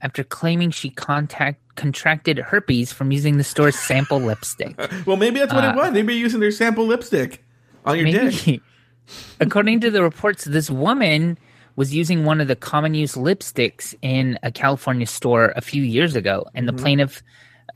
after 0.00 0.24
claiming 0.24 0.70
she 0.70 0.88
contact 0.88 1.60
contracted 1.74 2.38
herpes 2.38 2.94
from 2.94 3.12
using 3.12 3.36
the 3.36 3.44
store's 3.44 3.78
sample 3.78 4.18
lipstick. 4.18 4.74
Well, 5.06 5.18
maybe 5.18 5.38
that's 5.38 5.52
what 5.52 5.64
it 5.64 5.76
was. 5.76 5.92
Maybe 5.92 6.14
using 6.14 6.40
their 6.40 6.50
sample 6.50 6.86
lipstick 6.86 7.44
on 7.84 7.98
your 7.98 8.06
dick. 8.06 8.62
According 9.40 9.80
to 9.80 9.90
the 9.90 10.02
reports, 10.02 10.46
this 10.46 10.70
woman 10.70 11.36
was 11.76 11.94
using 11.94 12.24
one 12.24 12.40
of 12.40 12.48
the 12.48 12.56
common 12.56 12.94
use 12.94 13.16
lipsticks 13.16 13.94
in 14.00 14.38
a 14.42 14.50
California 14.50 15.06
store 15.06 15.52
a 15.56 15.60
few 15.60 15.82
years 15.82 16.16
ago, 16.16 16.46
and 16.54 16.66
the 16.66 16.72
plaintiff 16.72 17.22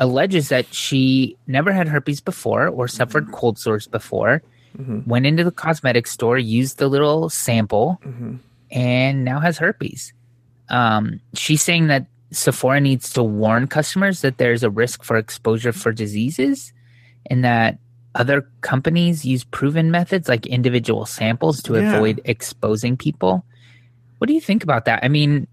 alleges 0.01 0.49
that 0.49 0.73
she 0.73 1.37
never 1.47 1.73
had 1.73 1.89
herpes 1.89 2.21
before 2.21 2.69
or 2.69 2.89
suffered 2.89 3.25
mm-hmm. 3.25 3.35
cold 3.35 3.59
sores 3.59 3.87
before. 3.87 4.43
Mm-hmm. 4.79 5.09
Went 5.09 5.27
into 5.27 5.45
the 5.45 5.53
cosmetic 5.53 6.07
store, 6.07 6.37
used 6.37 6.79
the 6.79 6.89
little 6.89 7.31
sample, 7.31 8.01
mm-hmm. 8.05 8.37
and 8.73 9.25
now 9.25 9.39
has 9.39 9.59
herpes. 9.59 10.13
Um, 10.69 11.21
she's 11.35 11.63
saying 11.63 11.87
that 11.89 12.07
Sephora 12.33 12.81
needs 12.81 13.13
to 13.13 13.23
warn 13.23 13.69
customers 13.69 14.23
that 14.23 14.39
there's 14.39 14.63
a 14.65 14.71
risk 14.71 15.05
for 15.05 15.17
exposure 15.17 15.73
for 15.73 15.93
diseases 15.93 16.73
and 17.31 17.45
that 17.45 17.79
other 18.15 18.49
companies 18.61 19.25
use 19.25 19.45
proven 19.45 19.91
methods 19.91 20.29
like 20.29 20.47
individual 20.47 21.07
samples 21.07 21.63
to 21.63 21.75
Yeah. 21.75 21.95
avoid 21.95 22.21
exposing 22.25 22.97
people. 22.97 23.45
What 24.19 24.29
do 24.29 24.35
you 24.35 24.41
think 24.41 24.63
about 24.63 24.85
that? 24.87 25.05
I 25.05 25.09
mean, 25.09 25.47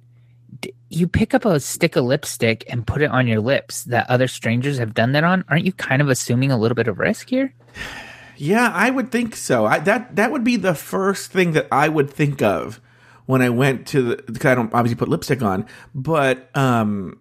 you 0.90 1.08
pick 1.08 1.34
up 1.34 1.46
a 1.46 1.60
stick 1.60 1.96
of 1.96 2.06
lipstick 2.06 2.66
and 2.68 2.86
put 2.86 3.02
it 3.02 3.10
on 3.12 3.28
your 3.28 3.40
lips 3.40 3.84
that 3.86 4.10
other 4.10 4.28
strangers 4.28 4.78
have 4.78 4.94
done 4.94 5.14
that 5.14 5.24
on. 5.24 5.44
Aren't 5.50 5.66
you 5.66 5.72
kind 5.72 6.02
of 6.02 6.10
assuming 6.10 6.52
a 6.52 6.58
little 6.58 6.76
bit 6.76 6.88
of 6.88 7.00
risk 7.00 7.30
here? 7.30 7.54
Yeah, 8.38 8.72
I 8.74 8.90
would 8.90 9.12
think 9.12 9.36
so. 9.36 9.66
I, 9.66 9.80
that 9.80 10.16
that 10.16 10.32
would 10.32 10.44
be 10.44 10.56
the 10.56 10.74
first 10.74 11.32
thing 11.32 11.52
that 11.52 11.68
I 11.72 11.88
would 11.88 12.10
think 12.10 12.42
of 12.42 12.82
when 13.26 13.42
I 13.42 13.50
went 13.50 13.88
to 13.88 14.02
the. 14.02 14.24
Because 14.24 14.46
I 14.52 14.56
don't 14.56 14.74
obviously 14.74 14.96
put 14.98 15.10
lipstick 15.10 15.42
on, 15.42 15.68
but 15.94 16.50
um, 16.58 17.20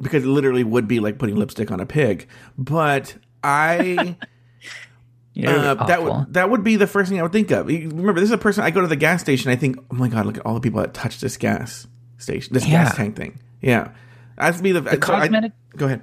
because 0.00 0.24
it 0.24 0.28
literally 0.28 0.64
would 0.64 0.88
be 0.88 0.98
like 1.00 1.18
putting 1.18 1.36
lipstick 1.36 1.70
on 1.70 1.80
a 1.80 1.86
pig. 1.86 2.26
But 2.56 3.16
I 3.44 4.16
uh, 5.46 5.74
that 5.86 6.02
would 6.02 6.32
that 6.32 6.50
would 6.50 6.64
be 6.64 6.76
the 6.76 6.86
first 6.86 7.10
thing 7.10 7.20
I 7.20 7.22
would 7.22 7.32
think 7.32 7.50
of. 7.50 7.66
Remember, 7.66 8.14
this 8.14 8.24
is 8.24 8.32
a 8.32 8.38
person. 8.38 8.64
I 8.64 8.70
go 8.70 8.80
to 8.80 8.86
the 8.86 8.96
gas 8.96 9.20
station. 9.20 9.50
I 9.50 9.56
think, 9.56 9.78
oh 9.90 9.94
my 9.94 10.08
god, 10.08 10.24
look 10.24 10.38
at 10.38 10.46
all 10.46 10.54
the 10.54 10.60
people 10.60 10.80
that 10.80 10.94
touch 10.94 11.20
this 11.20 11.36
gas 11.36 11.86
station, 12.18 12.52
this 12.54 12.66
Yeah. 12.66 12.84
gas 12.84 12.96
tank 12.96 13.16
thing. 13.16 13.38
Yeah, 13.62 13.90
that'd 14.36 14.62
be 14.62 14.72
the, 14.72 14.80
the 14.82 14.96
cosmetic- 14.98 15.52
go 15.76 15.86
ahead. 15.86 16.02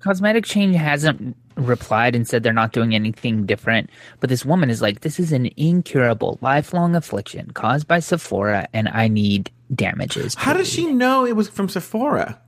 Cosmetic 0.00 0.44
Change 0.44 0.76
hasn't 0.76 1.36
replied 1.56 2.16
and 2.16 2.26
said 2.26 2.42
they're 2.42 2.52
not 2.52 2.72
doing 2.72 2.94
anything 2.96 3.46
different. 3.46 3.90
But 4.20 4.28
this 4.28 4.44
woman 4.44 4.68
is 4.68 4.82
like, 4.82 5.00
this 5.00 5.20
is 5.20 5.30
an 5.32 5.48
incurable, 5.56 6.36
lifelong 6.40 6.96
affliction 6.96 7.52
caused 7.52 7.86
by 7.86 8.00
Sephora, 8.00 8.66
and 8.72 8.88
I 8.88 9.06
need 9.08 9.50
damages. 9.74 10.34
How 10.34 10.52
does 10.52 10.68
she 10.68 10.86
know 10.92 11.24
it 11.24 11.36
was 11.36 11.48
from 11.48 11.68
Sephora? 11.68 12.40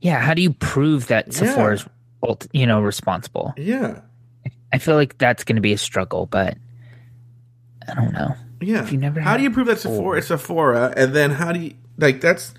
Yeah, 0.00 0.18
how 0.20 0.34
do 0.34 0.42
you 0.42 0.52
prove 0.52 1.06
that 1.06 1.32
Sephora's, 1.32 1.86
ult- 2.22 2.48
you 2.52 2.66
know, 2.66 2.80
responsible? 2.80 3.54
Yeah, 3.56 4.00
I 4.72 4.78
feel 4.78 4.96
like 4.96 5.16
that's 5.18 5.44
going 5.44 5.56
to 5.56 5.62
be 5.62 5.72
a 5.72 5.78
struggle, 5.78 6.26
but 6.26 6.58
I 7.88 7.94
don't 7.94 8.12
know. 8.12 8.34
Yeah. 8.60 8.82
If 8.82 8.92
you 8.92 8.98
never 8.98 9.20
how 9.20 9.36
do 9.36 9.42
you 9.42 9.50
prove 9.50 9.66
that 9.68 9.78
Sephora 9.80 10.18
is 10.18 10.26
Sephora? 10.26 10.92
And 10.96 11.14
then 11.14 11.30
how 11.32 11.52
do 11.52 11.60
you 11.60 11.74
like 12.02 12.20
that's 12.20 12.52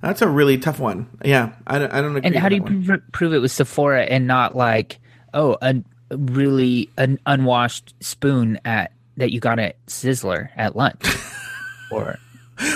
that's 0.00 0.22
a 0.22 0.28
really 0.28 0.58
tough 0.58 0.80
one. 0.80 1.08
Yeah, 1.24 1.54
I 1.66 1.78
don't, 1.78 1.92
I 1.92 2.00
don't 2.00 2.16
agree. 2.16 2.28
And 2.28 2.36
how 2.36 2.48
do 2.48 2.56
you 2.56 2.62
pr- 2.62 3.02
prove 3.12 3.32
it 3.32 3.38
was 3.38 3.52
Sephora 3.52 4.02
and 4.02 4.26
not 4.26 4.56
like, 4.56 4.98
oh, 5.34 5.56
a 5.60 5.76
really 6.10 6.88
an 6.96 7.18
unwashed 7.26 7.94
spoon 8.00 8.58
at 8.64 8.92
that 9.16 9.32
you 9.32 9.40
got 9.40 9.58
at 9.58 9.84
Sizzler 9.86 10.50
at 10.56 10.76
lunch, 10.76 11.04
or 11.90 12.18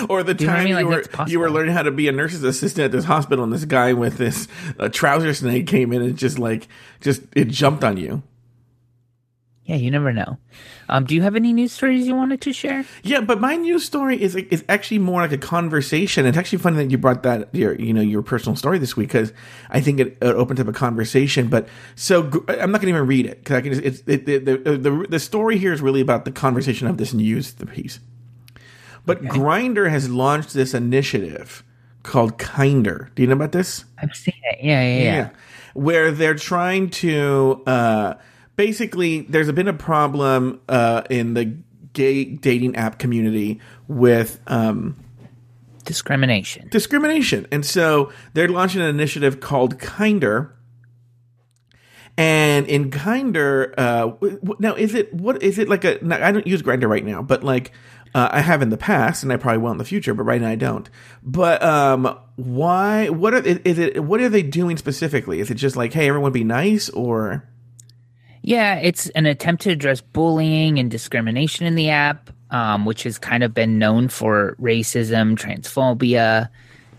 Or 0.09 0.23
the 0.23 0.33
you 0.33 0.47
know 0.47 0.53
I 0.53 0.55
time 0.57 0.65
mean? 0.65 0.75
Like, 0.75 0.83
you 0.83 0.89
were 0.89 1.27
you 1.27 1.39
were 1.39 1.51
learning 1.51 1.73
how 1.73 1.83
to 1.83 1.91
be 1.91 2.07
a 2.07 2.11
nurse's 2.11 2.43
assistant 2.43 2.85
at 2.85 2.91
this 2.91 3.05
hospital, 3.05 3.43
and 3.43 3.51
this 3.51 3.65
guy 3.65 3.93
with 3.93 4.17
this 4.17 4.47
uh, 4.79 4.89
trouser 4.89 5.33
snake 5.33 5.67
came 5.67 5.91
in 5.91 6.01
and 6.01 6.17
just 6.17 6.39
like 6.39 6.67
just 7.01 7.21
it 7.35 7.49
jumped 7.49 7.83
on 7.83 7.97
you. 7.97 8.23
Yeah, 9.65 9.77
you 9.77 9.91
never 9.91 10.11
know. 10.11 10.37
Um, 10.89 11.05
do 11.05 11.15
you 11.15 11.21
have 11.21 11.37
any 11.37 11.53
news 11.53 11.71
stories 11.71 12.05
you 12.05 12.15
wanted 12.15 12.41
to 12.41 12.51
share? 12.51 12.83
Yeah, 13.01 13.21
but 13.21 13.39
my 13.39 13.55
news 13.55 13.85
story 13.85 14.21
is 14.21 14.35
is 14.35 14.63
actually 14.67 14.99
more 14.99 15.21
like 15.21 15.31
a 15.31 15.37
conversation. 15.37 16.25
It's 16.25 16.37
actually 16.37 16.57
funny 16.57 16.77
that 16.77 16.91
you 16.91 16.97
brought 16.97 17.23
that 17.23 17.53
your 17.55 17.73
you 17.79 17.93
know 17.93 18.01
your 18.01 18.23
personal 18.23 18.57
story 18.57 18.77
this 18.77 18.97
week 18.97 19.07
because 19.07 19.31
I 19.69 19.79
think 19.79 20.01
it, 20.01 20.17
it 20.21 20.35
opens 20.35 20.59
up 20.59 20.67
a 20.67 20.73
conversation. 20.73 21.47
But 21.47 21.69
so 21.95 22.23
I'm 22.49 22.71
not 22.71 22.81
going 22.81 22.93
to 22.93 22.97
even 22.97 23.07
read 23.07 23.25
it 23.25 23.39
because 23.39 23.55
I 23.55 23.61
can. 23.61 23.73
Just, 23.73 23.85
it's 23.85 24.03
it, 24.05 24.25
the, 24.25 24.37
the 24.39 24.77
the 24.77 25.07
the 25.09 25.19
story 25.19 25.57
here 25.57 25.71
is 25.71 25.81
really 25.81 26.01
about 26.01 26.25
the 26.25 26.31
conversation 26.31 26.87
of 26.87 26.97
this 26.97 27.13
news 27.13 27.53
the 27.53 27.65
piece. 27.65 28.01
But 29.05 29.23
Grindr 29.23 29.89
has 29.89 30.09
launched 30.09 30.53
this 30.53 30.73
initiative 30.73 31.63
called 32.03 32.37
Kindr. 32.37 33.13
Do 33.15 33.21
you 33.21 33.27
know 33.27 33.35
about 33.35 33.53
this? 33.53 33.85
I've 34.01 34.15
seen 34.15 34.35
it. 34.43 34.59
Yeah, 34.61 34.81
yeah, 34.81 35.03
yeah. 35.03 35.29
Where 35.73 36.11
they're 36.11 36.35
trying 36.35 36.89
to 36.91 37.63
uh, 37.65 38.13
basically, 38.55 39.21
there's 39.21 39.51
been 39.51 39.67
a 39.67 39.73
problem 39.73 40.61
uh, 40.69 41.03
in 41.09 41.33
the 41.33 41.57
gay 41.93 42.25
dating 42.25 42.75
app 42.75 42.99
community 42.99 43.59
with 43.87 44.39
um, 44.47 44.95
Discrimination. 45.85 46.69
discrimination. 46.69 47.45
And 47.51 47.65
so 47.65 48.11
they're 48.33 48.47
launching 48.47 48.81
an 48.81 48.87
initiative 48.87 49.39
called 49.39 49.79
Kindr. 49.79 50.51
And 52.17 52.67
in 52.67 52.89
Kindr, 52.91 53.73
uh, 53.77 54.13
now 54.59 54.75
is 54.75 54.93
it 54.93 55.13
what 55.13 55.41
is 55.41 55.57
it 55.57 55.67
like 55.67 55.83
a? 55.83 55.99
I 56.23 56.31
don't 56.31 56.45
use 56.45 56.61
Grindr 56.61 56.87
right 56.87 57.03
now, 57.03 57.23
but 57.23 57.43
like 57.43 57.71
uh, 58.13 58.29
I 58.31 58.41
have 58.41 58.61
in 58.61 58.69
the 58.69 58.77
past, 58.77 59.23
and 59.23 59.33
I 59.33 59.37
probably 59.37 59.57
will 59.57 59.71
in 59.71 59.79
the 59.79 59.85
future, 59.85 60.13
but 60.13 60.23
right 60.23 60.39
now 60.39 60.49
I 60.49 60.55
don't. 60.55 60.87
But 61.23 61.63
um, 61.63 62.17
why? 62.35 63.09
What 63.09 63.33
are 63.33 63.41
is 63.41 63.79
it? 63.79 64.03
What 64.03 64.21
are 64.21 64.29
they 64.29 64.43
doing 64.43 64.77
specifically? 64.77 65.39
Is 65.39 65.49
it 65.49 65.55
just 65.55 65.75
like, 65.75 65.91
hey, 65.93 66.07
everyone 66.07 66.31
be 66.31 66.43
nice, 66.43 66.87
or 66.89 67.49
Yeah, 68.45 68.75
it's 68.75 69.07
an 69.09 69.25
attempt 69.25 69.63
to 69.63 69.69
address 69.71 70.01
bullying 70.01 70.77
and 70.77 70.91
discrimination 70.91 71.65
in 71.65 71.75
the 71.75 71.89
app, 71.89 72.29
um, 72.51 72.85
which 72.85 73.03
has 73.03 73.17
kind 73.17 73.41
of 73.41 73.53
been 73.53 73.79
known 73.79 74.09
for 74.09 74.57
racism, 74.59 75.37
transphobia, 75.37 76.49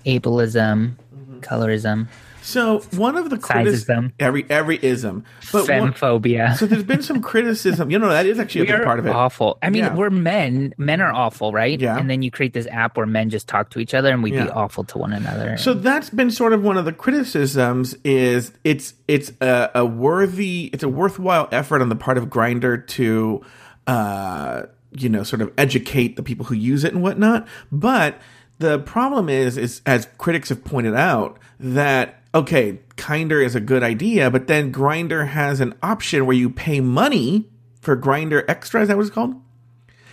ableism, 0.06 0.94
colorism, 1.40 2.08
So 2.46 2.80
one 2.94 3.16
of 3.16 3.30
the 3.30 3.38
criticisms, 3.38 4.10
Sizeism. 4.10 4.12
every 4.20 4.44
every 4.50 4.78
ism, 4.84 5.24
but 5.50 5.66
one, 5.66 5.94
femphobia. 5.94 6.54
so 6.56 6.66
there's 6.66 6.82
been 6.84 7.02
some 7.02 7.22
criticism. 7.22 7.90
You 7.90 7.98
know, 7.98 8.10
that 8.10 8.26
is 8.26 8.38
actually 8.38 8.68
a 8.68 8.76
big 8.76 8.84
part 8.84 8.98
of 8.98 9.06
it. 9.06 9.14
awful. 9.14 9.56
I 9.62 9.70
mean, 9.70 9.84
Yeah. 9.84 9.94
we're 9.94 10.10
men. 10.10 10.74
Men 10.76 11.00
are 11.00 11.10
awful, 11.12 11.52
right? 11.52 11.80
Yeah. 11.80 11.96
And 11.98 12.10
then 12.10 12.20
you 12.20 12.30
create 12.30 12.52
this 12.52 12.66
app 12.66 12.98
where 12.98 13.06
men 13.06 13.30
just 13.30 13.48
talk 13.48 13.70
to 13.70 13.78
each 13.78 13.94
other, 13.94 14.12
and 14.12 14.22
we 14.22 14.32
Yeah. 14.32 14.44
be 14.44 14.50
awful 14.50 14.84
to 14.84 14.98
one 14.98 15.14
another. 15.14 15.56
So 15.56 15.72
that's 15.72 16.10
been 16.10 16.30
sort 16.30 16.52
of 16.52 16.62
one 16.62 16.76
of 16.76 16.84
the 16.84 16.92
criticisms 16.92 17.96
is 18.04 18.52
it's 18.62 18.92
it's 19.08 19.32
a, 19.40 19.70
a 19.74 19.86
worthy 19.86 20.68
it's 20.72 20.82
a 20.84 20.88
worthwhile 20.88 21.48
effort 21.50 21.80
on 21.80 21.88
the 21.88 21.96
part 21.96 22.18
of 22.18 22.26
Grindr 22.26 22.86
to 22.88 23.40
uh 23.86 24.62
you 24.92 25.08
know 25.08 25.22
sort 25.22 25.42
of 25.42 25.50
educate 25.58 26.16
the 26.16 26.22
people 26.22 26.44
who 26.46 26.54
use 26.54 26.84
it 26.84 26.92
and 26.92 27.02
whatnot. 27.02 27.46
But 27.72 28.18
the 28.58 28.78
problem 28.80 29.28
is 29.30 29.56
is 29.56 29.80
as 29.86 30.08
critics 30.18 30.50
have 30.50 30.62
pointed 30.62 30.94
out 30.94 31.38
that 31.58 32.20
okay, 32.34 32.80
Kindr 32.96 33.44
is 33.44 33.54
a 33.54 33.60
good 33.60 33.82
idea, 33.82 34.30
but 34.30 34.46
then 34.48 34.72
Grindr 34.72 35.28
has 35.28 35.60
an 35.60 35.74
option 35.82 36.26
where 36.26 36.36
you 36.36 36.50
pay 36.50 36.80
money 36.80 37.48
for 37.80 37.96
Grindr 37.96 38.44
Xtra. 38.46 38.82
Is 38.82 38.88
that 38.88 38.96
what 38.96 39.06
it's 39.06 39.14
called? 39.14 39.34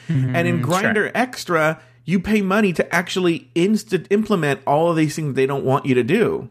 and 0.10 0.48
in 0.48 0.62
Grindr 0.62 1.12
Xtra, 1.14 1.80
you 2.06 2.20
pay 2.20 2.42
money 2.42 2.74
to 2.74 2.94
actually 2.96 3.50
instant 3.56 4.08
implement 4.10 4.60
all 4.68 4.90
of 4.90 4.98
these 4.98 5.16
things 5.16 5.36
they 5.36 5.46
don't 5.46 5.64
want 5.64 5.86
you 5.86 5.96
to 5.96 6.04
do. 6.04 6.50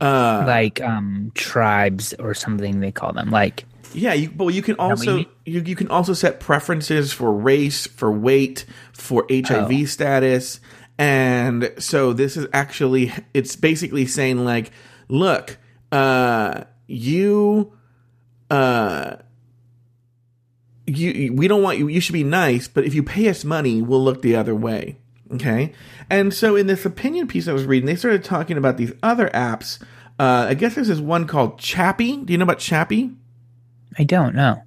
Uh, 0.00 0.42
like 0.46 0.80
um 0.80 1.30
tribes 1.34 2.12
or 2.18 2.34
something 2.34 2.80
they 2.80 2.90
call 2.90 3.12
them. 3.12 3.30
Like 3.30 3.66
yeah, 3.94 4.14
you, 4.14 4.30
but 4.30 4.48
you 4.48 4.62
can 4.62 4.76
what 4.76 4.86
you 4.86 4.90
also 4.90 5.16
you, 5.44 5.60
you 5.60 5.76
can 5.76 5.88
also 5.88 6.12
set 6.14 6.40
preferences 6.40 7.12
for 7.12 7.32
race, 7.32 7.86
for 7.86 8.10
weight, 8.10 8.64
for 8.92 9.26
HIV 9.30 9.70
Oh. 9.70 9.84
status, 9.84 10.60
and 10.98 11.72
so 11.78 12.12
this 12.12 12.36
is 12.36 12.46
actually 12.52 13.12
it's 13.34 13.56
basically 13.56 14.06
saying 14.06 14.44
like, 14.44 14.70
look, 15.08 15.58
uh, 15.90 16.64
you, 16.86 17.72
uh. 18.50 19.16
you 20.86 21.32
we 21.32 21.48
don't 21.48 21.62
want 21.62 21.78
you 21.78 21.88
you 21.88 22.00
should 22.00 22.12
be 22.12 22.24
nice 22.24 22.68
but 22.68 22.84
if 22.84 22.94
you 22.94 23.02
pay 23.02 23.28
us 23.28 23.44
money 23.44 23.80
we'll 23.80 24.02
look 24.02 24.20
the 24.20 24.36
other 24.36 24.54
way 24.54 24.98
okay 25.32 25.72
and 26.10 26.34
so 26.34 26.56
in 26.56 26.66
this 26.66 26.84
opinion 26.84 27.26
piece 27.26 27.46
i 27.48 27.52
was 27.52 27.64
reading 27.64 27.86
they 27.86 27.96
started 27.96 28.22
talking 28.24 28.58
about 28.58 28.76
these 28.76 28.92
other 29.02 29.30
apps 29.30 29.80
uh, 30.18 30.46
i 30.48 30.54
guess 30.54 30.74
there's 30.74 30.88
this 30.88 30.98
one 30.98 31.26
called 31.26 31.58
Chappy 31.58 32.16
do 32.16 32.32
you 32.32 32.38
know 32.38 32.42
about 32.42 32.58
Chappy 32.58 33.12
I 33.98 34.04
don't 34.04 34.34
know. 34.34 34.62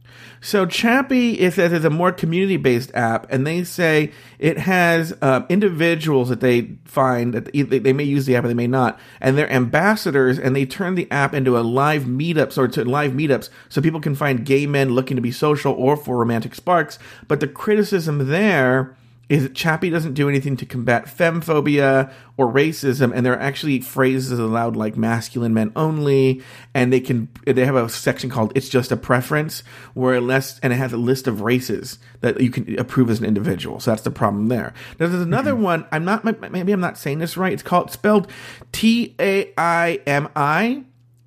So 0.45 0.67
Chappy 0.67 1.39
is 1.39 1.57
is 1.57 1.83
a 1.85 1.89
more 1.89 2.11
community 2.11 2.57
based 2.57 2.91
app, 2.93 3.25
and 3.31 3.47
they 3.47 3.63
say 3.63 4.11
it 4.37 4.59
has 4.59 5.11
uh, 5.19 5.41
individuals 5.49 6.29
that 6.29 6.39
they 6.39 6.77
find 6.85 7.33
that 7.33 7.51
they 7.51 7.63
they 7.63 7.93
may 7.93 8.03
use 8.03 8.27
the 8.27 8.35
app 8.35 8.43
or 8.43 8.49
they 8.49 8.53
may 8.53 8.67
not, 8.67 8.99
and 9.19 9.35
they're 9.35 9.51
ambassadors, 9.51 10.37
and 10.37 10.55
they 10.55 10.63
turn 10.63 10.93
the 10.93 11.09
app 11.09 11.33
into 11.33 11.57
a 11.57 11.65
live 11.65 12.03
meetups 12.03 12.59
or 12.59 12.67
to 12.67 12.85
live 12.85 13.13
meetups, 13.13 13.49
so 13.69 13.81
people 13.81 13.99
can 13.99 14.13
find 14.13 14.45
gay 14.45 14.67
men 14.67 14.91
looking 14.91 15.15
to 15.15 15.21
be 15.21 15.31
social 15.31 15.73
or 15.73 15.97
for 15.97 16.15
romantic 16.15 16.53
sparks. 16.53 16.99
But 17.27 17.39
the 17.39 17.47
criticism 17.47 18.27
there 18.27 18.95
is 19.27 19.43
that 19.43 19.55
Chappy 19.55 19.89
doesn't 19.89 20.13
do 20.13 20.29
anything 20.29 20.55
to 20.57 20.65
combat 20.65 21.05
femphobia 21.05 22.11
or 22.37 22.51
racism, 22.51 23.11
and 23.13 23.25
there 23.25 23.33
are 23.33 23.39
actually 23.41 23.81
phrases 23.81 24.37
allowed 24.37 24.75
like 24.75 24.95
masculine 24.95 25.53
men 25.53 25.71
only, 25.75 26.43
and 26.73 26.93
they 26.93 26.99
can 26.99 27.29
they 27.45 27.65
have 27.65 27.75
a 27.75 27.89
section 27.89 28.29
called 28.29 28.51
"It's 28.55 28.69
Just 28.69 28.91
a 28.91 28.97
Preference," 28.97 29.63
where 29.93 30.15
it 30.15 30.21
lists 30.21 30.59
and 30.61 30.71
it 30.71 30.75
has 30.75 30.93
a 30.93 30.97
list 30.97 31.27
of 31.27 31.41
races 31.41 31.97
that 32.21 32.39
you 32.39 32.51
can 32.51 32.77
approve 32.77 33.09
as 33.09 33.19
an 33.19 33.25
individual. 33.25 33.79
So 33.79 33.91
that's 33.91 34.03
the 34.03 34.11
problem 34.11 34.47
there. 34.47 34.73
Now, 34.99 35.07
there's 35.07 35.21
another 35.21 35.55
one. 35.55 35.85
I'm 35.91 36.05
not 36.05 36.23
maybe 36.51 36.71
I'm 36.71 36.81
not 36.81 36.97
saying 36.97 37.19
this 37.19 37.35
right. 37.37 37.53
It's 37.53 37.63
called 37.63 37.91
spelled 37.91 38.31
T 38.71 39.15
A 39.19 39.51
I 39.57 40.01
M 40.05 40.29
I. 40.35 40.83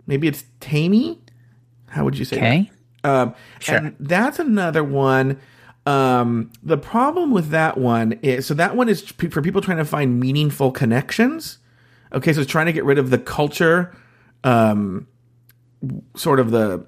Maybe 0.07 0.29
it's 0.29 0.45
Tammy. 0.61 1.21
How 1.89 2.05
would 2.05 2.17
you 2.17 2.25
say? 2.25 2.37
that? 2.37 2.43
Okay. 2.43 2.71
Um, 3.05 3.35
Sure. 3.61 3.77
And 3.77 3.97
that's 4.01 4.39
another 4.39 4.85
one. 4.85 5.41
Um, 5.89 6.51
the 6.63 6.77
problem 6.77 7.31
with 7.31 7.49
that 7.49 7.79
one 7.79 8.13
is 8.21 8.45
so 8.45 8.53
that 8.53 8.77
one 8.77 8.91
is 8.91 9.01
for 9.01 9.41
people 9.41 9.63
trying 9.63 9.79
to 9.79 9.87
find 9.87 10.21
meaningful 10.21 10.71
connections. 10.71 11.57
Okay, 12.13 12.35
so 12.35 12.43
it's 12.43 12.51
trying 12.51 12.67
to 12.67 12.75
get 12.75 12.85
rid 12.85 12.99
of 12.99 13.09
the 13.09 13.17
culture, 13.17 13.97
um, 14.45 15.07
sort 16.15 16.41
of 16.41 16.51
the 16.51 16.85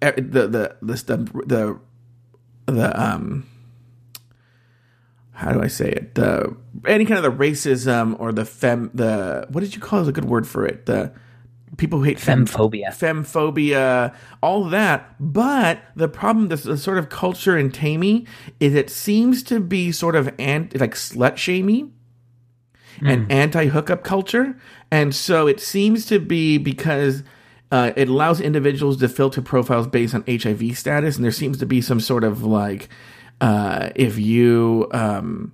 the 0.00 0.12
the 0.18 0.48
the 0.48 0.76
the 0.82 1.16
the, 1.46 1.80
the 2.66 3.02
um. 3.02 3.46
How 5.32 5.52
do 5.52 5.62
I 5.62 5.68
say 5.68 5.88
it? 5.88 6.14
The 6.14 6.54
any 6.86 7.06
kind 7.06 7.24
of 7.24 7.38
the 7.38 7.44
racism 7.44 8.20
or 8.20 8.32
the 8.32 8.44
fem 8.44 8.90
the 8.92 9.46
what 9.48 9.62
did 9.62 9.74
you 9.74 9.80
call 9.80 10.02
it? 10.02 10.08
A 10.08 10.12
good 10.12 10.26
word 10.26 10.46
for 10.46 10.66
it. 10.66 10.84
The 10.84 11.10
people 11.76 11.98
who 11.98 12.04
hate 12.04 12.20
fem- 12.20 12.46
Femphobia. 12.46 12.88
femphobia, 12.88 14.14
all 14.42 14.64
that. 14.64 15.14
But 15.20 15.80
the 15.94 16.08
problem, 16.08 16.48
this 16.48 16.62
the 16.62 16.78
sort 16.78 16.98
of 16.98 17.08
culture 17.08 17.56
in 17.56 17.70
Tammy, 17.70 18.26
is 18.60 18.74
it 18.74 18.90
seems 18.90 19.42
to 19.44 19.60
be 19.60 19.92
sort 19.92 20.16
of 20.16 20.32
anti, 20.38 20.78
like 20.78 20.94
slut 20.94 21.36
shamey 21.36 21.90
and 23.02 23.30
anti 23.30 23.66
hookup 23.66 24.04
culture, 24.04 24.56
and 24.90 25.14
so 25.14 25.46
it 25.46 25.60
seems 25.60 26.06
to 26.06 26.18
be 26.18 26.58
because. 26.58 27.22
Uh, 27.72 27.92
it 27.96 28.08
allows 28.08 28.40
individuals 28.40 28.96
to 28.96 29.08
filter 29.08 29.42
profiles 29.42 29.88
based 29.88 30.14
on 30.14 30.22
HIV 30.28 30.78
status, 30.78 31.16
and 31.16 31.24
there 31.24 31.32
seems 31.32 31.58
to 31.58 31.66
be 31.66 31.80
some 31.80 31.98
sort 31.98 32.22
of 32.22 32.44
like, 32.44 32.88
uh, 33.40 33.90
if 33.96 34.20
you, 34.20 34.86
um, 34.92 35.52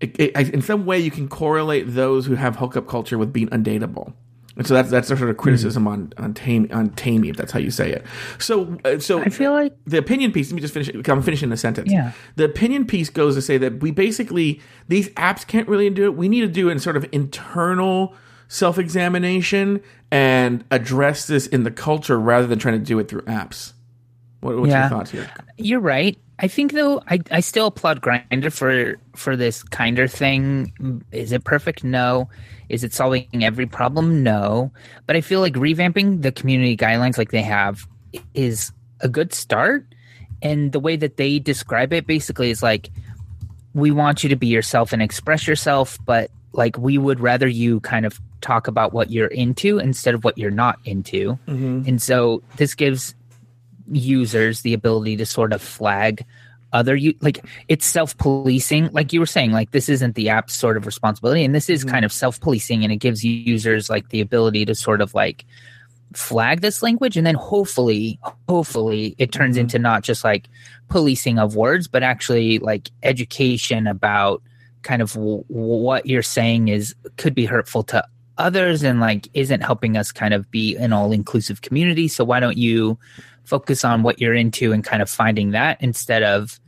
it, 0.00 0.18
it, 0.18 0.54
in 0.54 0.62
some 0.62 0.86
way, 0.86 0.98
you 0.98 1.10
can 1.10 1.28
correlate 1.28 1.84
those 1.88 2.24
who 2.24 2.36
have 2.36 2.56
hookup 2.56 2.88
culture 2.88 3.18
with 3.18 3.34
being 3.34 3.48
undateable. 3.48 4.14
And 4.56 4.66
so 4.66 4.74
that's 4.74 4.88
that's 4.90 5.10
a 5.10 5.16
sort 5.16 5.30
of 5.30 5.36
criticism 5.36 5.88
on 5.88 6.12
on 6.16 6.32
tame 6.32 6.68
on 6.72 6.90
tamey 6.90 7.28
if 7.28 7.36
that's 7.36 7.50
how 7.50 7.58
you 7.58 7.70
say 7.72 7.90
it. 7.90 8.04
So 8.38 8.78
uh, 8.84 9.00
so 9.00 9.20
I 9.20 9.28
feel 9.28 9.52
like 9.52 9.76
the 9.84 9.98
opinion 9.98 10.30
piece. 10.30 10.50
Let 10.50 10.54
me 10.54 10.60
just 10.60 10.72
finish. 10.74 10.90
I'm 11.08 11.22
finishing 11.22 11.50
the 11.50 11.56
sentence. 11.56 11.90
Yeah. 11.90 12.12
The 12.36 12.44
opinion 12.44 12.86
piece 12.86 13.10
goes 13.10 13.34
to 13.34 13.42
say 13.42 13.58
that 13.58 13.80
we 13.82 13.90
basically 13.90 14.60
these 14.86 15.08
apps 15.10 15.44
can't 15.46 15.66
really 15.68 15.90
do 15.90 16.04
it. 16.04 16.14
We 16.16 16.28
need 16.28 16.42
to 16.42 16.46
do 16.48 16.68
in 16.68 16.78
sort 16.78 16.96
of 16.96 17.04
internal 17.10 18.14
self 18.46 18.78
examination 18.78 19.80
and 20.12 20.64
address 20.70 21.26
this 21.26 21.48
in 21.48 21.64
the 21.64 21.70
culture 21.72 22.18
rather 22.20 22.46
than 22.46 22.60
trying 22.60 22.78
to 22.78 22.84
do 22.84 22.98
it 23.00 23.08
through 23.08 23.22
apps. 23.22 23.72
What, 24.40 24.56
what's 24.56 24.70
Yeah. 24.70 24.82
your 24.82 24.90
thoughts 24.90 25.10
here? 25.10 25.28
You're 25.56 25.80
right. 25.80 26.16
I 26.38 26.48
think 26.48 26.72
though 26.72 27.02
I, 27.08 27.20
I 27.30 27.40
still 27.40 27.68
applaud 27.68 28.00
Grindr 28.00 28.52
for 28.52 28.96
for 29.16 29.36
this 29.36 29.62
Kindr 29.64 30.10
thing. 30.10 31.04
Is 31.12 31.32
it 31.32 31.44
perfect? 31.44 31.84
No. 31.84 32.28
Is 32.68 32.82
it 32.82 32.92
solving 32.92 33.44
every 33.44 33.66
problem? 33.66 34.22
No. 34.22 34.72
But 35.06 35.16
I 35.16 35.20
feel 35.20 35.40
like 35.40 35.54
revamping 35.54 36.22
the 36.22 36.32
community 36.32 36.76
guidelines 36.76 37.18
like 37.18 37.30
they 37.30 37.42
have 37.42 37.86
is 38.34 38.72
a 39.00 39.08
good 39.08 39.32
start. 39.32 39.86
And 40.42 40.72
the 40.72 40.80
way 40.80 40.96
that 40.96 41.16
they 41.16 41.38
describe 41.38 41.92
it 41.92 42.06
basically 42.06 42.50
is 42.50 42.62
like 42.62 42.90
we 43.72 43.90
want 43.90 44.22
you 44.22 44.28
to 44.28 44.36
be 44.36 44.46
yourself 44.46 44.92
and 44.92 45.02
express 45.02 45.46
yourself, 45.46 45.98
but 46.04 46.30
like 46.52 46.78
we 46.78 46.98
would 46.98 47.20
rather 47.20 47.46
you 47.46 47.80
kind 47.80 48.06
of 48.06 48.20
talk 48.40 48.68
about 48.68 48.92
what 48.92 49.10
you're 49.10 49.26
into 49.28 49.78
instead 49.78 50.14
of 50.14 50.24
what 50.24 50.38
you're 50.38 50.50
not 50.50 50.78
into. 50.84 51.38
Mm-hmm. 51.48 51.82
And 51.88 52.02
so 52.02 52.42
this 52.56 52.74
gives 52.74 53.14
users 53.90 54.62
the 54.62 54.74
ability 54.74 55.16
to 55.16 55.26
sort 55.26 55.52
of 55.52 55.60
flag 55.62 56.24
other 56.74 56.96
you 56.96 57.14
like 57.20 57.44
it's 57.68 57.86
self-policing 57.86 58.90
like 58.92 59.12
you 59.12 59.20
were 59.20 59.26
saying 59.26 59.52
like 59.52 59.70
this 59.70 59.88
isn't 59.88 60.16
the 60.16 60.28
app's 60.28 60.54
sort 60.54 60.76
of 60.76 60.86
responsibility 60.86 61.44
and 61.44 61.54
this 61.54 61.70
is 61.70 61.80
mm-hmm. 61.80 61.92
kind 61.92 62.04
of 62.04 62.12
self-policing 62.12 62.82
and 62.82 62.92
it 62.92 62.96
gives 62.96 63.24
users 63.24 63.88
like 63.88 64.08
the 64.08 64.20
ability 64.20 64.64
to 64.64 64.74
sort 64.74 65.00
of 65.00 65.14
like 65.14 65.44
flag 66.12 66.60
this 66.60 66.82
language 66.82 67.16
and 67.16 67.26
then 67.26 67.36
hopefully 67.36 68.18
hopefully 68.48 69.14
it 69.18 69.32
turns 69.32 69.54
mm-hmm. 69.54 69.62
into 69.62 69.78
not 69.78 70.02
just 70.02 70.24
like 70.24 70.48
policing 70.88 71.38
of 71.38 71.54
words 71.56 71.86
but 71.86 72.02
actually 72.02 72.58
like 72.58 72.90
education 73.04 73.86
about 73.86 74.42
kind 74.82 75.00
of 75.00 75.12
w- 75.12 75.44
what 75.46 76.06
you're 76.06 76.22
saying 76.22 76.68
is 76.68 76.94
could 77.16 77.34
be 77.34 77.46
hurtful 77.46 77.84
to 77.84 78.04
others 78.36 78.82
and 78.82 78.98
like 78.98 79.28
isn't 79.32 79.60
helping 79.60 79.96
us 79.96 80.10
kind 80.10 80.34
of 80.34 80.50
be 80.50 80.76
an 80.76 80.92
all 80.92 81.12
inclusive 81.12 81.62
community 81.62 82.08
so 82.08 82.24
why 82.24 82.40
don't 82.40 82.58
you 82.58 82.98
focus 83.44 83.84
on 83.84 84.02
what 84.02 84.20
you're 84.20 84.34
into 84.34 84.72
and 84.72 84.84
kind 84.84 85.02
of 85.02 85.08
finding 85.10 85.50
that 85.52 85.80
instead 85.82 86.22
of 86.22 86.58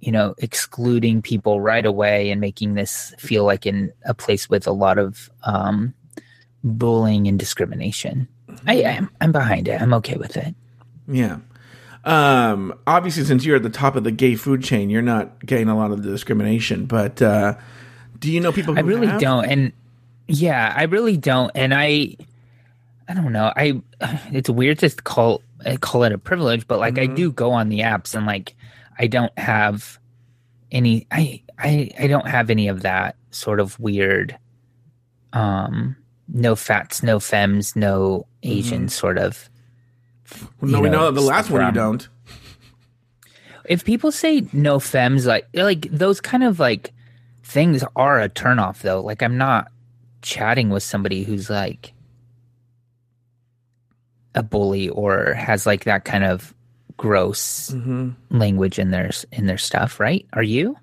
you 0.00 0.12
know 0.12 0.34
excluding 0.38 1.22
people 1.22 1.60
right 1.60 1.86
away 1.86 2.30
and 2.30 2.40
making 2.40 2.74
this 2.74 3.14
feel 3.18 3.44
like 3.44 3.66
in 3.66 3.92
a 4.04 4.14
place 4.14 4.48
with 4.50 4.66
a 4.66 4.72
lot 4.72 4.98
of 4.98 5.30
um 5.44 5.94
bullying 6.64 7.26
and 7.28 7.38
discrimination 7.38 8.26
i 8.66 8.74
am 8.74 9.10
i'm 9.20 9.32
behind 9.32 9.68
it 9.68 9.80
i'm 9.80 9.94
okay 9.94 10.16
with 10.16 10.36
it 10.36 10.54
Yeah. 11.08 11.38
Um, 12.04 12.72
obviously, 12.86 13.24
since 13.24 13.44
you're 13.44 13.56
at 13.56 13.64
the 13.64 13.68
top 13.70 13.96
of 13.96 14.04
the 14.04 14.12
gay 14.12 14.36
food 14.36 14.62
chain, 14.62 14.90
you're 14.90 15.02
not 15.02 15.44
getting 15.44 15.68
a 15.68 15.76
lot 15.76 15.90
of 15.90 16.04
the 16.04 16.10
discrimination. 16.10 16.86
But 16.86 17.20
uh, 17.20 17.54
do 18.20 18.30
you 18.30 18.38
know 18.40 18.52
people? 18.52 18.74
Who 18.74 18.78
I 18.80 18.82
really 18.84 19.08
have? 19.08 19.20
don't, 19.20 19.44
and 19.44 19.72
yeah, 20.28 20.72
I 20.76 20.84
really 20.84 21.16
don't, 21.16 21.50
and 21.56 21.74
I, 21.74 22.16
I 23.08 23.14
don't 23.14 23.32
know. 23.32 23.52
I, 23.56 23.82
it's 24.32 24.48
weird 24.48 24.78
to 24.80 24.90
call 24.90 25.42
I 25.66 25.76
call 25.76 26.04
it 26.04 26.12
a 26.12 26.18
privilege, 26.18 26.66
but 26.68 26.78
like 26.78 26.98
I 26.98 27.06
do 27.06 27.32
go 27.32 27.50
on 27.52 27.68
the 27.68 27.80
apps 27.80 28.14
and 28.14 28.24
like 28.26 28.54
I 28.98 29.06
don't 29.06 29.36
have 29.38 29.98
any 30.70 31.06
I 31.10 31.42
I 31.58 31.90
I 31.98 32.06
don't 32.06 32.28
have 32.28 32.50
any 32.50 32.68
of 32.68 32.82
that 32.82 33.16
sort 33.30 33.60
of 33.60 33.78
weird 33.80 34.38
um 35.32 35.96
no 36.28 36.56
fats, 36.56 37.02
no 37.02 37.18
femmes, 37.20 37.76
no 37.76 38.26
Asian 38.42 38.88
sort 38.88 39.18
of 39.18 39.48
no, 40.60 40.78
you 40.78 40.82
we 40.84 40.88
know 40.90 40.98
know, 41.02 41.10
the 41.10 41.20
last 41.20 41.50
one 41.50 41.64
you 41.66 41.72
don't. 41.72 42.08
if 43.68 43.84
people 43.84 44.10
say 44.12 44.46
no 44.52 44.78
femmes 44.78 45.26
like 45.26 45.46
like 45.54 45.88
those 45.90 46.20
kind 46.20 46.42
of 46.44 46.58
like 46.58 46.92
things 47.42 47.84
are 47.94 48.20
a 48.20 48.28
turnoff 48.28 48.80
though. 48.82 49.00
Like 49.00 49.22
i'm 49.22 49.36
not 49.38 49.70
chatting 50.22 50.70
with 50.70 50.82
somebody 50.82 51.22
who's 51.22 51.48
like 51.48 51.92
a 54.36 54.42
bully 54.42 54.88
or 54.90 55.32
has 55.34 55.66
like 55.66 55.84
that 55.84 56.04
kind 56.04 56.22
of 56.24 56.54
gross 56.98 57.70
Mm-hmm. 57.70 58.10
language 58.30 58.78
in 58.78 58.90
their 58.90 59.10
in 59.32 59.46
their 59.46 59.58
stuff 59.58 59.98
right 60.00 60.24
are 60.32 60.42
you 60.42 60.76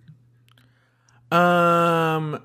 Um, 1.32 2.40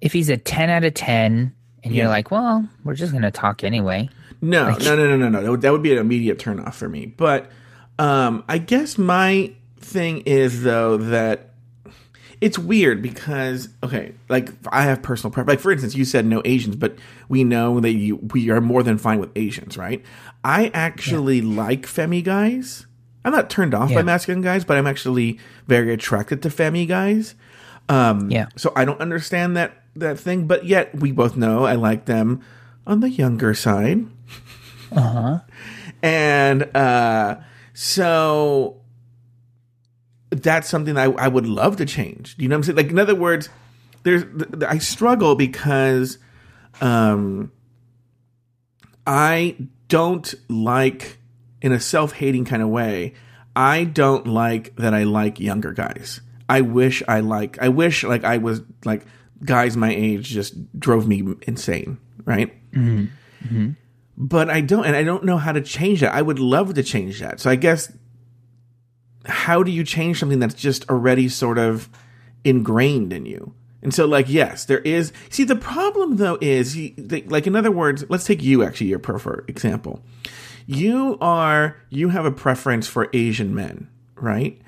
if 0.00 0.12
he's 0.12 0.28
a 0.30 0.36
10 0.36 0.70
out 0.70 0.84
of 0.84 0.94
10 0.94 1.52
and 1.84 1.92
Yeah. 1.94 2.02
you're 2.02 2.08
like 2.10 2.30
well 2.30 2.66
we're 2.84 2.94
just 2.94 3.12
gonna 3.12 3.30
talk 3.30 3.64
anyway 3.64 4.08
no, 4.42 4.76
no, 4.76 4.94
no, 4.94 5.06
no, 5.08 5.16
no, 5.16 5.28
no. 5.30 5.42
That 5.42 5.50
would, 5.50 5.60
that 5.62 5.72
would 5.72 5.82
be 5.82 5.92
an 5.92 5.98
immediate 5.98 6.38
turnoff 6.38 6.74
for 6.74 6.90
me. 6.90 7.06
But 7.06 7.50
um, 7.98 8.44
I 8.48 8.58
guess 8.58 8.98
my 8.98 9.54
thing 9.80 10.20
is 10.20 10.62
though 10.62 10.98
that 10.98 11.45
it's 12.40 12.58
weird 12.58 13.02
because 13.02 13.68
okay, 13.82 14.14
like 14.28 14.50
I 14.70 14.82
have 14.82 15.02
personal 15.02 15.30
preference. 15.32 15.56
Like 15.56 15.60
for 15.60 15.72
instance, 15.72 15.94
you 15.94 16.04
said 16.04 16.26
no 16.26 16.42
Asians, 16.44 16.76
but 16.76 16.96
we 17.28 17.44
know 17.44 17.80
that 17.80 17.92
you 17.92 18.16
we 18.16 18.50
are 18.50 18.60
more 18.60 18.82
than 18.82 18.98
fine 18.98 19.18
with 19.18 19.30
Asians, 19.36 19.76
right? 19.76 20.04
I 20.44 20.70
actually 20.74 21.40
like 21.40 21.82
femi 21.82 22.22
guys. 22.22 22.86
I'm 23.24 23.32
not 23.32 23.50
turned 23.50 23.74
off 23.74 23.92
by 23.92 24.02
masculine 24.02 24.42
guys, 24.42 24.64
but 24.64 24.76
I'm 24.76 24.86
actually 24.86 25.38
very 25.66 25.92
attracted 25.92 26.42
to 26.42 26.48
femi 26.48 26.86
guys. 26.86 27.34
Um, 27.88 28.30
yeah 28.30 28.48
So 28.56 28.72
I 28.76 28.84
don't 28.84 29.00
understand 29.00 29.56
that 29.56 29.82
that 29.96 30.18
thing, 30.18 30.46
but 30.46 30.64
yet 30.66 30.94
we 30.94 31.12
both 31.12 31.36
know 31.36 31.64
I 31.64 31.74
like 31.74 32.04
them 32.04 32.42
on 32.86 33.00
the 33.00 33.10
younger 33.10 33.54
side. 33.54 34.06
uh-huh 34.92 35.40
And 36.02 36.76
uh, 36.76 37.36
so 37.72 38.80
that's 40.42 40.68
something 40.68 40.96
I, 40.96 41.04
I 41.04 41.28
would 41.28 41.46
love 41.46 41.76
to 41.76 41.86
change. 41.86 42.36
Do 42.36 42.42
you 42.42 42.48
know 42.48 42.56
what 42.56 42.68
I'm 42.68 42.74
saying? 42.74 42.76
Like 42.76 42.90
in 42.90 42.98
other 42.98 43.14
words, 43.14 43.48
there's 44.02 44.24
th- 44.24 44.50
th- 44.52 44.62
I 44.64 44.78
struggle 44.78 45.34
because 45.34 46.18
um, 46.80 47.52
I 49.06 49.56
don't 49.88 50.34
like 50.48 51.18
in 51.60 51.72
a 51.72 51.80
self-hating 51.80 52.44
kind 52.44 52.62
of 52.62 52.68
way. 52.68 53.14
I 53.54 53.84
don't 53.84 54.26
like 54.26 54.76
that 54.76 54.94
I 54.94 55.04
like 55.04 55.40
younger 55.40 55.72
guys. 55.72 56.20
I 56.48 56.60
wish 56.60 57.02
I 57.08 57.20
like 57.20 57.60
I 57.60 57.68
wish 57.68 58.04
like 58.04 58.24
I 58.24 58.36
was 58.38 58.60
like 58.84 59.04
guys 59.44 59.76
my 59.76 59.94
age 59.94 60.28
just 60.28 60.78
drove 60.78 61.08
me 61.08 61.22
insane, 61.46 61.98
right? 62.24 62.52
but 64.16 64.48
I 64.48 64.60
don't, 64.60 64.84
and 64.86 64.96
I 64.96 65.02
don't 65.04 65.24
know 65.24 65.36
how 65.36 65.52
to 65.52 65.60
change 65.60 66.00
that. 66.00 66.14
I 66.14 66.22
would 66.22 66.38
love 66.38 66.74
to 66.74 66.82
change 66.82 67.20
that. 67.20 67.38
So 67.40 67.50
I 67.50 67.56
guess, 67.56 67.92
how 69.26 69.62
do 69.62 69.70
you 69.70 69.84
change 69.84 70.18
something 70.20 70.38
that's 70.38 70.54
just 70.54 70.88
already 70.90 71.28
sort 71.28 71.58
of 71.58 71.88
ingrained 72.44 73.12
in 73.12 73.26
you? 73.26 73.54
And 73.82 73.94
so, 73.94 74.06
like, 74.06 74.28
yes, 74.28 74.64
there 74.64 74.80
is. 74.80 75.12
See, 75.30 75.44
the 75.44 75.54
problem 75.56 76.16
though 76.16 76.38
is, 76.40 76.76
like, 77.26 77.46
in 77.46 77.54
other 77.54 77.70
words, 77.70 78.04
let's 78.08 78.24
take 78.24 78.42
you 78.42 78.64
actually, 78.64 78.88
your 78.88 78.98
preferred 78.98 79.44
example. 79.48 80.02
You 80.66 81.16
are, 81.20 81.76
you 81.90 82.08
have 82.08 82.24
a 82.24 82.32
preference 82.32 82.88
for 82.88 83.08
Asian 83.12 83.54
men, 83.54 83.88
right? 84.16 84.60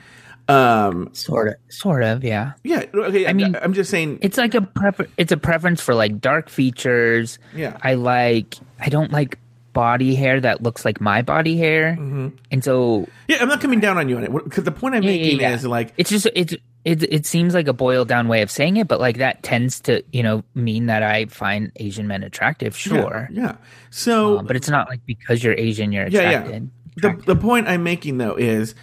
Um, 0.47 1.11
sort 1.13 1.49
of 1.49 1.55
sort 1.69 2.03
of 2.03 2.25
yeah 2.25 2.53
yeah. 2.65 2.85
Okay. 2.95 3.27
I 3.27 3.35
mean- 3.35 3.55
I'm 3.61 3.75
just 3.75 3.91
saying. 3.91 4.19
it's 4.23 4.39
like 4.39 4.55
a 4.55 4.63
prefer- 4.63 5.09
it's 5.19 5.31
a 5.31 5.37
preference 5.37 5.83
for 5.83 5.95
like 5.95 6.23
dark 6.23 6.49
features 6.49 7.39
Yeah. 7.55 7.77
i 7.83 7.93
like 7.93 8.57
i 8.81 8.89
don't 8.89 9.13
like 9.13 9.39
body 9.79 10.15
hair 10.17 10.41
that 10.41 10.63
looks 10.63 10.85
like 10.85 11.01
my 11.01 11.23
body 11.23 11.57
hair 11.57 11.97
Mm-hmm. 11.99 12.29
and 12.51 12.61
so 12.65 13.07
Yeah, 13.29 13.37
I'm 13.41 13.49
not 13.49 13.61
coming 13.61 13.79
down 13.81 13.97
on 13.99 14.09
you 14.09 14.17
on 14.19 14.25
it 14.25 14.33
because 14.33 14.65
the 14.65 14.73
point 14.73 14.95
I'm 14.97 15.03
Yeah, 15.05 15.11
yeah, 15.13 15.23
making 15.23 15.41
yeah. 15.41 15.55
is 15.55 15.65
like, 15.65 15.95
it's 15.97 16.11
just 16.11 16.27
it's 16.35 16.55
it, 16.85 17.03
it 17.03 17.27
seems 17.27 17.55
like 17.55 17.69
a 17.69 17.73
boiled 17.73 18.09
down 18.09 18.27
way 18.29 18.41
of 18.43 18.51
saying 18.51 18.77
it 18.79 18.89
but 18.89 18.99
like 19.01 19.19
that 19.19 19.43
tends 19.43 19.81
to 19.87 20.03
you 20.13 20.23
know 20.23 20.43
mean 20.55 20.87
that 20.87 21.03
i 21.03 21.27
find 21.27 21.71
asian 21.77 22.07
men 22.09 22.23
attractive 22.23 22.75
sure 22.77 23.29
yeah. 23.31 23.43
yeah. 23.43 23.55
So, 23.91 24.39
Um, 24.39 24.47
but 24.47 24.57
it's 24.57 24.69
not 24.71 24.89
like 24.89 25.01
because 25.07 25.43
you're 25.45 25.59
asian 25.59 25.93
you're 25.93 26.07
Yeah, 26.09 26.23
yeah. 26.31 26.39
attracted 26.43 26.71
the, 26.97 27.11
the 27.35 27.37
point 27.37 27.69
I'm 27.69 27.83
making 27.85 28.19
though 28.19 28.37
is 28.37 28.75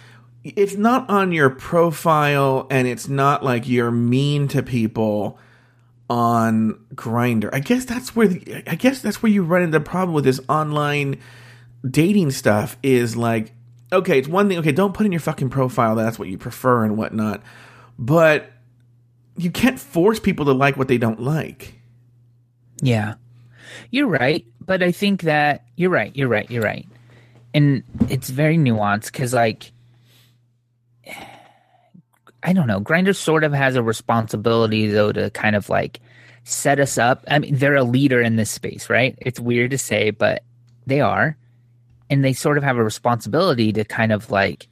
it's 0.44 0.76
not 0.76 1.08
on 1.10 1.32
your 1.32 1.50
profile 1.50 2.66
and 2.70 2.86
it's 2.86 3.08
not 3.08 3.42
like 3.44 3.68
you're 3.68 3.90
mean 3.90 4.46
to 4.48 4.62
people 4.62 5.38
on 6.08 6.78
Grindr 6.94 7.50
i 7.52 7.60
guess 7.60 7.84
that's 7.84 8.14
where 8.14 8.28
the, 8.28 8.62
i 8.70 8.74
guess 8.76 9.00
that's 9.02 9.22
where 9.22 9.32
you 9.32 9.42
run 9.42 9.62
into 9.62 9.78
the 9.78 9.84
problem 9.84 10.14
with 10.14 10.24
this 10.24 10.40
online 10.48 11.18
dating 11.88 12.30
stuff 12.30 12.76
is 12.82 13.16
like 13.16 13.52
okay 13.92 14.18
it's 14.18 14.28
one 14.28 14.48
thing 14.48 14.58
okay 14.58 14.72
don't 14.72 14.94
put 14.94 15.04
in 15.06 15.12
your 15.12 15.20
fucking 15.20 15.50
profile 15.50 15.96
that 15.96 16.04
that's 16.04 16.18
what 16.18 16.28
you 16.28 16.38
prefer 16.38 16.84
and 16.84 16.96
whatnot 16.96 17.42
but 17.98 18.52
you 19.36 19.50
can't 19.50 19.78
force 19.80 20.20
people 20.20 20.44
to 20.46 20.52
like 20.52 20.76
what 20.76 20.88
they 20.88 20.98
don't 20.98 21.20
like 21.20 21.74
Yeah. 22.82 23.14
You're 23.90 24.08
right, 24.08 24.44
but 24.64 24.82
I 24.82 24.92
think 24.92 25.22
that 25.22 25.64
you're 25.76 25.90
right, 25.90 26.14
you're 26.16 26.28
right, 26.28 26.50
you're 26.50 26.62
right. 26.62 26.86
And 27.54 27.82
it's 28.08 28.30
very 28.30 28.56
nuanced 28.56 29.12
cuz 29.12 29.32
like 29.32 29.72
I 32.42 32.52
don't 32.52 32.66
know, 32.66 32.80
Grindr 32.80 33.14
sort 33.14 33.44
of 33.44 33.52
has 33.52 33.76
a 33.76 33.82
responsibility 33.82 34.88
though 34.88 35.12
to 35.12 35.30
kind 35.30 35.56
of 35.56 35.68
like 35.68 36.00
set 36.44 36.78
us 36.78 36.96
up. 36.96 37.24
I 37.28 37.38
mean, 37.38 37.56
they're 37.56 37.76
a 37.76 37.82
leader 37.82 38.20
in 38.20 38.36
this 38.36 38.50
space, 38.50 38.88
right? 38.88 39.18
It's 39.20 39.40
weird 39.40 39.72
to 39.72 39.78
say, 39.78 40.10
but 40.10 40.42
they 40.86 41.00
are. 41.00 41.36
And 42.08 42.24
they 42.24 42.32
sort 42.32 42.56
of 42.56 42.62
have 42.62 42.76
a 42.76 42.84
responsibility 42.84 43.72
to 43.72 43.84
kind 43.84 44.12
of 44.12 44.30
like 44.30 44.68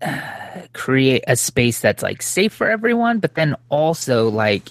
create 0.72 1.24
a 1.26 1.36
space 1.36 1.80
that's 1.80 2.02
like 2.02 2.22
safe 2.22 2.52
for 2.52 2.70
everyone, 2.70 3.18
but 3.18 3.34
then 3.34 3.56
also 3.68 4.28
like 4.28 4.70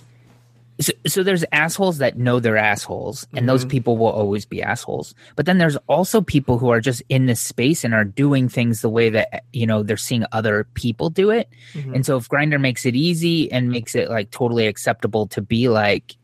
so, 0.84 0.94
so 1.08 1.24
there's 1.24 1.46
assholes 1.52 1.98
that 2.00 2.18
know 2.18 2.40
they're 2.40 2.58
assholes 2.58 3.28
and 3.34 3.48
those 3.48 3.66
people 3.66 3.98
will 3.98 4.10
always 4.12 4.46
be 4.46 4.62
assholes. 4.62 5.16
But 5.36 5.46
then 5.46 5.58
there's 5.58 5.78
also 5.88 6.22
people 6.22 6.58
who 6.58 6.70
are 6.70 6.82
just 6.82 7.02
in 7.10 7.26
this 7.26 7.42
space 7.42 7.84
and 7.84 7.94
are 7.94 8.04
doing 8.04 8.50
things 8.50 8.82
the 8.82 8.90
way 8.90 9.10
that 9.10 9.44
you 9.54 9.66
know 9.66 9.84
they're 9.84 9.98
seeing 9.98 10.26
other 10.32 10.66
people 10.74 11.10
do 11.10 11.30
it. 11.30 11.50
And 11.74 12.06
so 12.06 12.18
if 12.18 12.30
Grindr 12.30 12.60
makes 12.60 12.86
it 12.86 12.96
easy 12.96 13.52
and 13.52 13.70
makes 13.70 13.96
it 13.96 14.10
like 14.10 14.32
totally 14.32 14.68
acceptable 14.68 15.28
to 15.28 15.42
be 15.42 15.70
like 15.70 16.16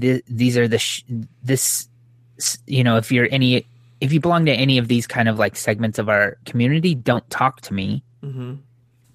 th- 0.00 0.24
these 0.28 0.56
are 0.56 0.68
the 0.68 0.78
sh- 0.78 1.04
this 1.42 1.88
you 2.66 2.84
know 2.84 2.96
if 2.96 3.10
you're 3.10 3.28
any 3.30 3.66
if 4.00 4.12
you 4.12 4.20
belong 4.20 4.44
to 4.46 4.52
any 4.52 4.78
of 4.78 4.88
these 4.88 5.06
kind 5.06 5.28
of 5.28 5.38
like 5.38 5.56
segments 5.56 5.98
of 5.98 6.08
our 6.08 6.36
community 6.44 6.94
don't 6.94 7.28
talk 7.30 7.60
to 7.62 7.74
me. 7.74 8.02
Mm-hmm. 8.22 8.54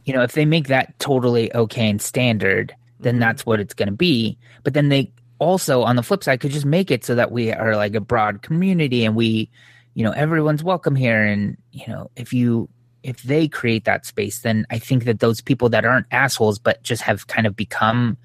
you 0.06 0.14
know, 0.14 0.24
if 0.24 0.32
they 0.34 0.46
make 0.46 0.68
that 0.68 0.98
totally 1.00 1.54
okay 1.54 1.90
and 1.90 2.02
standard, 2.02 2.74
then 3.02 3.16
mm-hmm. 3.16 3.22
that's 3.22 3.46
what 3.46 3.60
it's 3.60 3.74
going 3.74 3.90
to 3.90 3.96
be. 3.96 4.38
But 4.64 4.74
then 4.74 4.90
they 4.90 5.12
also, 5.40 5.82
on 5.82 5.96
the 5.96 6.04
flip 6.04 6.24
side, 6.24 6.40
could 6.40 6.52
just 6.52 6.66
make 6.66 6.92
it 6.92 7.04
so 7.04 7.16
that 7.16 7.32
we 7.32 7.52
are 7.52 7.76
like 7.76 7.96
a 7.96 8.02
broad 8.02 8.42
community 8.42 9.06
and 9.06 9.16
we, 9.16 9.50
you 9.96 10.04
know, 10.04 10.12
everyone's 10.12 10.64
welcome 10.64 10.96
here. 10.96 11.24
And, 11.24 11.58
you 11.72 11.88
know, 11.88 12.12
if 12.16 12.32
you, 12.32 12.70
if 13.04 13.24
they 13.24 13.48
create 13.48 13.86
that 13.86 14.06
space, 14.06 14.42
then 14.42 14.66
I 14.70 14.78
think 14.78 15.06
that 15.06 15.20
those 15.20 15.42
people 15.42 15.70
that 15.70 15.84
aren't 15.84 16.06
assholes, 16.12 16.60
but 16.60 16.84
just 16.84 17.02
have 17.02 17.28
kind 17.28 17.48
of 17.48 17.56
become, 17.56 18.18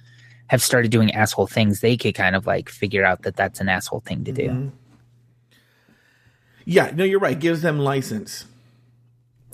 have 0.49 0.63
started 0.63 0.91
doing 0.91 1.11
asshole 1.13 1.47
things, 1.47 1.81
they 1.81 1.97
could 1.97 2.15
kind 2.15 2.37
of 2.37 2.47
like 2.47 2.69
figure 2.69 3.05
out 3.05 3.23
that 3.23 3.37
that's 3.37 3.61
an 3.61 3.69
asshole 3.69 4.01
thing 4.01 4.25
to 4.25 4.33
do. 4.33 4.49
Mm-hmm. 4.49 4.69
yeah 6.67 6.91
no 6.95 7.05
you're 7.05 7.19
right 7.19 7.41
gives 7.41 7.63
them 7.63 7.79
license 7.79 8.45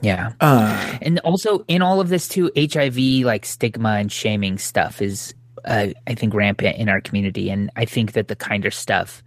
Yeah. 0.03 0.33
uh. 0.41 0.99
And 1.01 1.21
also 1.21 1.65
in 1.69 1.81
all 1.81 2.01
of 2.01 2.09
this 2.09 2.29
too 2.29 2.51
hiv 2.57 2.97
like 3.25 3.47
stigma 3.47 3.91
and 3.91 4.11
shaming 4.11 4.59
stuff 4.59 5.01
is 5.01 5.33
uh, 5.65 5.89
i 6.09 6.15
think 6.15 6.35
rampant 6.35 6.77
in 6.77 6.89
our 6.89 7.01
community. 7.01 7.49
And 7.49 7.71
i 7.77 7.85
think 7.85 8.13
that 8.13 8.29
the 8.29 8.37
Kindr 8.37 8.73
stuff 8.73 9.23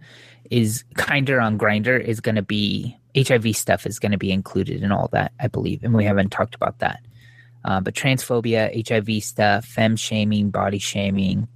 is 0.50 0.84
Kindr 0.94 1.42
on 1.42 1.58
Grindr 1.58 1.98
is 2.00 2.20
going 2.20 2.36
to 2.36 2.42
be 2.42 2.96
hiv 3.16 3.56
stuff 3.56 3.86
is 3.86 3.98
going 3.98 4.12
to 4.12 4.18
be 4.18 4.30
included 4.30 4.82
in 4.82 4.92
all 4.92 5.08
that 5.12 5.32
i 5.40 5.48
believe. 5.48 5.82
And 5.82 5.94
we 5.94 6.04
haven't 6.04 6.30
talked 6.30 6.54
about 6.54 6.78
that. 6.78 7.00
Uh, 7.64 7.80
but 7.80 7.94
transphobia 7.94 8.70
hiv 8.86 9.22
stuff 9.24 9.64
fem 9.64 9.96
shaming 9.96 10.50
body 10.50 10.78
shaming 10.78 11.48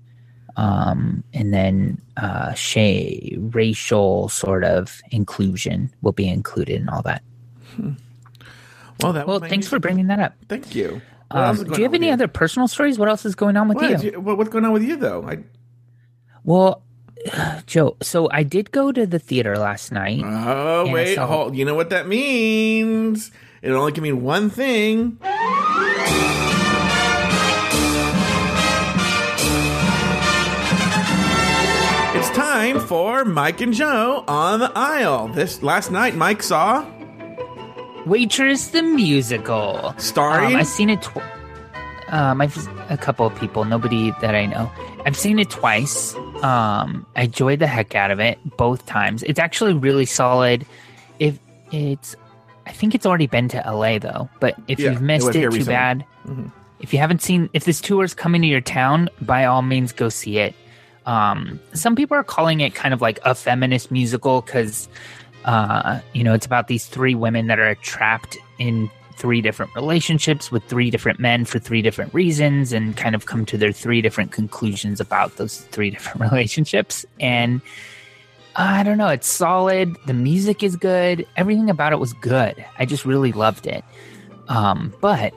um, 0.56 1.22
and 1.32 1.54
then 1.54 2.00
uh, 2.16 2.52
sh- 2.54 3.36
racial 3.38 4.28
sort 4.28 4.64
of 4.64 5.00
inclusion 5.12 5.92
will 6.02 6.12
be 6.12 6.28
included 6.28 6.80
in 6.80 6.88
all 6.88 7.02
that 7.02 7.22
well 9.02 9.12
that 9.12 9.26
well 9.26 9.40
thanks 9.40 9.66
for 9.68 9.78
bringing 9.78 10.06
that 10.08 10.18
up 10.20 10.34
thank 10.48 10.74
you 10.74 11.00
What 11.30 11.44
else 11.44 11.58
is 11.58 11.64
um, 11.64 11.70
do 11.70 11.78
you 11.78 11.84
have 11.84 11.94
any 11.94 12.10
other 12.10 12.26
personal 12.28 12.66
stories? 12.68 12.98
What 12.98 13.08
else 13.08 13.24
is 13.24 13.34
going 13.34 13.56
on 13.56 13.68
with 13.68 13.76
What? 13.76 14.02
you? 14.02 14.10
You- 14.12 14.20
what's 14.20 14.50
going 14.50 14.64
on 14.64 14.72
with 14.72 14.82
you 14.82 14.96
though? 14.96 15.22
I, 15.28 15.38
Well, 16.44 16.82
Joe, 17.66 17.96
so 18.02 18.28
I 18.32 18.42
did 18.42 18.72
go 18.72 18.90
to 18.92 19.06
the 19.06 19.18
theater 19.20 19.56
last 19.56 19.92
night. 19.92 20.22
Oh 20.24 20.90
wait, 20.90 21.14
so- 21.14 21.26
hold. 21.26 21.54
You 21.56 21.64
know 21.64 21.74
what 21.74 21.90
that 21.90 22.08
means? 22.08 23.30
It 23.62 23.70
only 23.70 23.92
can 23.92 24.02
mean 24.02 24.22
one 24.22 24.48
thing. 24.50 25.18
It's 32.12 32.28
time 32.30 32.80
for 32.80 33.24
Mike 33.24 33.60
and 33.60 33.72
Joe 33.72 34.24
on 34.28 34.58
the 34.60 34.70
aisle. 34.74 35.28
This 35.28 35.62
last 35.62 35.90
night, 35.90 36.14
Mike 36.16 36.42
saw 36.42 36.84
Waitress 38.06 38.68
the 38.68 38.82
musical. 38.82 39.94
starring. 39.98 40.54
Um, 40.54 40.56
I've 40.56 40.66
seen 40.66 40.90
it. 40.90 41.02
Tw- 41.02 41.18
um, 42.08 42.40
I've 42.40 42.56
a 42.90 42.96
couple 42.98 43.24
of 43.26 43.34
people, 43.38 43.64
nobody 43.64 44.10
that 44.20 44.34
I 44.34 44.46
know. 44.46 44.70
I've 45.06 45.16
seen 45.16 45.38
it 45.38 45.48
twice. 45.50 46.14
Um, 46.42 47.06
I 47.14 47.22
enjoyed 47.24 47.60
the 47.60 47.66
heck 47.68 47.94
out 47.94 48.10
of 48.10 48.18
it 48.18 48.38
both 48.56 48.84
times. 48.86 49.22
It's 49.22 49.38
actually 49.38 49.74
really 49.74 50.06
solid. 50.06 50.66
If 51.20 51.38
it's, 51.70 52.16
I 52.66 52.72
think 52.72 52.94
it's 52.96 53.06
already 53.06 53.28
been 53.28 53.46
to 53.48 53.58
LA 53.64 53.98
though. 53.98 54.28
But 54.40 54.56
if 54.66 54.80
Yeah, 54.80 54.90
you've 54.90 55.02
missed 55.02 55.26
was 55.28 55.36
it, 55.36 55.40
too 55.40 55.46
recently. 55.50 55.72
bad. 55.72 56.04
Mhm. 56.26 56.50
If 56.80 56.92
you 56.92 56.98
haven't 56.98 57.22
seen, 57.22 57.48
if 57.52 57.64
this 57.64 57.80
tour 57.80 58.02
is 58.04 58.14
coming 58.14 58.42
to 58.42 58.48
your 58.48 58.60
town, 58.62 59.08
by 59.20 59.44
all 59.44 59.62
means 59.62 59.92
go 59.92 60.08
see 60.08 60.38
it. 60.38 60.54
Um, 61.06 61.60
some 61.74 61.94
people 61.94 62.16
are 62.16 62.24
calling 62.24 62.60
it 62.60 62.74
kind 62.74 62.92
of 62.92 63.00
like 63.00 63.20
a 63.24 63.34
feminist 63.34 63.90
musical 63.90 64.40
because 64.42 64.88
uh, 65.44 66.00
you 66.12 66.24
know, 66.24 66.34
it's 66.34 66.46
about 66.46 66.68
these 66.68 66.86
three 66.86 67.14
women 67.14 67.46
that 67.46 67.58
are 67.58 67.74
trapped 67.76 68.36
in 68.58 68.90
three 69.20 69.42
different 69.42 69.74
relationships 69.74 70.50
with 70.50 70.64
three 70.64 70.90
different 70.90 71.20
men 71.20 71.44
for 71.44 71.58
three 71.58 71.82
different 71.82 72.12
reasons 72.14 72.72
and 72.72 72.96
kind 72.96 73.14
of 73.14 73.26
come 73.26 73.44
to 73.44 73.58
their 73.58 73.72
three 73.72 74.00
different 74.00 74.32
conclusions 74.32 74.98
about 74.98 75.36
those 75.36 75.60
three 75.66 75.90
different 75.94 76.20
relationships. 76.20 77.04
And 77.20 77.60
I 78.56 78.82
don't 78.82 78.98
know, 78.98 79.08
it's 79.08 79.28
solid. 79.28 79.94
The 80.06 80.14
music 80.14 80.62
is 80.62 80.74
good. 80.74 81.26
Everything 81.36 81.68
about 81.68 81.92
it 81.92 82.00
was 82.00 82.14
good. 82.14 82.64
I 82.78 82.86
just 82.86 83.04
really 83.04 83.32
loved 83.32 83.66
it. 83.66 83.84
Um, 84.48 84.92
but 85.00 85.34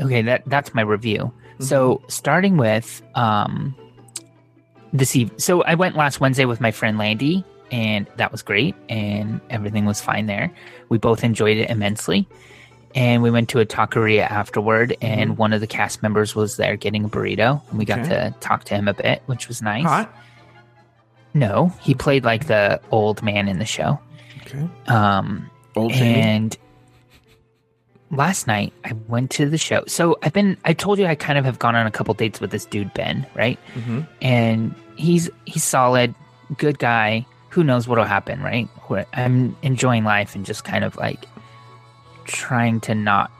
okay, 0.00 0.22
that 0.22 0.42
that's 0.46 0.74
my 0.74 0.82
review. 0.82 1.32
So 1.60 2.02
starting 2.08 2.56
with 2.56 3.02
um 3.14 3.74
this 4.92 5.14
eve 5.14 5.30
so 5.36 5.62
I 5.64 5.74
went 5.74 5.94
last 5.96 6.20
Wednesday 6.20 6.46
with 6.46 6.60
my 6.60 6.70
friend 6.70 6.96
Landy 6.96 7.44
and 7.70 8.06
that 8.16 8.32
was 8.32 8.42
great 8.42 8.74
and 8.88 9.40
everything 9.50 9.84
was 9.84 10.00
fine 10.00 10.26
there. 10.26 10.52
We 10.88 10.98
both 10.98 11.24
enjoyed 11.24 11.56
it 11.56 11.70
immensely. 11.70 12.28
And 12.94 13.22
we 13.22 13.30
went 13.30 13.50
to 13.50 13.60
a 13.60 13.66
taqueria 13.66 14.22
afterward 14.22 14.96
and 15.02 15.36
one 15.36 15.52
of 15.52 15.60
the 15.60 15.66
cast 15.66 16.02
members 16.02 16.34
was 16.34 16.56
there 16.56 16.76
getting 16.76 17.04
a 17.04 17.08
burrito 17.08 17.60
and 17.68 17.78
we 17.78 17.84
got 17.84 17.98
Okay. 18.00 18.08
to 18.08 18.34
talk 18.40 18.64
to 18.64 18.74
him 18.74 18.88
a 18.88 18.94
bit, 18.94 19.22
which 19.26 19.48
was 19.48 19.60
nice. 19.60 19.84
Hot. 19.84 20.14
No, 21.34 21.72
he 21.80 21.94
played 21.94 22.24
like 22.24 22.46
the 22.46 22.80
old 22.90 23.22
man 23.22 23.48
in 23.48 23.58
the 23.58 23.66
show. 23.66 24.00
Okay. 24.46 24.66
Um 24.86 25.50
Old 25.74 25.92
Jamie. 25.92 26.20
and 26.22 26.56
last 28.10 28.46
night 28.46 28.72
I 28.84 28.92
went 29.08 29.30
to 29.32 29.48
the 29.50 29.58
show. 29.58 29.84
So 29.86 30.16
I've 30.22 30.32
been 30.32 30.56
I 30.64 30.72
told 30.72 30.98
you 30.98 31.06
I 31.06 31.14
kind 31.14 31.38
of 31.38 31.44
have 31.44 31.58
gone 31.58 31.74
on 31.76 31.86
a 31.86 31.90
couple 31.90 32.14
dates 32.14 32.40
with 32.40 32.50
this 32.50 32.64
dude 32.64 32.94
Ben, 32.94 33.26
right? 33.34 33.58
hmm 33.74 34.00
And 34.22 34.74
he's 34.96 35.28
he's 35.44 35.64
solid, 35.64 36.14
good 36.56 36.78
guy. 36.78 37.26
Who 37.56 37.64
knows 37.64 37.88
what'll 37.88 38.04
happen, 38.04 38.42
right? 38.42 38.68
I'm 39.14 39.56
enjoying 39.62 40.04
life 40.04 40.34
and 40.34 40.44
just 40.44 40.62
kind 40.62 40.84
of 40.84 40.94
like 40.96 41.24
trying 42.26 42.80
to 42.80 42.94
not 42.94 43.30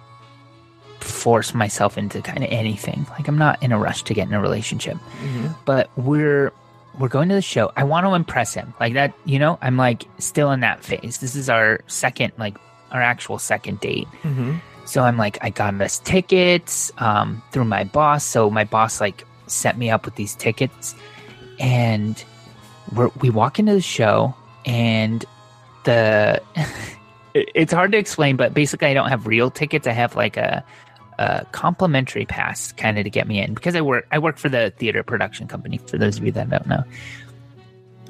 force 1.00 1.52
myself 1.52 1.98
into 1.98 2.22
kind 2.22 2.42
of 2.42 2.50
anything. 2.50 3.06
Like 3.10 3.28
I'm 3.28 3.36
not 3.36 3.62
in 3.62 3.72
a 3.72 3.78
rush 3.78 4.02
to 4.04 4.14
get 4.14 4.26
in 4.26 4.32
a 4.32 4.40
relationship. 4.40 4.96
hmm 4.96 5.48
But 5.66 5.90
we're 5.98 6.50
we're 6.98 7.08
going 7.08 7.28
to 7.28 7.34
the 7.34 7.42
show. 7.42 7.70
I 7.76 7.84
want 7.84 8.06
to 8.06 8.14
impress 8.14 8.54
him. 8.54 8.72
Like 8.80 8.94
that, 8.94 9.12
you 9.26 9.38
know, 9.38 9.58
I'm 9.60 9.76
like 9.76 10.04
still 10.18 10.50
in 10.50 10.60
that 10.60 10.82
phase. 10.82 11.18
This 11.18 11.36
is 11.36 11.50
our 11.50 11.80
second 11.86 12.32
like 12.38 12.56
our 12.92 13.02
actual 13.02 13.38
second 13.38 13.80
date. 13.80 14.08
hmm 14.22 14.56
So 14.86 15.02
I'm 15.02 15.18
like, 15.18 15.36
I 15.42 15.50
got 15.50 15.78
us 15.82 15.98
tickets 15.98 16.90
um, 16.96 17.42
through 17.52 17.66
my 17.66 17.84
boss. 17.84 18.24
So 18.24 18.48
my 18.48 18.64
boss 18.64 18.98
like 18.98 19.26
set 19.46 19.76
me 19.76 19.90
up 19.90 20.06
with 20.06 20.14
these 20.14 20.34
tickets, 20.34 20.94
and 21.60 22.16
we're, 22.94 23.08
we 23.20 23.30
walk 23.30 23.58
into 23.58 23.72
the 23.72 23.80
show, 23.80 24.34
and 24.64 25.24
the 25.84 26.42
it's 27.34 27.72
hard 27.72 27.92
to 27.92 27.98
explain, 27.98 28.36
but 28.36 28.54
basically 28.54 28.88
I 28.88 28.94
don't 28.94 29.08
have 29.08 29.26
real 29.26 29.50
tickets. 29.50 29.86
I 29.86 29.92
have 29.92 30.16
like 30.16 30.36
a 30.36 30.64
a 31.18 31.46
complimentary 31.52 32.26
pass 32.26 32.72
kind 32.72 32.98
of 32.98 33.04
to 33.04 33.10
get 33.10 33.26
me 33.26 33.40
in 33.40 33.54
because 33.54 33.74
I 33.74 33.80
work 33.80 34.06
I 34.12 34.18
work 34.18 34.38
for 34.38 34.48
the 34.48 34.72
theater 34.76 35.02
production 35.02 35.48
company. 35.48 35.78
For 35.78 35.98
those 35.98 36.18
of 36.18 36.24
you 36.24 36.32
that 36.32 36.50
don't 36.50 36.66
know. 36.66 36.84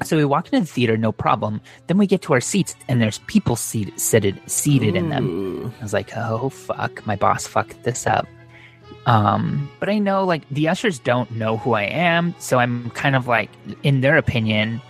So 0.03 0.15
we 0.15 0.25
walk 0.25 0.47
into 0.47 0.59
the 0.59 0.65
theater, 0.65 0.95
no 0.95 1.11
problem. 1.11 1.59
Then 1.87 1.97
we 1.97 2.05
get 2.05 2.21
to 2.23 2.33
our 2.33 2.41
seats, 2.41 2.75
and 2.87 3.01
there's 3.01 3.17
people 3.19 3.55
seated 3.55 3.99
seated, 3.99 4.39
seated 4.45 4.95
in 4.95 5.09
them. 5.09 5.73
I 5.79 5.83
was 5.83 5.93
like, 5.93 6.15
oh 6.15 6.49
fuck, 6.49 7.05
my 7.07 7.15
boss 7.15 7.47
fucked 7.47 7.83
this 7.83 8.05
up. 8.05 8.27
Um, 9.07 9.71
but 9.79 9.87
I 9.87 9.99
know 9.99 10.25
like 10.25 10.47
the 10.49 10.67
ushers 10.67 10.99
don't 10.99 11.31
know 11.31 11.55
who 11.55 11.73
I 11.73 11.83
am, 11.83 12.35
so 12.39 12.59
I'm 12.59 12.89
kind 12.91 13.15
of 13.15 13.25
like, 13.25 13.49
in 13.81 14.01
their 14.01 14.17
opinion, 14.17 14.81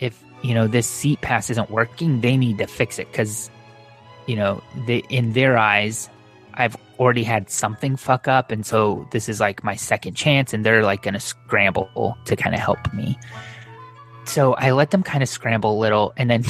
if 0.00 0.24
you 0.40 0.54
know 0.54 0.66
this 0.66 0.86
seat 0.86 1.20
pass 1.20 1.50
isn't 1.50 1.70
working, 1.70 2.22
they 2.22 2.38
need 2.38 2.56
to 2.56 2.66
fix 2.66 2.98
it 2.98 3.12
because, 3.12 3.50
you 4.26 4.34
know, 4.34 4.62
they 4.86 5.02
in 5.10 5.34
their 5.34 5.58
eyes, 5.58 6.08
I've 6.54 6.74
already 6.98 7.22
had 7.22 7.50
something 7.50 7.96
fuck 7.96 8.28
up, 8.28 8.50
and 8.50 8.64
so 8.64 9.06
this 9.10 9.28
is 9.28 9.40
like 9.40 9.62
my 9.62 9.76
second 9.76 10.14
chance, 10.14 10.54
and 10.54 10.64
they're 10.64 10.82
like 10.82 11.02
gonna 11.02 11.20
scramble 11.20 12.16
to 12.24 12.34
kind 12.34 12.54
of 12.54 12.62
help 12.62 12.94
me. 12.94 13.18
So 14.24 14.54
I 14.54 14.70
let 14.70 14.90
them 14.90 15.02
kind 15.02 15.22
of 15.22 15.28
scramble 15.28 15.76
a 15.76 15.80
little, 15.80 16.14
and 16.16 16.30
then 16.30 16.44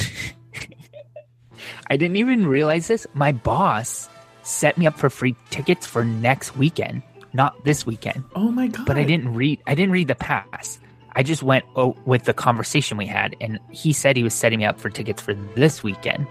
I 1.87 1.97
didn't 1.97 2.15
even 2.15 2.47
realize 2.47 2.87
this. 2.87 3.05
My 3.13 3.33
boss 3.33 4.07
set 4.43 4.77
me 4.77 4.85
up 4.87 4.97
for 4.97 5.09
free 5.09 5.35
tickets 5.49 5.85
for 5.87 6.03
next 6.05 6.55
weekend, 6.55 7.01
not 7.33 7.63
this 7.63 7.85
weekend. 7.85 8.23
Oh 8.35 8.51
my 8.51 8.67
god! 8.67 8.85
But 8.85 8.97
I 8.97 9.03
didn't 9.03 9.33
read. 9.33 9.59
I 9.67 9.75
didn't 9.75 9.91
read 9.91 10.07
the 10.07 10.15
pass. 10.15 10.79
I 11.15 11.23
just 11.23 11.43
went 11.43 11.63
oh, 11.75 11.95
with 12.05 12.23
the 12.23 12.33
conversation 12.33 12.97
we 12.97 13.05
had, 13.05 13.35
and 13.39 13.59
he 13.71 13.93
said 13.93 14.17
he 14.17 14.23
was 14.23 14.33
setting 14.33 14.59
me 14.59 14.65
up 14.65 14.79
for 14.79 14.89
tickets 14.89 15.21
for 15.21 15.33
this 15.55 15.83
weekend. 15.83 16.27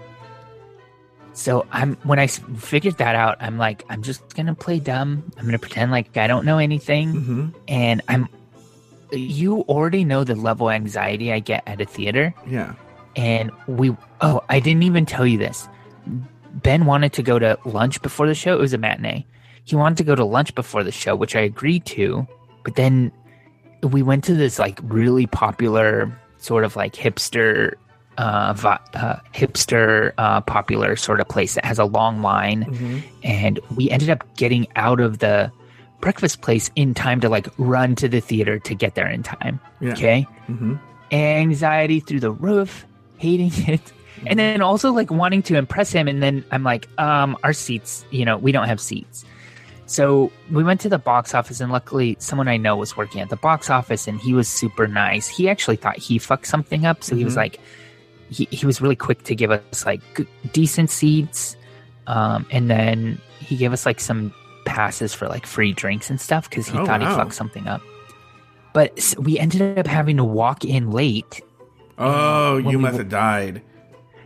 So 1.33 1.65
I'm 1.71 1.95
when 2.03 2.19
I 2.19 2.27
figured 2.27 2.97
that 2.99 3.15
out, 3.15 3.37
I'm 3.39 3.57
like, 3.57 3.83
I'm 3.89 4.03
just 4.03 4.35
gonna 4.35 4.53
play 4.55 4.79
dumb. 4.79 5.23
I'm 5.37 5.45
gonna 5.45 5.57
pretend 5.57 5.91
like 5.91 6.15
I 6.15 6.27
don't 6.27 6.45
know 6.45 6.57
anything, 6.59 7.11
hmm 7.11 7.47
and 7.67 8.01
I'm. 8.07 8.27
You 9.11 9.61
already 9.69 10.03
know 10.03 10.23
the 10.23 10.33
level 10.33 10.69
of 10.69 10.73
anxiety 10.73 11.31
I 11.31 11.39
get 11.39 11.61
at 11.67 11.79
a 11.79 11.85
theater 11.85 12.33
Yeah. 12.47 12.73
and 13.15 13.51
we 13.67 13.95
oh 14.21 14.41
i 14.49 14.59
didn't 14.59 14.81
even 14.81 15.05
tell 15.05 15.27
you 15.27 15.37
this 15.37 15.69
ben 16.53 16.85
wanted 16.85 17.13
to 17.13 17.23
go 17.23 17.39
to 17.39 17.57
lunch 17.65 18.01
before 18.01 18.27
the 18.27 18.35
show. 18.35 18.53
It 18.53 18.59
was 18.59 18.73
a 18.73 18.77
matinee. 18.77 19.25
He 19.65 19.75
wanted 19.75 19.97
to 19.99 20.03
go 20.03 20.15
to 20.15 20.25
lunch 20.25 20.53
before 20.55 20.83
the 20.83 20.91
show 20.91 21.15
which 21.15 21.35
i 21.35 21.39
agreed 21.39 21.85
to. 21.85 22.27
But 22.63 22.75
then 22.75 23.11
we 23.81 24.01
went 24.03 24.23
to 24.25 24.33
this 24.33 24.59
like 24.59 24.79
really 24.83 25.25
popular 25.27 26.15
sort 26.37 26.63
of 26.63 26.75
like 26.75 26.93
hipster 26.93 27.73
uh, 28.17 28.53
vi- 28.53 28.79
uh 28.93 29.15
hipster 29.33 30.13
uh 30.17 30.39
popular 30.41 30.95
sort 30.95 31.19
of 31.19 31.27
place 31.27 31.55
that 31.55 31.65
has 31.65 31.79
a 31.79 31.85
long 31.85 32.21
line. 32.21 32.61
Hmm 32.63 32.99
and 33.23 33.59
we 33.75 33.89
ended 33.89 34.09
up 34.09 34.23
getting 34.35 34.67
out 34.75 34.99
of 34.99 35.19
the 35.19 35.51
breakfast 36.01 36.41
place 36.41 36.69
in 36.75 36.93
time 36.93 37.21
to 37.21 37.29
like 37.29 37.47
run 37.57 37.95
to 37.95 38.09
the 38.09 38.19
theater 38.19 38.59
to 38.59 38.75
get 38.75 38.95
there 38.95 39.09
in 39.09 39.23
time. 39.23 39.59
Yeah. 39.81 39.93
okay? 39.93 40.27
Hmm 40.47 40.75
anxiety 41.11 41.99
through 41.99 42.19
the 42.19 42.31
roof, 42.31 42.85
hating 43.17 43.51
it, 43.71 43.81
and 44.27 44.39
then 44.39 44.61
also 44.61 44.91
like 44.91 45.11
wanting 45.11 45.41
to 45.43 45.55
impress 45.57 45.91
him. 45.91 46.07
And 46.07 46.21
then 46.23 46.43
I'm 46.51 46.63
like, 46.63 46.87
um, 46.99 47.37
our 47.43 47.53
seats, 47.53 48.05
you 48.11 48.25
know, 48.25 48.37
we 48.37 48.51
don't 48.51 48.67
have 48.67 48.79
seats. 48.81 49.25
So 49.85 50.31
we 50.51 50.63
went 50.63 50.79
to 50.81 50.89
the 50.89 50.97
box 50.97 51.33
office, 51.35 51.59
and 51.59 51.71
luckily, 51.71 52.15
someone 52.19 52.47
I 52.47 52.57
know 52.57 52.75
was 52.77 52.95
working 52.97 53.21
at 53.21 53.29
the 53.29 53.35
box 53.35 53.69
office, 53.69 54.07
and 54.07 54.19
he 54.19 54.33
was 54.33 54.47
super 54.47 54.87
nice. 54.87 55.27
He 55.27 55.49
actually 55.49 55.75
thought 55.75 55.97
he 55.97 56.17
fucked 56.17 56.47
something 56.47 56.85
up, 56.85 57.03
so 57.03 57.15
he 57.15 57.23
was 57.25 57.33
Mhm. 57.33 57.37
like, 57.37 57.59
he, 58.29 58.47
he 58.49 58.65
was 58.65 58.81
really 58.81 58.95
quick 58.95 59.23
to 59.23 59.35
give 59.35 59.51
us 59.51 59.85
like 59.85 60.01
decent 60.53 60.89
seats, 60.89 61.55
um, 62.07 62.45
and 62.49 62.69
then 62.69 63.19
he 63.39 63.57
gave 63.57 63.73
us 63.73 63.85
like 63.85 63.99
some 63.99 64.33
passes 64.65 65.13
for 65.13 65.27
like 65.27 65.45
free 65.45 65.73
drinks 65.73 66.09
and 66.09 66.19
stuff 66.19 66.49
because 66.49 66.65
he 66.67 66.77
Oh, 66.77 66.85
thought 66.85 67.01
wow. 67.01 67.09
he 67.09 67.15
fucked 67.15 67.33
something 67.35 67.67
up. 67.67 67.81
But 68.73 68.93
s- 68.97 69.15
we 69.19 69.37
ended 69.37 69.77
up 69.77 69.85
having 69.85 70.17
to 70.17 70.23
walk 70.23 70.63
in 70.65 70.89
late 70.91 71.41
Oh, 71.97 72.57
you 72.57 72.69
we 72.69 72.77
must 72.77 72.97
have 72.97 73.09
died. 73.09 73.61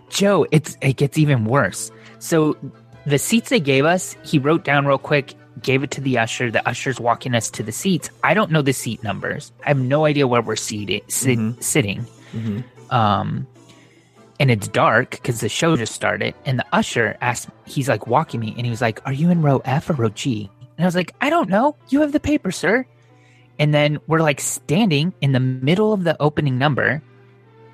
Joe, 0.09 0.45
it's 0.51 0.77
it 0.81 0.97
gets 0.97 1.17
even 1.17 1.45
worse. 1.45 1.91
So 2.19 2.57
the 3.05 3.17
seats 3.19 3.49
they 3.49 3.59
gave 3.59 3.85
us, 3.85 4.15
he 4.23 4.39
wrote 4.39 4.63
down 4.63 4.85
real 4.85 4.97
quick, 4.97 5.33
gave 5.61 5.83
it 5.83 5.91
to 5.91 6.01
the 6.01 6.17
usher. 6.17 6.51
The 6.51 6.67
usher's 6.67 6.99
walking 6.99 7.33
us 7.35 7.49
to 7.51 7.63
the 7.63 7.71
seats. 7.71 8.09
I 8.23 8.33
don't 8.33 8.51
know 8.51 8.61
the 8.61 8.73
seat 8.73 9.03
numbers. 9.03 9.51
I 9.65 9.69
have 9.69 9.79
no 9.79 10.05
idea 10.05 10.27
where 10.27 10.41
we're 10.41 10.55
seated 10.55 11.01
sit, 11.11 11.37
Mhm. 11.39 11.61
sitting. 11.63 12.05
hmm 12.31 12.59
Um 12.89 13.47
and 14.39 14.51
it's 14.51 14.67
dark 14.67 15.11
because 15.11 15.39
the 15.39 15.49
show 15.49 15.75
just 15.75 15.93
started. 15.93 16.35
And 16.45 16.59
the 16.59 16.65
usher 16.71 17.17
asked, 17.21 17.49
he's 17.65 17.89
like 17.89 18.05
walking 18.05 18.39
me, 18.39 18.53
and 18.55 18.65
he 18.67 18.69
was 18.69 18.81
like, 18.81 19.01
"Are 19.05 19.11
you 19.13 19.31
in 19.31 19.41
row 19.41 19.61
F 19.65 19.89
or 19.89 19.93
row 19.93 20.09
G?" 20.09 20.47
And 20.77 20.85
I 20.85 20.87
was 20.87 20.95
like, 20.95 21.11
"I 21.21 21.31
don't 21.31 21.49
know. 21.49 21.75
You 21.89 22.01
have 22.01 22.11
the 22.11 22.19
paper, 22.19 22.51
sir." 22.51 22.85
And 23.57 23.73
then 23.73 23.97
we're 24.05 24.19
like 24.21 24.39
standing 24.39 25.11
in 25.21 25.31
the 25.31 25.39
middle 25.39 25.91
of 25.91 26.03
the 26.03 26.15
opening 26.21 26.59
number, 26.59 27.01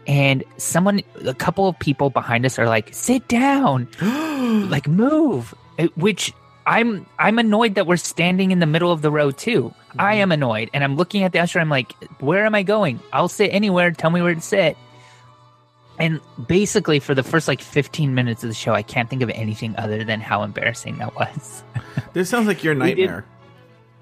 and 0.08 0.44
someone, 0.58 1.02
a 1.26 1.34
couple 1.34 1.68
of 1.68 1.78
people 1.80 2.10
behind 2.10 2.46
us 2.46 2.60
are 2.60 2.68
like, 2.68 2.94
"Sit 2.94 3.28
down, 3.28 3.88
like 4.70 4.88
move." 4.88 5.54
Which 5.96 6.34
I'm 6.66 7.06
I'm 7.20 7.40
annoyed 7.40 7.76
that 7.76 7.88
we're 7.88 7.98
standing 7.98 8.52
in 8.52 8.60
the 8.60 8.66
middle 8.66 8.92
of 8.92 9.02
the 9.02 9.12
row 9.12 9.32
too. 9.32 9.74
I 9.98 10.14
mm-hmm. 10.14 10.22
am 10.22 10.32
annoyed, 10.32 10.70
and 10.74 10.84
I'm 10.84 10.96
looking 10.96 11.24
at 11.24 11.32
the 11.32 11.40
usher. 11.40 11.60
I'm 11.60 11.70
like, 11.70 11.94
"Where 12.20 12.46
am 12.46 12.56
I 12.56 12.64
going? 12.64 13.00
I'll 13.12 13.28
sit 13.28 13.54
anywhere. 13.54 13.92
Tell 13.92 14.10
me 14.10 14.22
where 14.22 14.36
to 14.36 14.42
sit." 14.42 14.78
And 16.00 16.20
basically, 16.48 17.00
for 17.00 17.14
the 17.14 17.24
first 17.24 17.48
like 17.48 17.62
15 17.62 18.16
minutes 18.16 18.44
of 18.44 18.50
the 18.50 18.56
show, 18.56 18.74
I 18.74 18.82
can't 18.82 19.10
think 19.10 19.22
of 19.22 19.30
anything 19.30 19.76
other 19.78 20.04
than 20.04 20.22
how 20.22 20.44
embarrassing 20.44 20.98
that 20.98 21.16
was. 21.16 21.64
This 22.14 22.30
sounds 22.30 22.46
like 22.46 22.64
your 22.64 22.76
nightmare. 22.76 23.26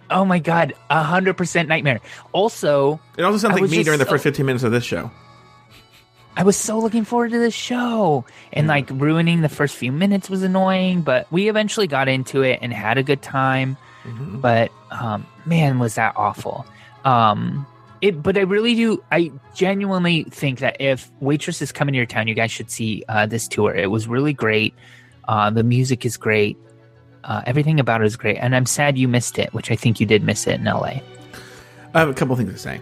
Oh 0.10 0.26
my 0.26 0.40
god, 0.40 0.74
a 0.90 1.02
hundred 1.02 1.38
percent 1.38 1.70
nightmare. 1.70 2.02
Also, 2.34 3.00
It 3.18 3.24
also 3.24 3.38
sounds 3.38 3.60
like 3.60 3.70
me 3.70 3.84
during 3.84 4.00
the 4.00 4.06
first 4.06 4.24
15 4.24 4.46
minutes 4.46 4.66
of 4.66 4.74
this 4.74 4.84
show. 4.84 5.10
I 6.36 6.44
was 6.44 6.56
so 6.56 6.80
looking 6.80 7.04
forward 7.04 7.32
to 7.32 7.40
this 7.40 7.54
show, 7.54 8.26
and 8.54 8.68
like 8.68 8.90
ruining 8.90 9.42
the 9.42 9.50
first 9.50 9.76
few 9.76 9.92
minutes 9.92 10.30
was 10.30 10.44
annoying. 10.44 11.02
But 11.02 11.32
we 11.32 11.50
eventually 11.50 11.88
got 11.88 12.08
into 12.08 12.42
it 12.42 12.60
and 12.62 12.74
had 12.74 12.98
a 12.98 13.04
good 13.04 13.22
time. 13.22 13.78
But 14.42 14.72
um, 14.90 15.26
man, 15.46 15.80
was 15.80 15.96
that 15.96 16.14
awful. 16.16 16.66
Um, 17.06 17.66
it, 18.02 18.24
but 18.24 18.38
I 18.38 18.42
really 18.42 18.76
do. 18.76 19.04
I 19.12 19.32
genuinely 19.54 20.24
think 20.24 20.60
that 20.60 20.78
if 20.80 21.12
Waitress 21.20 21.62
is 21.62 21.72
coming 21.72 21.94
to 21.94 21.98
your 21.98 22.06
town, 22.08 22.28
you 22.28 22.34
guys 22.34 22.52
should 22.52 22.72
see 22.72 23.04
uh, 23.08 23.26
this 23.28 23.48
tour. 23.48 23.76
It 23.76 23.92
was 23.92 24.08
really 24.08 24.34
great. 24.34 24.74
Uh, 25.28 25.50
the 25.52 25.64
music 25.64 26.06
is 26.06 26.18
great. 26.18 26.58
Uh, 27.24 27.44
everything 27.46 27.80
about 27.80 28.02
it 28.02 28.06
is 28.06 28.16
great, 28.16 28.38
and 28.38 28.56
I'm 28.56 28.66
sad 28.66 28.98
you 28.98 29.08
missed 29.08 29.38
it, 29.38 29.54
which 29.54 29.70
I 29.70 29.76
think 29.76 30.00
you 30.00 30.08
did 30.08 30.24
miss 30.24 30.48
it 30.48 30.60
in 30.60 30.64
LA. 30.64 31.02
I 31.94 32.00
have 32.00 32.10
a 32.10 32.14
couple 32.14 32.36
things 32.36 32.52
to 32.52 32.58
say. 32.58 32.78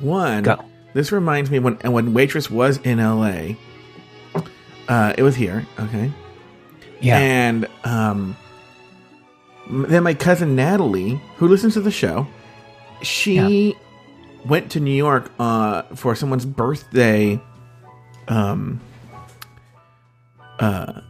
One, 0.00 0.42
Go. 0.42 0.64
This 0.94 1.12
reminds 1.12 1.50
me 1.50 1.58
when 1.58 1.74
when 1.76 2.14
Waitress 2.14 2.50
was 2.50 2.78
in 2.78 2.98
LA. 2.98 3.54
Uh, 4.88 5.14
it 5.16 5.22
was 5.22 5.34
here, 5.34 5.66
okay, 5.80 6.12
Yeah, 7.00 7.18
and 7.18 7.66
um, 7.84 8.36
then 9.70 10.02
my 10.02 10.12
cousin 10.12 10.54
Natalie, 10.56 11.20
who 11.36 11.48
listens 11.48 11.72
to 11.74 11.80
the 11.80 11.90
show, 11.90 12.26
she 13.02 13.74
went 14.44 14.70
to 14.72 14.80
New 14.80 14.92
York 14.94 15.30
uh, 15.38 15.82
for 15.94 16.14
someone's 16.14 16.44
birthday. 16.44 17.40
Um. 18.28 18.80
Uh. 20.58 21.00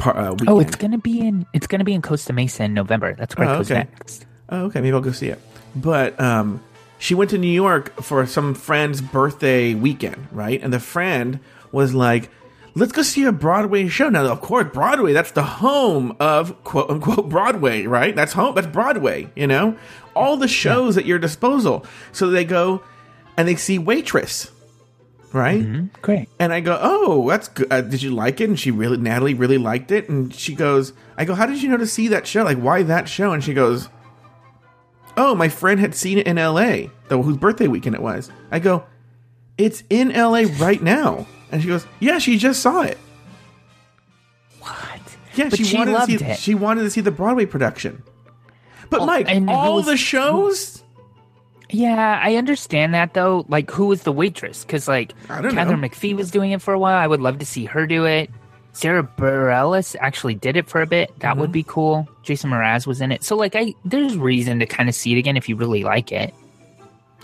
Par, 0.00 0.16
uh. 0.16 0.36
Oh, 0.48 0.58
it's 0.60 0.74
gonna 0.76 0.98
be 0.98 1.20
in 1.20 1.46
it's 1.52 1.66
gonna 1.68 1.84
be 1.84 1.94
in 1.94 2.02
Costa 2.02 2.32
Mesa 2.32 2.64
in 2.64 2.74
November. 2.74 3.14
That's 3.14 3.36
where 3.36 3.48
Oh, 3.48 3.54
it 3.54 3.56
goes 3.58 3.70
okay. 3.70 3.80
next. 3.90 4.26
Oh, 4.48 4.64
okay, 4.66 4.80
maybe 4.80 4.92
I'll 4.94 5.00
go 5.00 5.12
see 5.12 5.28
it. 5.28 5.40
But 5.76 6.18
um, 6.20 6.60
she 6.98 7.14
went 7.14 7.30
to 7.30 7.38
New 7.38 7.46
York 7.48 8.02
for 8.02 8.26
some 8.26 8.54
friend's 8.54 9.00
birthday 9.00 9.74
weekend, 9.74 10.28
right? 10.32 10.60
And 10.62 10.72
the 10.72 10.80
friend 10.80 11.40
was 11.72 11.94
like, 11.94 12.30
"Let's 12.74 12.92
go 12.92 13.02
see 13.02 13.24
a 13.24 13.32
Broadway 13.32 13.88
show." 13.88 14.08
Now, 14.08 14.26
of 14.26 14.40
course, 14.40 14.68
Broadway, 14.72 15.12
that's 15.12 15.30
the 15.30 15.42
home 15.42 16.16
of 16.20 16.62
quote 16.64 16.90
unquote 16.90 17.28
Broadway, 17.28 17.86
right? 17.86 18.14
That's 18.14 18.32
home, 18.32 18.54
that's 18.54 18.66
Broadway, 18.66 19.30
you 19.36 19.46
know? 19.46 19.76
All 20.14 20.36
the 20.36 20.48
shows 20.48 20.96
at 20.96 21.06
your 21.06 21.18
disposal. 21.18 21.86
So 22.12 22.28
they 22.30 22.44
go 22.44 22.82
and 23.36 23.46
they 23.46 23.54
see 23.54 23.78
Waitress, 23.78 24.50
right? 25.32 25.92
Great. 26.02 26.28
And 26.40 26.52
I 26.52 26.58
go, 26.58 26.76
oh, 26.80 27.28
that's 27.28 27.46
good. 27.46 27.72
Uh, 27.72 27.82
did 27.82 28.02
you 28.02 28.10
like 28.10 28.40
it? 28.40 28.48
And 28.48 28.58
she 28.58 28.72
really, 28.72 28.96
Natalie 28.96 29.34
really 29.34 29.58
liked 29.58 29.92
it. 29.92 30.08
And 30.08 30.34
she 30.34 30.56
goes, 30.56 30.92
I 31.16 31.24
go, 31.24 31.34
how 31.34 31.46
did 31.46 31.62
you 31.62 31.68
know 31.68 31.76
to 31.76 31.86
see 31.86 32.08
that 32.08 32.26
show? 32.26 32.42
Like, 32.42 32.58
why 32.58 32.82
that 32.82 33.08
show? 33.08 33.32
And 33.32 33.44
she 33.44 33.54
goes, 33.54 33.88
oh, 35.18 35.34
my 35.34 35.48
friend 35.48 35.78
had 35.80 35.94
seen 35.94 36.16
it 36.18 36.26
in 36.26 36.38
L.A. 36.38 36.90
Though 37.08 37.20
whose 37.22 37.36
birthday 37.36 37.66
weekend 37.66 37.94
it 37.94 38.00
was. 38.02 38.30
I 38.50 38.58
go, 38.58 38.84
it's 39.58 39.82
in 39.90 40.12
L.A. 40.12 40.46
right 40.46 40.82
now. 40.82 41.26
And 41.50 41.60
she 41.60 41.68
goes, 41.68 41.86
yeah, 42.00 42.18
she 42.18 42.38
just 42.38 42.62
saw 42.62 42.82
it. 42.82 42.96
What? 44.60 45.00
Yeah, 45.34 45.48
she, 45.50 45.64
she 45.64 45.76
wanted 45.76 45.92
to 45.98 46.06
see. 46.06 46.24
it. 46.24 46.38
She 46.38 46.54
wanted 46.54 46.82
to 46.82 46.90
see 46.90 47.00
the 47.00 47.10
Broadway 47.10 47.46
production. 47.46 48.02
But 48.90 49.00
Oh, 49.00 49.06
Mike, 49.06 49.28
all 49.48 49.76
was- 49.76 49.86
the 49.86 49.96
shows. 49.96 50.82
Yeah, 51.70 52.18
I 52.22 52.36
understand 52.36 52.94
that 52.94 53.12
though. 53.12 53.44
Like, 53.48 53.70
who 53.70 53.86
was 53.86 54.02
the 54.04 54.12
waitress? 54.12 54.64
Because 54.64 54.88
like, 54.88 55.12
Katharine 55.26 55.54
know. 55.54 55.88
McPhee 55.88 56.16
was 56.16 56.30
doing 56.30 56.52
it 56.52 56.62
for 56.62 56.72
a 56.72 56.78
while. 56.78 56.96
I 56.96 57.06
would 57.06 57.20
love 57.20 57.38
to 57.40 57.46
see 57.46 57.66
her 57.66 57.86
do 57.86 58.06
it. 58.06 58.30
Sara 58.78 59.02
Bareilles 59.02 59.96
actually 59.98 60.34
did 60.36 60.56
it 60.56 60.68
for 60.68 60.80
a 60.80 60.86
bit. 60.86 61.10
That 61.18 61.30
Mm-hmm. 61.32 61.40
would 61.40 61.52
be 61.52 61.64
cool. 61.64 62.08
Jason 62.22 62.50
Mraz 62.50 62.86
was 62.86 63.00
in 63.00 63.10
it. 63.10 63.24
So 63.24 63.34
like, 63.36 63.56
I 63.56 63.74
there's 63.84 64.16
reason 64.16 64.60
to 64.60 64.66
kind 64.66 64.88
of 64.88 64.94
see 64.94 65.12
it 65.14 65.18
again 65.18 65.36
if 65.36 65.48
you 65.48 65.56
really 65.56 65.82
like 65.82 66.12
it. 66.12 66.32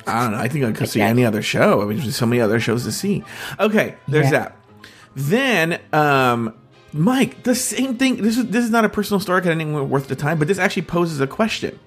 I 0.07 0.22
don't 0.24 0.32
know. 0.32 0.38
I 0.38 0.48
think 0.48 0.64
I 0.64 0.72
could 0.72 0.88
see 0.88 0.98
Yeah. 0.98 1.07
any 1.09 1.24
other 1.24 1.42
show. 1.42 1.80
I 1.80 1.84
mean, 1.84 1.98
there's 1.98 2.16
so 2.16 2.26
many 2.26 2.40
other 2.42 2.59
shows 2.61 2.84
to 2.84 2.92
see. 2.92 3.22
Okay, 3.61 3.94
there's 4.09 4.26
Yeah. 4.26 4.30
that. 4.32 4.57
Then, 5.14 5.78
um, 5.92 6.55
Mike, 6.92 7.44
the 7.44 7.55
same 7.55 7.96
thing. 7.96 8.16
This 8.16 8.36
is 8.36 8.46
this 8.46 8.64
is 8.64 8.70
not 8.70 8.84
a 8.84 8.88
personal 8.88 9.20
story 9.20 9.40
because 9.40 9.50
I 9.50 9.55
didn't 9.59 9.74
think 9.74 9.88
worth 9.90 10.09
the 10.09 10.16
time, 10.16 10.38
but 10.40 10.48
this 10.48 10.59
actually 10.59 10.82
poses 10.82 11.20
a 11.20 11.26
question. 11.26 11.78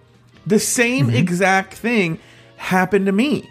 The 0.46 0.60
same 0.60 1.10
exact 1.10 1.74
thing 1.74 2.20
happened 2.56 3.06
to 3.08 3.12
me. 3.12 3.50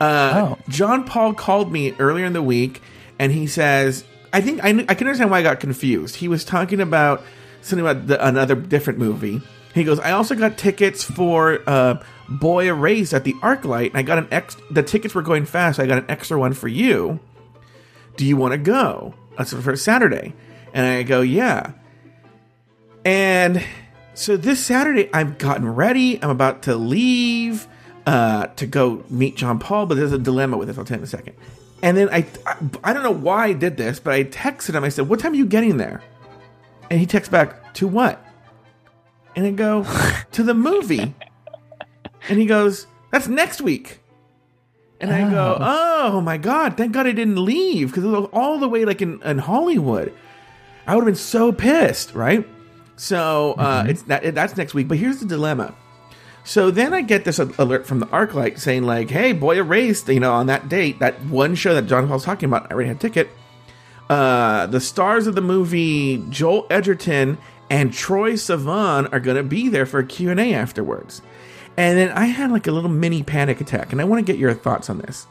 Uh, 0.00 0.32
Oh. 0.34 0.58
John 0.68 1.04
Paul 1.04 1.34
called 1.34 1.70
me 1.72 1.94
earlier 1.98 2.24
in 2.26 2.32
the 2.32 2.42
week, 2.42 2.82
and 3.18 3.32
he 3.32 3.46
says, 3.46 4.04
"I 4.32 4.40
think 4.40 4.62
I, 4.62 4.68
I 4.88 4.94
can 4.94 5.06
understand 5.06 5.30
why 5.30 5.38
I 5.38 5.42
got 5.42 5.60
confused." 5.60 6.16
He 6.16 6.28
was 6.28 6.44
talking 6.44 6.80
about 6.80 7.22
something 7.62 7.86
about 7.86 8.06
the, 8.06 8.26
another 8.26 8.54
different 8.54 8.98
movie. 8.98 9.40
He 9.74 9.84
goes, 9.84 9.98
"I 10.00 10.12
also 10.12 10.34
got 10.34 10.58
tickets 10.58 11.04
for 11.04 11.62
uh, 11.66 12.02
Boy 12.28 12.68
Erased 12.68 13.14
at 13.14 13.24
the 13.24 13.34
ArcLight, 13.34 13.90
and 13.90 13.98
I 13.98 14.02
got 14.02 14.18
an 14.18 14.28
ex. 14.30 14.56
The 14.70 14.82
tickets 14.82 15.14
were 15.14 15.22
going 15.22 15.46
fast. 15.46 15.76
So 15.76 15.82
I 15.82 15.86
got 15.86 15.98
an 15.98 16.06
extra 16.08 16.38
one 16.38 16.52
for 16.52 16.68
you. 16.68 17.20
Do 18.16 18.26
you 18.26 18.36
want 18.36 18.52
to 18.52 18.58
go? 18.58 19.14
That's 19.36 19.52
for 19.52 19.76
Saturday." 19.76 20.34
And 20.72 20.86
I 20.86 21.02
go, 21.02 21.20
"Yeah." 21.20 21.72
And 23.04 23.64
so 24.14 24.36
this 24.36 24.64
Saturday, 24.64 25.08
I've 25.12 25.38
gotten 25.38 25.66
ready. 25.66 26.22
I'm 26.22 26.30
about 26.30 26.62
to 26.62 26.76
leave 26.76 27.66
uh, 28.06 28.46
to 28.48 28.66
go 28.66 29.04
meet 29.08 29.36
John 29.36 29.58
Paul, 29.58 29.86
but 29.86 29.96
there's 29.96 30.12
a 30.12 30.18
dilemma 30.18 30.56
with 30.58 30.68
this. 30.68 30.76
I'll 30.76 30.84
tell 30.84 30.96
you 30.96 31.00
in 31.00 31.04
a 31.04 31.06
second. 31.06 31.36
And 31.82 31.96
then 31.96 32.08
I, 32.10 32.26
I, 32.46 32.56
I 32.84 32.92
don't 32.92 33.02
know 33.02 33.10
why 33.10 33.46
I 33.46 33.52
did 33.52 33.76
this, 33.76 33.98
but 33.98 34.12
I 34.12 34.24
texted 34.24 34.74
him. 34.74 34.84
I 34.84 34.88
said, 34.90 35.08
"What 35.08 35.20
time 35.20 35.32
are 35.32 35.36
you 35.36 35.46
getting 35.46 35.76
there?" 35.76 36.02
And 36.90 37.00
he 37.00 37.06
texts 37.06 37.30
back, 37.30 37.72
"To 37.74 37.88
what?" 37.88 38.22
And 39.34 39.46
I 39.46 39.50
go, 39.50 39.86
"To 40.32 40.42
the 40.42 40.54
movie." 40.54 41.14
And 42.28 42.38
he 42.38 42.46
goes, 42.46 42.86
"That's 43.10 43.28
next 43.28 43.60
week." 43.60 44.00
And 45.00 45.10
I 45.10 45.30
go, 45.30 45.56
"Oh 45.58 46.20
my 46.20 46.36
god! 46.36 46.76
Thank 46.76 46.92
God 46.92 47.06
I 47.06 47.12
didn't 47.12 47.42
leave 47.42 47.88
because 47.88 48.04
it 48.04 48.08
was 48.08 48.28
all 48.32 48.58
the 48.58 48.68
way 48.68 48.84
like 48.84 49.00
in, 49.00 49.22
in 49.22 49.38
Hollywood. 49.38 50.12
I 50.86 50.94
would 50.94 51.02
have 51.02 51.06
been 51.06 51.14
so 51.14 51.52
pissed, 51.52 52.14
right?" 52.14 52.46
So 52.96 53.54
uh, 53.54 53.86
it's 53.88 54.02
that 54.02 54.34
that's 54.34 54.58
next 54.58 54.74
week. 54.74 54.86
But 54.88 54.98
here's 54.98 55.20
the 55.20 55.26
dilemma. 55.26 55.74
So 56.42 56.70
then 56.70 56.94
I 56.94 57.02
get 57.02 57.24
this 57.24 57.38
alert 57.38 57.86
from 57.86 58.00
the 58.00 58.06
ArcLight 58.06 58.58
saying 58.58 58.84
like, 58.84 59.10
"Hey, 59.10 59.32
boy, 59.32 59.56
erased." 59.56 60.08
You 60.08 60.20
know, 60.20 60.32
on 60.32 60.46
that 60.46 60.68
date, 60.68 60.98
that 60.98 61.22
one 61.24 61.54
show 61.54 61.74
that 61.74 61.86
John 61.86 62.08
Paul's 62.08 62.24
talking 62.24 62.48
about, 62.48 62.70
I 62.70 62.74
already 62.74 62.88
had 62.88 62.96
a 62.96 63.00
ticket. 63.00 63.30
Uh, 64.08 64.66
the 64.66 64.80
stars 64.80 65.26
of 65.26 65.34
the 65.34 65.40
movie, 65.40 66.24
Joel 66.30 66.66
Edgerton 66.70 67.38
and 67.68 67.92
Troye 67.92 68.32
Sivan, 68.32 69.12
are 69.12 69.20
going 69.20 69.36
to 69.36 69.44
be 69.44 69.68
there 69.68 69.86
for 69.86 70.02
Q 70.02 70.30
and 70.30 70.40
A 70.40 70.52
afterwards. 70.52 71.22
And 71.76 71.96
then 71.96 72.10
I 72.10 72.26
had 72.26 72.50
like 72.50 72.66
a 72.66 72.72
little 72.72 72.90
mini 72.90 73.22
panic 73.22 73.60
attack, 73.60 73.92
and 73.92 74.00
I 74.00 74.04
want 74.04 74.24
to 74.24 74.32
get 74.32 74.40
your 74.40 74.52
thoughts 74.52 74.90
on 74.90 74.98
this. 74.98 75.26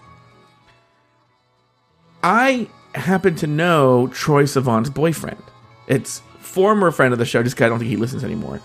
I 2.23 2.69
happen 2.95 3.35
to 3.35 3.47
know 3.47 4.07
Troye 4.11 4.43
Sivan's 4.43 4.89
boyfriend. 4.89 5.43
It's 5.87 6.21
former 6.39 6.91
friend 6.91 7.13
of 7.13 7.19
the 7.19 7.25
show, 7.25 7.43
just 7.43 7.61
I 7.61 7.67
don't 7.67 7.79
think 7.79 7.89
he 7.89 7.97
listens 7.97 8.23
anymore. 8.23 8.61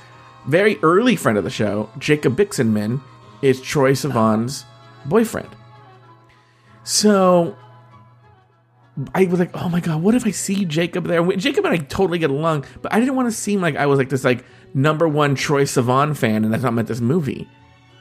Very 0.46 0.78
early 0.82 1.16
friend 1.16 1.38
of 1.38 1.44
the 1.44 1.50
show, 1.50 1.90
Jacob 1.98 2.36
Bixenman, 2.36 3.00
is 3.42 3.60
Troye 3.60 3.92
Sivan's 3.92 4.64
boyfriend. 5.06 5.48
So 6.84 7.56
I 9.14 9.24
was 9.24 9.40
like, 9.40 9.50
oh 9.54 9.68
my 9.68 9.80
god, 9.80 10.02
what 10.02 10.14
if 10.14 10.26
I 10.26 10.30
see 10.30 10.64
Jacob 10.64 11.06
there? 11.06 11.24
Jacob 11.36 11.64
and 11.64 11.74
I 11.74 11.78
totally 11.78 12.18
get 12.18 12.30
along, 12.30 12.64
but 12.82 12.92
I 12.92 13.00
didn't 13.00 13.16
want 13.16 13.28
to 13.28 13.32
seem 13.32 13.60
like 13.60 13.76
I 13.76 13.86
was 13.86 13.98
like 13.98 14.08
this 14.08 14.24
like 14.24 14.44
number 14.74 15.08
one 15.08 15.34
Troye 15.34 15.64
Sivan 15.64 16.16
fan, 16.16 16.44
and 16.44 16.52
that's 16.52 16.62
not 16.62 16.74
meant 16.74 16.88
this 16.88 17.00
movie, 17.00 17.48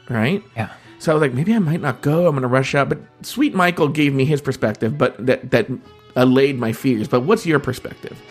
right? 0.09 0.43
Yeah. 0.55 0.69
So 0.99 1.11
I 1.11 1.15
was 1.15 1.21
like, 1.21 1.33
maybe 1.33 1.53
I 1.53 1.59
might 1.59 1.81
not 1.81 2.01
go. 2.01 2.27
I'm 2.27 2.33
going 2.33 2.43
to 2.43 2.47
rush 2.47 2.75
out. 2.75 2.87
But 2.89 2.99
Sweet 3.23 3.53
Michael 3.53 3.89
gave 3.89 4.13
me 4.13 4.23
his 4.23 4.41
perspective, 4.41 4.97
but 4.97 5.25
that 5.25 5.51
that 5.51 5.67
allayed 6.15 6.59
my 6.59 6.71
fears. 6.71 7.07
But 7.07 7.21
what's 7.21 7.45
your 7.45 7.59
perspective? 7.59 8.21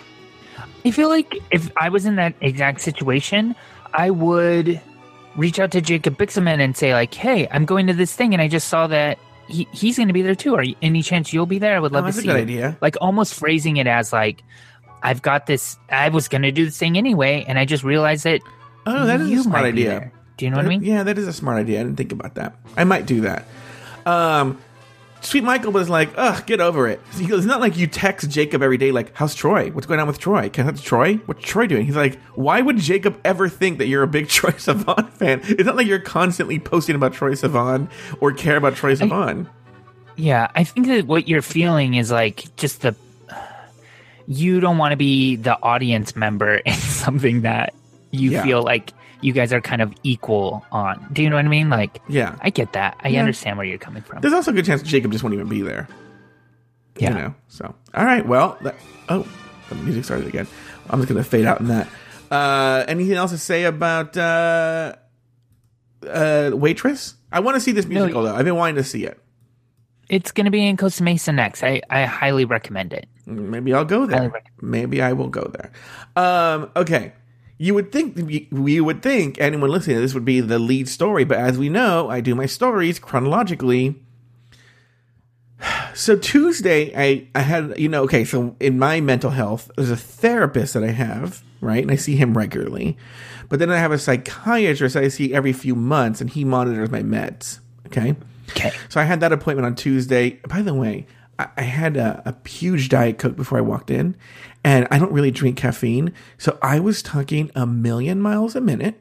I 0.85 0.91
feel 0.91 1.09
like 1.09 1.37
if 1.51 1.71
I 1.77 1.89
was 1.89 2.07
in 2.07 2.17
that 2.17 2.35
exact 2.41 2.81
situation, 2.81 3.55
I 3.95 4.11
would 4.11 4.80
reach 5.36 5.59
out 5.59 5.70
to 5.72 5.80
Jacob 5.80 6.16
Bixenman 6.18 6.61
and 6.61 6.76
say 6.76 6.93
like, 6.95 7.12
"Hey, 7.14 7.49
I'm 7.51 7.64
going 7.64 7.86
to 7.86 7.93
this 7.95 8.14
thing, 8.14 8.32
and 8.34 8.43
I 8.43 8.49
just 8.49 8.68
saw 8.68 8.86
that 8.88 9.18
he, 9.49 9.66
he's 9.72 9.97
going 9.97 10.09
to 10.09 10.14
be 10.14 10.22
there 10.22 10.34
too. 10.34 10.55
Are 10.55 10.62
you, 10.62 10.74
any 10.82 11.03
chance 11.03 11.32
you'll 11.32 11.47
be 11.47 11.59
there? 11.59 11.76
I 11.76 11.80
would 11.80 11.93
love 11.93 12.05
Oh, 12.05 12.07
to 12.09 12.12
that's 12.12 12.18
a 12.18 12.20
see 12.22 12.26
good 12.28 12.36
you." 12.36 12.43
idea. 12.59 12.78
Like 12.80 12.97
almost 13.01 13.34
phrasing 13.34 13.76
it 13.78 13.86
as 13.86 14.12
like, 14.12 14.43
"I've 15.03 15.22
got 15.22 15.47
this. 15.47 15.76
I 15.90 16.09
was 16.11 16.28
going 16.28 16.43
to 16.43 16.53
do 16.53 16.64
this 16.66 16.78
thing 16.78 16.97
anyway, 16.99 17.45
and 17.49 17.59
I 17.59 17.64
just 17.64 17.84
realized 17.84 18.24
that 18.24 18.40
Oh, 18.86 19.07
that 19.07 19.20
is 19.20 19.40
a 19.40 19.43
smart 19.45 19.64
idea. 19.64 19.88
there." 19.88 20.12
Do 20.38 20.47
you 20.47 20.51
know 20.51 20.57
what 20.57 20.66
I 20.66 20.68
mean? 20.70 20.82
Yeah, 20.82 21.03
that 21.05 21.18
is 21.18 21.28
a 21.28 21.32
smart 21.32 21.59
idea. 21.59 21.80
I 21.80 21.84
didn't 21.84 21.97
think 21.99 22.11
about 22.12 22.34
that. 22.36 22.57
I 22.76 22.84
might 22.84 23.07
do 23.07 23.20
that. 23.20 23.47
Um, 24.07 24.59
Sweet 25.23 25.45
Michael 25.45 25.70
was 25.73 25.89
like, 25.89 26.11
ugh, 26.16 26.45
get 26.47 26.61
over 26.61 26.89
it. 26.89 27.01
He 27.14 27.27
goes, 27.27 27.39
it's 27.41 27.47
not 27.47 27.61
like 27.61 27.77
you 27.77 27.87
text 27.87 28.29
Jacob 28.29 28.61
every 28.62 28.77
day, 28.77 28.91
like, 28.91 29.14
how's 29.14 29.35
Troye? 29.37 29.73
What's 29.73 29.87
going 29.87 30.01
on 30.01 30.07
with 30.09 30.18
Troye? 30.20 30.53
Can 30.53 30.66
that's 30.66 30.83
Troye? 30.83 31.20
What's 31.27 31.45
Troye 31.45 31.68
doing? 31.68 31.87
He's 31.87 31.95
like, 31.97 32.20
why 32.35 32.61
would 32.61 32.77
Jacob 32.79 33.18
ever 33.25 33.49
think 33.49 33.79
that 33.79 33.87
you're 33.87 34.03
a 34.03 34.09
big 34.09 34.27
Troye 34.29 34.55
Sivan 34.55 35.09
fan? 35.11 35.41
It's 35.45 35.64
not 35.64 35.77
like 35.77 35.87
you're 35.87 36.01
constantly 36.01 36.59
posting 36.59 36.97
about 36.97 37.12
Troye 37.14 37.33
Sivan 37.41 37.89
or 38.20 38.33
care 38.33 38.57
about 38.57 38.75
Troye 38.75 38.97
Sivan. 38.99 39.49
Yeah, 40.16 40.51
I 40.55 40.64
think 40.64 40.89
that 40.89 41.07
what 41.07 41.29
you're 41.29 41.41
feeling 41.41 41.95
is 41.95 42.11
like 42.11 42.55
just 42.57 42.83
the 42.83 42.95
you 44.27 44.61
don't 44.61 44.79
want 44.79 44.93
to 44.93 44.97
be 44.97 45.37
the 45.37 45.61
audience 45.62 46.14
member 46.16 46.55
in 46.66 46.75
something 46.75 47.43
that 47.43 47.75
you 48.11 48.31
Yeah. 48.33 48.43
feel 48.43 48.62
like 48.62 48.93
you 49.23 49.33
guys 49.33 49.53
are 49.53 49.61
kind 49.61 49.81
of 49.81 49.93
equal 50.03 50.64
on. 50.73 51.07
Do 51.12 51.23
you 51.23 51.31
know 51.31 51.37
what 51.37 51.45
I 51.45 51.49
mean? 51.49 51.70
Like, 51.70 52.01
Yeah. 52.09 52.37
I 52.41 52.51
get 52.51 52.73
that. 52.75 52.97
I 53.01 53.09
Yeah. 53.09 53.20
understand 53.20 53.57
where 53.57 53.66
you're 53.66 53.79
coming 53.79 54.03
from. 54.03 54.20
There's 54.20 54.35
also 54.35 54.51
a 54.51 54.55
good 54.55 54.64
chance 54.66 54.83
Jacob 54.83 55.12
just 55.12 55.23
won't 55.25 55.35
even 55.35 55.49
be 55.49 55.62
there. 55.62 55.89
yeah. 56.99 57.09
You 57.11 57.14
know. 57.16 57.35
So, 57.49 57.75
all 57.95 58.05
right. 58.05 58.27
Well, 58.27 58.59
that, 58.62 58.75
oh, 59.09 59.27
the 59.68 59.75
music 59.77 60.05
started 60.05 60.27
again. 60.27 60.47
I'm 60.91 60.99
just 61.01 61.09
gonna 61.09 61.25
fade 61.25 61.47
out 61.47 61.61
in 61.61 61.68
that. 61.68 61.89
Uh, 62.31 62.85
anything 62.89 63.14
else 63.14 63.31
to 63.31 63.39
say 63.39 63.64
about 63.64 64.16
uh, 64.16 64.95
uh, 66.07 66.51
waitress? 66.55 67.14
I 67.31 67.41
want 67.41 67.57
to 67.57 67.61
see 67.61 67.73
this 67.73 67.87
musical 67.87 68.23
though. 68.23 68.35
I've 68.35 68.45
been 68.45 68.57
wanting 68.57 68.77
to 68.77 68.85
see 68.85 69.05
it. 69.05 69.18
It's 70.09 70.33
going 70.33 70.45
to 70.45 70.51
be 70.51 70.66
in 70.66 70.77
Costa 70.77 71.03
Mesa 71.03 71.33
next. 71.33 71.62
I, 71.62 71.81
I 71.89 72.05
highly 72.05 72.45
recommend 72.45 72.93
it. 72.93 73.09
Maybe 73.25 73.73
I'll 73.73 73.85
go 73.87 74.05
there. 74.05 74.31
Maybe 74.61 75.01
I 75.01 75.12
will 75.14 75.29
go 75.29 75.51
there. 75.55 75.73
Um, 76.16 76.70
okay. 76.77 77.12
You 77.63 77.75
would 77.75 77.93
think 77.93 78.49
we 78.51 78.81
would 78.81 79.03
think 79.03 79.41
anyone 79.41 79.71
listening 79.71 79.95
to 79.95 80.01
this 80.03 80.15
would 80.15 80.25
be 80.25 80.41
the 80.41 80.59
lead 80.59 80.89
story, 80.89 81.23
but 81.23 81.39
as 81.39 81.59
we 81.59 81.69
know, 81.69 82.11
I 82.11 82.21
do 82.21 82.35
my 82.35 82.47
stories 82.47 82.99
chronologically. 82.99 83.95
So 85.95 86.17
Tuesday, 86.17 86.93
I 86.97 87.29
I 87.35 87.43
had 87.43 87.79
you 87.79 87.89
know 87.89 88.03
okay. 88.05 88.25
So 88.25 88.57
in 88.59 88.79
my 88.79 89.01
mental 89.01 89.31
health, 89.31 89.71
there's 89.77 89.91
a 89.91 89.97
therapist 89.97 90.73
that 90.75 90.83
I 90.83 90.91
have, 90.91 91.45
right, 91.61 91.83
and 91.83 91.91
I 91.93 91.97
see 91.97 92.17
him 92.17 92.37
regularly. 92.37 92.97
But 93.51 93.59
then 93.61 93.71
I 93.71 93.77
have 93.77 93.93
a 93.93 93.99
psychiatrist 93.99 94.97
I 94.97 95.09
see 95.09 95.35
every 95.35 95.53
few 95.53 95.77
months, 95.77 96.21
and 96.21 96.31
he 96.31 96.45
monitors 96.45 96.91
my 96.91 97.03
meds. 97.03 97.61
Okay. 97.87 98.17
Okay. 98.51 98.73
So 98.89 99.01
I 99.01 99.05
had 99.05 99.21
that 99.21 99.33
appointment 99.33 99.67
on 99.67 99.75
Tuesday. 99.75 100.41
By 100.49 100.63
the 100.63 100.75
way, 100.75 101.07
I, 101.39 101.49
I 101.59 101.63
had 101.63 101.97
a, 101.97 102.23
a 102.25 102.49
huge 102.49 102.89
Diet 102.89 103.19
Coke 103.19 103.37
before 103.37 103.59
I 103.59 103.61
walked 103.61 103.91
in, 103.91 104.17
and 104.65 104.87
I 104.91 104.99
don't 104.99 105.13
really 105.13 105.31
drink 105.31 105.57
caffeine. 105.57 106.13
So 106.39 106.59
I 106.63 106.79
was 106.81 107.03
talking 107.03 107.51
a 107.55 107.67
million 107.67 108.21
miles 108.21 108.55
a 108.55 108.61
minute 108.61 109.01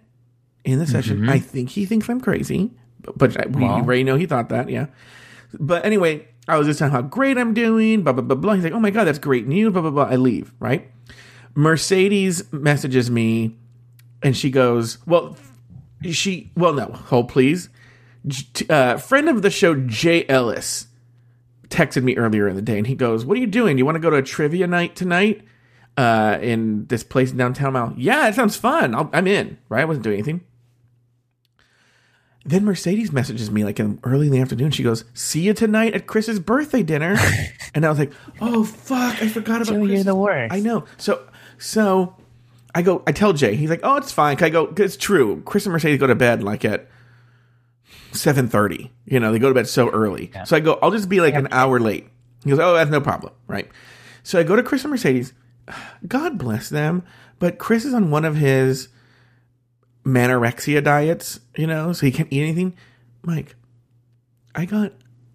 in 0.64 0.80
the 0.80 0.88
session. 0.88 1.30
I 1.30 1.39
think 1.39 1.70
he 1.72 1.86
thinks 1.86 2.09
I'm 2.09 2.22
crazy, 2.22 2.72
but, 3.18 3.36
we 3.55 3.64
Wow. 3.64 3.78
already 3.78 4.03
know 4.03 4.16
he 4.16 4.26
thought 4.26 4.49
that, 4.49 4.70
yeah. 4.70 4.88
But 5.59 5.86
anyway, 5.86 6.28
I 6.47 6.57
was 6.57 6.68
just 6.68 6.80
telling 6.80 6.93
how 6.93 7.01
great 7.01 7.38
I'm 7.38 7.53
doing, 7.53 8.03
blah, 8.03 8.14
blah, 8.14 8.24
blah, 8.24 8.36
blah. 8.36 8.53
He's 8.53 8.64
like, 8.64 8.74
oh 8.74 8.80
my 8.80 8.89
God, 8.91 9.05
that's 9.05 9.20
great 9.20 9.47
news, 9.47 9.72
blah, 9.74 9.82
blah, 9.82 9.91
blah. 9.91 10.03
I 10.05 10.16
leave, 10.16 10.53
right? 10.59 10.89
Mercedes 11.55 12.51
messages 12.53 13.12
me 13.12 13.57
and 14.24 14.36
she 14.36 14.49
goes, 14.49 14.97
well, 15.05 15.36
she, 16.03 16.51
well, 16.55 16.74
no, 16.74 16.86
hold 16.88 17.30
please. 17.30 17.70
Uh, 18.70 18.97
friend 18.97 19.30
of 19.30 19.41
the 19.41 19.49
show, 19.49 19.76
Jay 19.76 20.26
Ellis, 20.28 20.88
texted 21.70 22.03
me 22.03 22.16
earlier 22.18 22.47
in 22.47 22.55
the 22.55 22.62
day 22.62 22.78
and 22.78 22.86
he 22.88 22.95
goes, 22.95 23.26
What 23.26 23.38
are 23.38 23.39
you 23.39 23.47
doing? 23.47 23.76
Do 23.78 23.80
you 23.80 23.86
want 23.86 23.95
to 23.95 23.99
go 23.99 24.09
to 24.09 24.18
a 24.18 24.22
trivia 24.22 24.68
night 24.68 24.95
tonight 24.95 25.41
uh, 25.97 26.37
in 26.41 26.87
this 26.87 27.03
place 27.03 27.31
in 27.31 27.37
downtown 27.37 27.73
Mile? 27.73 27.93
Yeah, 27.97 28.21
that 28.21 28.35
sounds 28.35 28.55
fun. 28.55 28.95
I'll, 28.95 29.09
I'm 29.13 29.27
in, 29.27 29.57
right? 29.69 29.81
I 29.81 29.85
wasn't 29.85 30.03
doing 30.03 30.15
anything. 30.15 30.41
Then 32.43 32.65
Mercedes 32.65 33.11
messages 33.11 33.51
me 33.51 33.63
like 33.63 33.79
in 33.79 33.99
early 34.03 34.25
in 34.25 34.33
the 34.33 34.39
afternoon. 34.39 34.71
She 34.71 34.81
goes, 34.81 35.05
"See 35.13 35.41
you 35.41 35.53
tonight 35.53 35.93
at 35.93 36.07
Chris's 36.07 36.39
birthday 36.39 36.81
dinner," 36.81 37.15
and 37.75 37.85
I 37.85 37.89
was 37.89 37.99
like, 37.99 38.11
"Oh 38.39 38.63
fuck, 38.63 39.21
I 39.21 39.27
forgot 39.27 39.61
about 39.61 39.75
Joe, 39.75 39.83
you're 39.83 40.03
the 40.03 40.15
worst. 40.15 40.51
I 40.51 40.59
know. 40.59 40.85
So, 40.97 41.21
so 41.59 42.15
I 42.73 42.81
go. 42.81 43.03
I 43.05 43.11
tell 43.11 43.33
Jay. 43.33 43.55
He's 43.55 43.69
like, 43.69 43.81
"Oh, 43.83 43.97
it's 43.97 44.11
fine." 44.11 44.41
I 44.41 44.49
go, 44.49 44.65
"'Cause 44.65 44.85
"It's 44.85 44.97
true." 44.97 45.43
Chris 45.45 45.67
and 45.67 45.73
Mercedes 45.73 45.99
go 45.99 46.07
to 46.07 46.15
bed 46.15 46.41
like 46.41 46.65
at 46.65 46.89
seven 48.11 48.47
thirty. 48.47 48.91
You 49.05 49.19
know, 49.19 49.31
they 49.31 49.37
go 49.37 49.49
to 49.49 49.53
bed 49.53 49.67
so 49.67 49.89
early. 49.91 50.31
So 50.45 50.55
I 50.55 50.61
go, 50.61 50.79
"I'll 50.81 50.89
just 50.91 51.09
be 51.09 51.21
like 51.21 51.35
an 51.35 51.47
hour 51.51 51.79
late." 51.79 52.07
He 52.43 52.49
goes, 52.49 52.59
"Oh, 52.59 52.73
that's 52.73 52.89
no 52.89 53.01
problem." 53.01 53.33
Right. 53.45 53.69
So 54.23 54.39
I 54.39 54.43
go 54.43 54.55
to 54.55 54.63
Chris 54.63 54.83
and 54.83 54.89
Mercedes. 54.89 55.33
God 56.07 56.38
bless 56.38 56.69
them, 56.69 57.03
but 57.39 57.57
Chris 57.57 57.86
is 57.86 57.93
on 57.93 58.11
one 58.11 58.26
of 58.26 58.36
his 58.36 58.89
manorexia 60.03 60.84
diets, 60.84 61.39
you 61.55 61.67
know, 61.67 61.93
so 61.93 62.05
he 62.05 62.11
can't 62.11 62.32
eat 62.32 62.41
anything. 62.41 62.76
Mike, 63.24 63.55
I 64.55 64.65
got 64.65 64.93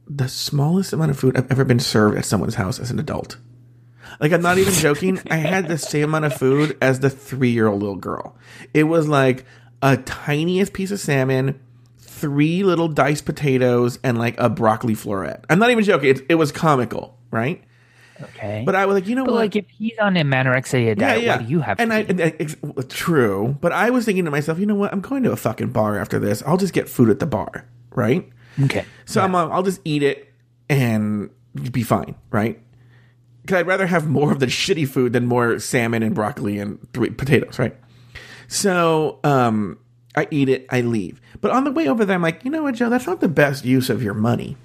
the 0.08 0.28
smallest 0.28 0.92
amount 0.92 1.10
of 1.10 1.18
food 1.18 1.36
I've 1.36 1.50
ever 1.50 1.64
been 1.64 1.80
served 1.80 2.16
at 2.16 2.24
someone's 2.24 2.54
house 2.56 2.78
as 2.78 2.90
an 2.90 2.98
adult. 2.98 3.38
Like, 4.20 4.32
I'm 4.32 4.42
not 4.42 4.58
even 4.58 4.72
joking. 4.74 5.20
I 5.30 5.36
had 5.36 5.68
the 5.68 5.78
same 5.78 6.04
amount 6.04 6.26
of 6.26 6.34
food 6.34 6.76
as 6.80 7.00
the 7.00 7.10
three 7.10 7.50
year 7.50 7.66
old 7.66 7.80
little 7.80 7.96
girl. 7.96 8.36
It 8.72 8.84
was 8.84 9.08
like 9.08 9.44
a 9.82 9.96
tiniest 9.96 10.72
piece 10.72 10.90
of 10.90 11.00
salmon, 11.00 11.60
three 11.98 12.62
little 12.62 12.88
diced 12.88 13.24
potatoes, 13.24 13.98
and 14.02 14.18
like 14.18 14.38
a 14.38 14.48
broccoli 14.48 14.94
floret. 14.94 15.44
I'm 15.50 15.58
not 15.58 15.70
even 15.70 15.84
joking. 15.84 16.10
It, 16.10 16.26
it 16.30 16.34
was 16.36 16.52
comical, 16.52 17.18
right? 17.30 17.62
Okay. 18.22 18.62
But 18.64 18.74
I 18.74 18.86
was 18.86 18.94
like, 18.94 19.06
you 19.06 19.14
know 19.14 19.24
But 19.24 19.34
what? 19.34 19.40
like, 19.40 19.56
if 19.56 19.68
he's 19.68 19.98
on 19.98 20.16
an 20.16 20.28
anorexia 20.30 20.96
diet, 20.96 21.26
what 21.26 21.46
do 21.46 21.50
you 21.50 21.60
have 21.60 21.78
and 21.80 21.90
to 21.90 21.96
I, 21.96 22.00
and 22.00 22.20
I 22.20 22.34
ex- 22.40 22.56
true, 22.88 23.56
but 23.60 23.72
I 23.72 23.90
was 23.90 24.04
thinking 24.04 24.24
to 24.24 24.30
myself, 24.30 24.58
you 24.58 24.66
know 24.66 24.74
what? 24.74 24.92
I'm 24.92 25.00
going 25.00 25.22
to 25.24 25.32
a 25.32 25.36
fucking 25.36 25.70
bar 25.72 25.98
after 25.98 26.18
this. 26.18 26.42
I'll 26.46 26.56
just 26.56 26.72
get 26.72 26.88
food 26.88 27.10
at 27.10 27.18
the 27.18 27.26
bar, 27.26 27.68
right? 27.94 28.28
okay. 28.64 28.84
So 29.04 29.20
I'm, 29.20 29.34
uh, 29.34 29.48
I'll 29.48 29.62
just 29.62 29.80
eat 29.84 30.02
it 30.02 30.32
and 30.68 31.30
be 31.72 31.82
fine, 31.82 32.14
right? 32.30 32.60
Because 33.42 33.60
I'd 33.60 33.66
rather 33.66 33.86
have 33.86 34.08
more 34.08 34.32
of 34.32 34.40
the 34.40 34.46
shitty 34.46 34.88
food 34.88 35.12
than 35.12 35.26
more 35.26 35.58
salmon 35.58 36.02
and 36.02 36.14
broccoli 36.14 36.58
and 36.58 36.78
three 36.92 37.10
potatoes, 37.10 37.58
right? 37.58 37.76
So 38.48 39.20
um, 39.24 39.78
I 40.14 40.26
eat 40.30 40.48
it, 40.48 40.66
I 40.70 40.80
leave. 40.80 41.20
But 41.40 41.50
on 41.50 41.64
the 41.64 41.70
way 41.72 41.88
over 41.88 42.04
there, 42.04 42.14
I'm 42.16 42.22
like, 42.22 42.44
you 42.44 42.50
know 42.50 42.62
what, 42.62 42.74
Joe? 42.74 42.88
That's 42.90 43.06
not 43.06 43.20
the 43.20 43.28
best 43.28 43.64
use 43.64 43.90
of 43.90 44.02
your 44.02 44.14
money. 44.14 44.56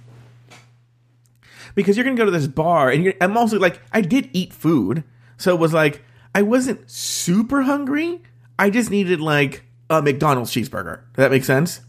Because 1.76 1.98
you're 1.98 2.06
to 2.06 2.14
go 2.16 2.26
to 2.26 2.32
this 2.32 2.48
bar, 2.48 2.90
and 2.90 3.04
you're, 3.04 3.14
I'm 3.22 3.38
also 3.38 3.58
like, 3.60 3.82
I 3.92 4.02
did 4.02 4.30
eat 4.34 4.54
food. 4.54 5.04
So 5.38 5.54
it 5.54 5.60
was 5.60 5.74
like, 5.74 6.04
I 6.36 6.42
wasn't 6.42 6.90
super 6.90 7.64
hungry. 7.64 8.22
I 8.60 8.70
just 8.70 8.92
needed 8.92 9.20
like 9.20 9.64
a 9.90 10.02
McDonald's 10.02 10.52
cheeseburger. 10.52 11.02
Does 11.14 11.18
that 11.18 11.32
make 11.32 11.44
sense? 11.44 11.82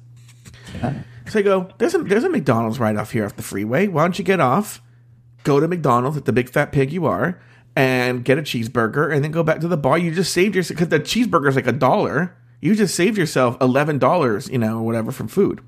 So 1.29 1.39
I 1.39 1.43
go, 1.43 1.69
there's 1.79 1.95
a 1.95 1.99
there's 1.99 2.25
a 2.25 2.31
McDonald's 2.31 2.81
right 2.81 2.97
off 2.97 3.13
here 3.13 3.25
off 3.25 3.37
the 3.37 3.43
freeway. 3.43 3.87
Why 3.87 4.03
don't 4.03 4.19
you 4.19 4.25
get 4.25 4.41
off, 4.41 4.83
go 5.45 5.61
to 5.61 5.69
McDonald's 5.69 6.17
at 6.17 6.25
the 6.25 6.33
big 6.33 6.49
fat 6.49 6.73
pig 6.73 6.93
you 6.93 7.07
are, 7.07 7.41
and 7.77 8.25
get 8.25 8.39
a 8.39 8.43
cheeseburger, 8.43 9.13
and 9.15 9.23
then 9.23 9.31
go 9.31 9.43
back 9.43 9.61
to 9.61 9.69
the 9.69 9.77
bar. 9.77 9.99
You 9.99 10.15
just 10.15 10.33
saved 10.33 10.55
yourself 10.55 10.79
because 10.79 10.89
the 10.89 11.01
cheeseburger 11.01 11.49
is 11.49 11.57
like 11.57 11.67
a 11.67 11.73
dollar. 11.73 12.37
You 12.61 12.75
just 12.75 12.95
saved 12.95 13.19
yourself 13.19 13.57
eleven 13.61 13.99
dollars, 13.99 14.49
you 14.49 14.59
know, 14.59 14.79
or 14.79 14.83
whatever 14.83 15.13
from 15.13 15.29
food. 15.29 15.61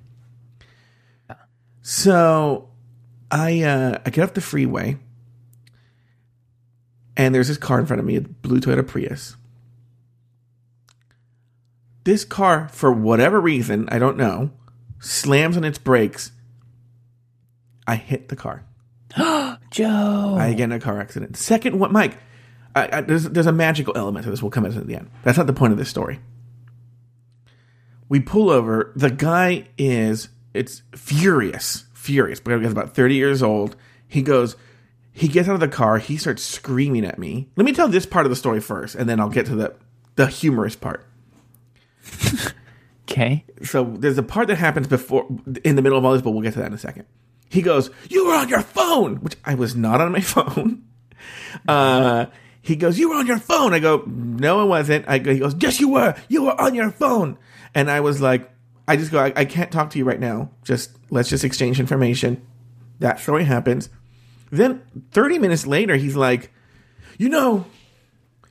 So 1.82 2.68
I 3.30 3.62
uh, 3.62 3.98
I 4.04 4.10
get 4.10 4.22
off 4.22 4.34
the 4.34 4.40
freeway, 4.40 4.98
and 7.16 7.34
there's 7.34 7.48
this 7.48 7.58
car 7.58 7.80
in 7.80 7.86
front 7.86 8.00
of 8.00 8.06
me, 8.06 8.16
a 8.16 8.20
blue 8.20 8.60
Toyota 8.60 8.86
Prius. 8.86 9.36
This 12.04 12.24
car, 12.24 12.68
for 12.68 12.92
whatever 12.92 13.40
reason, 13.40 13.88
I 13.90 13.98
don't 13.98 14.18
know, 14.18 14.50
slams 15.00 15.56
on 15.56 15.64
its 15.64 15.78
brakes. 15.78 16.32
I 17.86 17.96
hit 17.96 18.28
the 18.28 18.36
car. 18.36 18.64
Joe. 19.70 20.36
I 20.38 20.52
get 20.52 20.64
in 20.64 20.72
a 20.72 20.80
car 20.80 21.00
accident. 21.00 21.36
Second 21.36 21.78
one, 21.78 21.92
Mike, 21.92 22.18
I, 22.74 22.98
I, 22.98 23.00
there's, 23.00 23.24
there's 23.24 23.46
a 23.46 23.52
magical 23.52 23.96
element 23.96 24.24
to 24.24 24.30
this. 24.30 24.42
We'll 24.42 24.50
come 24.50 24.66
into 24.66 24.78
at 24.78 24.86
the 24.86 24.96
end. 24.96 25.10
That's 25.22 25.38
not 25.38 25.46
the 25.46 25.52
point 25.52 25.72
of 25.72 25.78
this 25.78 25.88
story. 25.88 26.20
We 28.08 28.20
pull 28.20 28.50
over. 28.50 28.92
The 28.96 29.10
guy 29.10 29.68
is, 29.78 30.28
it's 30.52 30.82
furious, 30.94 31.86
furious. 32.04 32.38
But 32.38 32.60
he's 32.60 32.70
about 32.70 32.94
30 32.94 33.14
years 33.14 33.42
old. 33.42 33.76
He 34.06 34.22
goes, 34.22 34.56
he 35.12 35.28
gets 35.28 35.48
out 35.48 35.54
of 35.54 35.60
the 35.60 35.68
car. 35.68 35.98
He 35.98 36.16
starts 36.16 36.42
screaming 36.42 37.04
at 37.04 37.18
me. 37.18 37.48
Let 37.56 37.64
me 37.64 37.72
tell 37.72 37.88
this 37.88 38.04
part 38.04 38.26
of 38.26 38.30
the 38.30 38.36
story 38.36 38.60
first, 38.60 38.94
and 38.94 39.08
then 39.08 39.20
I'll 39.20 39.28
get 39.28 39.46
to 39.46 39.54
the, 39.54 39.74
the 40.16 40.26
humorous 40.26 40.76
part. 40.76 41.06
okay. 43.08 43.44
so 43.62 43.84
there's 43.84 44.18
a 44.18 44.22
part 44.22 44.48
that 44.48 44.56
happens 44.56 44.86
before 44.86 45.26
in 45.64 45.76
the 45.76 45.82
middle 45.82 45.96
of 45.96 46.04
all 46.04 46.12
this, 46.12 46.22
but 46.22 46.32
we'll 46.32 46.42
get 46.42 46.52
to 46.54 46.58
that 46.58 46.66
in 46.66 46.74
a 46.74 46.78
second. 46.78 47.06
He 47.48 47.62
goes, 47.62 47.90
"You 48.10 48.26
were 48.26 48.34
on 48.34 48.48
your 48.48 48.60
phone," 48.60 49.16
which 49.16 49.36
I 49.44 49.54
was 49.54 49.76
not 49.76 50.00
on 50.00 50.12
my 50.12 50.20
phone. 50.34 50.82
Uh, 51.66 52.26
he 52.60 52.76
goes, 52.76 52.98
"You 52.98 53.10
were 53.10 53.16
on 53.16 53.26
your 53.26 53.38
phone." 53.38 53.72
I 53.72 53.78
go, 53.78 54.02
"No, 54.06 54.60
I 54.60 54.64
wasn't." 54.64 55.08
I 55.08 55.18
go, 55.18 55.32
he 55.32 55.38
goes, 55.38 55.54
"Yes, 55.60 55.80
you 55.80 55.90
were. 55.90 56.14
You 56.28 56.44
were 56.44 56.60
on 56.60 56.74
your 56.74 56.90
phone." 56.90 57.38
And 57.74 57.90
I 57.90 58.00
was 58.00 58.20
like, 58.20 58.50
I 58.86 58.96
just 58.96 59.10
go, 59.10 59.18
I, 59.18 59.32
I 59.36 59.44
can't 59.44 59.72
talk 59.72 59.90
to 59.90 59.98
you 59.98 60.04
right 60.04 60.20
now. 60.20 60.50
Just 60.62 60.90
let's 61.10 61.28
just 61.28 61.44
exchange 61.44 61.80
information. 61.80 62.44
That 63.00 63.18
story 63.20 63.44
happens. 63.44 63.88
Then 64.50 64.82
30 65.12 65.38
minutes 65.38 65.66
later, 65.66 65.96
he's 65.96 66.16
like, 66.16 66.52
"You 67.18 67.28
know, 67.28 67.66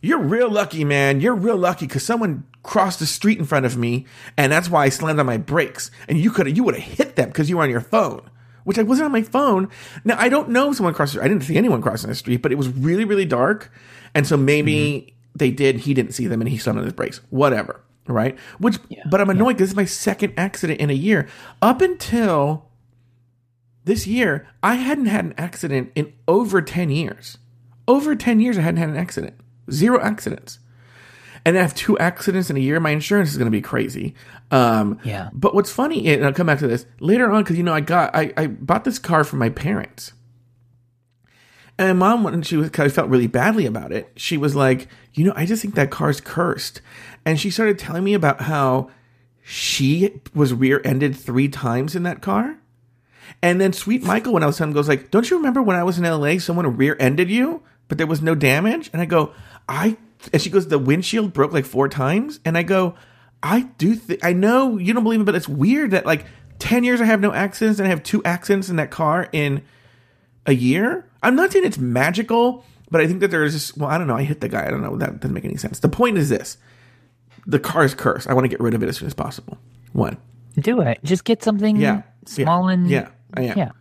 You're 0.01 0.19
real 0.19 0.49
lucky, 0.49 0.84
man. 0.84 1.21
You're 1.21 1.36
real 1.36 1.55
lucky 1.55 1.88
because 1.88 2.03
someone 2.03 2.43
crossed 2.61 2.99
the 2.99 3.05
street 3.05 3.39
in 3.39 3.45
front 3.45 3.65
of 3.65 3.77
me, 3.77 4.05
and 4.36 4.51
that's 4.51 4.69
why 4.69 4.84
I 4.86 4.89
slammed 4.89 5.19
on 5.19 5.25
my 5.25 5.38
brakes. 5.38 5.91
And 6.09 6.17
you 6.17 6.29
could 6.31 6.45
have 6.47 6.57
you 6.57 6.63
would 6.65 6.75
have 6.75 6.84
hit 6.84 7.15
them 7.15 7.29
because 7.29 7.49
you 7.49 7.55
were 7.57 7.63
on 7.63 7.69
your 7.69 7.79
phone, 7.79 8.29
which 8.65 8.77
I 8.77 8.84
wasn't 8.84 9.05
on 9.05 9.11
my 9.13 9.21
phone. 9.21 9.69
Now 10.03 10.17
I 10.19 10.27
don't 10.27 10.49
know 10.49 10.71
if 10.71 10.75
someone 10.77 10.93
crossed. 10.93 11.13
The, 11.13 11.21
I 11.23 11.27
didn't 11.29 11.43
see 11.43 11.55
anyone 11.55 11.81
crossing 11.81 12.09
the 12.09 12.15
street, 12.15 12.41
but 12.41 12.51
it 12.51 12.57
was 12.57 12.67
really 12.69 13.05
really 13.05 13.25
dark, 13.25 13.71
and 14.13 14.27
so 14.27 14.36
maybe 14.36 14.73
Mm-hmm. 14.75 15.38
they 15.38 15.51
did. 15.51 15.77
He 15.79 15.93
didn't 15.93 16.11
see 16.13 16.27
them, 16.27 16.41
and 16.41 16.49
he 16.49 16.57
slammed 16.57 16.79
on 16.79 16.84
his 16.86 16.93
brakes. 16.93 17.21
Whatever, 17.29 17.79
right? 18.08 18.38
Which, 18.60 18.78
but 19.10 19.22
I'm 19.22 19.30
annoyed. 19.30 19.54
'cause 19.54 19.60
This 19.60 19.70
is 19.72 19.76
my 19.76 19.86
second 19.86 20.34
accident 20.38 20.80
in 20.80 20.89
a 20.89 20.93
year. 20.93 21.28
Up 21.62 21.82
until 21.82 22.70
this 23.86 24.08
year, 24.08 24.47
I 24.62 24.76
hadn't 24.76 25.08
had 25.08 25.26
an 25.26 25.34
accident 25.38 25.91
in 25.95 26.14
over 26.28 26.62
10 26.62 26.89
years. 26.89 27.38
Over 27.88 28.16
10 28.16 28.39
years, 28.39 28.58
I 28.58 28.62
hadn't 28.62 28.78
had 28.80 28.89
an 28.89 28.97
accident. 28.97 29.34
Zero 29.72 29.99
accidents. 30.01 30.60
And 31.45 31.58
I 31.58 31.62
have 31.62 31.76
two 31.76 31.97
accidents 31.99 32.49
in 32.49 32.56
a 32.56 32.62
year. 32.62 32.80
My 32.80 32.91
insurance 32.91 33.30
is 33.32 33.38
going 33.38 33.47
to 33.47 33.51
be 33.51 33.62
crazy. 33.62 34.16
Um, 34.51 34.99
Yeah. 35.04 35.30
But 35.34 35.54
what's 35.54 35.72
funny, 35.72 36.08
and 36.08 36.26
I'll 36.26 36.32
come 36.32 36.47
back 36.47 36.60
to 36.60 36.68
this 36.68 36.86
later 37.01 37.30
on, 37.32 37.43
because 37.43 37.58
you 37.58 37.64
know, 37.64 37.74
I 37.74 37.82
got, 37.82 38.16
I, 38.16 38.32
I 38.38 38.47
bought 38.47 38.86
this 38.86 38.99
car 38.99 39.26
for 39.26 39.36
my 39.36 39.49
parents. 39.49 40.14
And 41.84 41.99
my 41.99 42.09
mom, 42.09 42.23
when 42.23 42.41
she 42.43 42.55
was, 42.55 42.69
cause 42.69 42.86
I 42.86 42.89
felt 42.89 43.09
really 43.09 43.27
badly 43.27 43.65
about 43.65 43.91
it, 43.91 44.11
she 44.15 44.38
was 44.38 44.55
like, 44.55 44.88
you 45.13 45.25
know, 45.25 45.34
I 45.36 45.45
just 45.45 45.61
think 45.61 45.75
that 45.75 45.91
car's 45.91 46.21
cursed. 46.21 46.81
And 47.25 47.39
she 47.39 47.49
started 47.49 47.77
telling 47.77 48.03
me 48.03 48.13
about 48.13 48.41
how 48.41 48.89
she 49.41 50.21
was 50.34 50.53
rear 50.53 50.81
ended 50.86 51.15
three 51.15 51.49
times 51.49 51.95
in 51.95 52.03
that 52.03 52.21
car. 52.21 52.57
And 53.41 53.59
then 53.59 53.73
Sweet 53.73 54.03
Michael, 54.03 54.34
when 54.34 54.43
I 54.43 54.45
was 54.45 54.57
telling 54.57 54.71
him, 54.71 54.75
goes 54.75 54.88
like, 54.88 55.11
"Don't 55.11 55.29
you 55.29 55.36
remember 55.36 55.61
when 55.61 55.75
I 55.75 55.84
was 55.84 55.97
in 55.97 56.05
LA, 56.05 56.38
someone 56.38 56.77
rear-ended 56.77 57.29
you, 57.29 57.61
but 57.88 57.97
there 57.97 58.07
was 58.07 58.21
no 58.21 58.36
damage?" 58.36 58.89
And 58.93 59.01
I 59.01 59.05
go, 59.05 59.34
"I," 59.67 59.97
and 60.31 60.41
she 60.41 60.49
goes, 60.49 60.67
"The 60.67 60.79
windshield 60.79 61.34
broke 61.34 61.51
like 61.51 61.65
four 61.65 61.89
times." 61.89 62.39
And 62.45 62.57
I 62.57 62.63
go, 62.63 62.95
"I 63.41 63.61
do. 63.77 63.95
Th- 63.95 64.19
I 64.23 64.31
know 64.31 64.77
you 64.77 64.93
don't 64.93 65.03
believe 65.03 65.19
me, 65.19 65.25
but 65.25 65.36
it's 65.36 65.49
weird 65.49 65.91
that 65.91 66.05
like 66.05 66.25
ten 66.59 66.84
years 66.86 67.01
I 67.01 67.05
have 67.05 67.19
no 67.19 67.34
accidents, 67.34 67.79
and 67.79 67.88
I 67.88 67.89
have 67.89 68.03
two 68.03 68.23
accidents 68.23 68.69
in 68.69 68.77
that 68.77 68.91
car 68.91 69.27
in 69.34 69.63
a 70.45 70.53
year. 70.53 71.05
I'm 71.24 71.36
not 71.36 71.51
saying 71.51 71.65
it's 71.65 71.78
magical, 71.80 72.63
but 72.91 73.01
I 73.01 73.07
think 73.07 73.21
that 73.21 73.32
there's 73.32 73.53
this. 73.53 73.76
Well, 73.76 73.89
I 73.89 73.97
don't 73.97 74.07
know. 74.07 74.15
I 74.17 74.24
hit 74.24 74.41
the 74.41 74.49
guy. 74.49 74.65
I 74.67 74.69
don't 74.69 74.82
know. 74.82 74.95
That 74.97 75.19
doesn't 75.19 75.34
make 75.34 75.45
any 75.45 75.57
sense. 75.57 75.80
The 75.80 75.89
point 75.89 76.17
is 76.17 76.30
this: 76.30 76.57
the 77.47 77.59
car 77.59 77.84
is 77.84 77.95
cursed. 77.95 78.28
I 78.30 78.34
want 78.34 78.45
to 78.45 78.49
get 78.49 78.59
rid 78.59 78.74
of 78.74 78.84
it 78.84 78.89
as 78.89 78.97
soon 78.97 79.07
as 79.07 79.13
possible. 79.13 79.57
One. 79.93 80.17
Do 80.59 80.82
it. 80.82 80.99
Just 81.03 81.24
get 81.24 81.41
something 81.43 81.78
Yeah. 81.78 82.03
small 82.26 82.67
yeah. 82.67 82.74
and 82.74 82.89
yeah, 82.89 83.07
I 83.34 83.41
am. 83.43 83.57
yeah. 83.57 83.71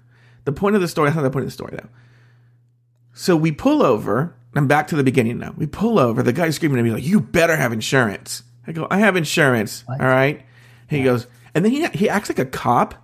The 0.45 0.53
point 0.53 0.75
of 0.75 0.81
the 0.81 0.89
story. 0.89 1.09
That's 1.11 1.17
not 1.17 1.23
the 1.23 1.31
point 1.31 1.43
of 1.45 1.49
the 1.49 1.53
story 1.53 1.75
though. 1.77 1.89
So 3.13 3.37
we 3.37 3.53
pull 3.53 3.83
over. 3.83 4.35
I'm 4.55 4.67
back 4.67 4.89
to 4.89 4.97
the 4.97 5.03
beginning 5.05 5.39
now. 5.39 5.55
We 5.57 5.67
pull 5.67 5.99
over. 5.99 6.23
The 6.23 6.33
guy's 6.33 6.57
screaming 6.57 6.79
at 6.79 6.85
me 6.85 6.91
like, 6.93 7.05
"You 7.07 7.21
better 7.21 7.57
have 7.57 7.73
insurance." 7.73 8.43
I 8.67 8.73
go, 8.73 8.87
"I 8.91 8.99
have 8.99 9.17
insurance." 9.17 9.85
All 9.89 9.97
right. 9.99 10.45
He 10.89 11.03
goes, 11.03 11.27
and 11.55 11.65
then 11.65 11.73
he 11.73 11.87
he 11.89 12.09
acts 12.09 12.29
like 12.29 12.39
a 12.39 12.45
cop, 12.45 12.95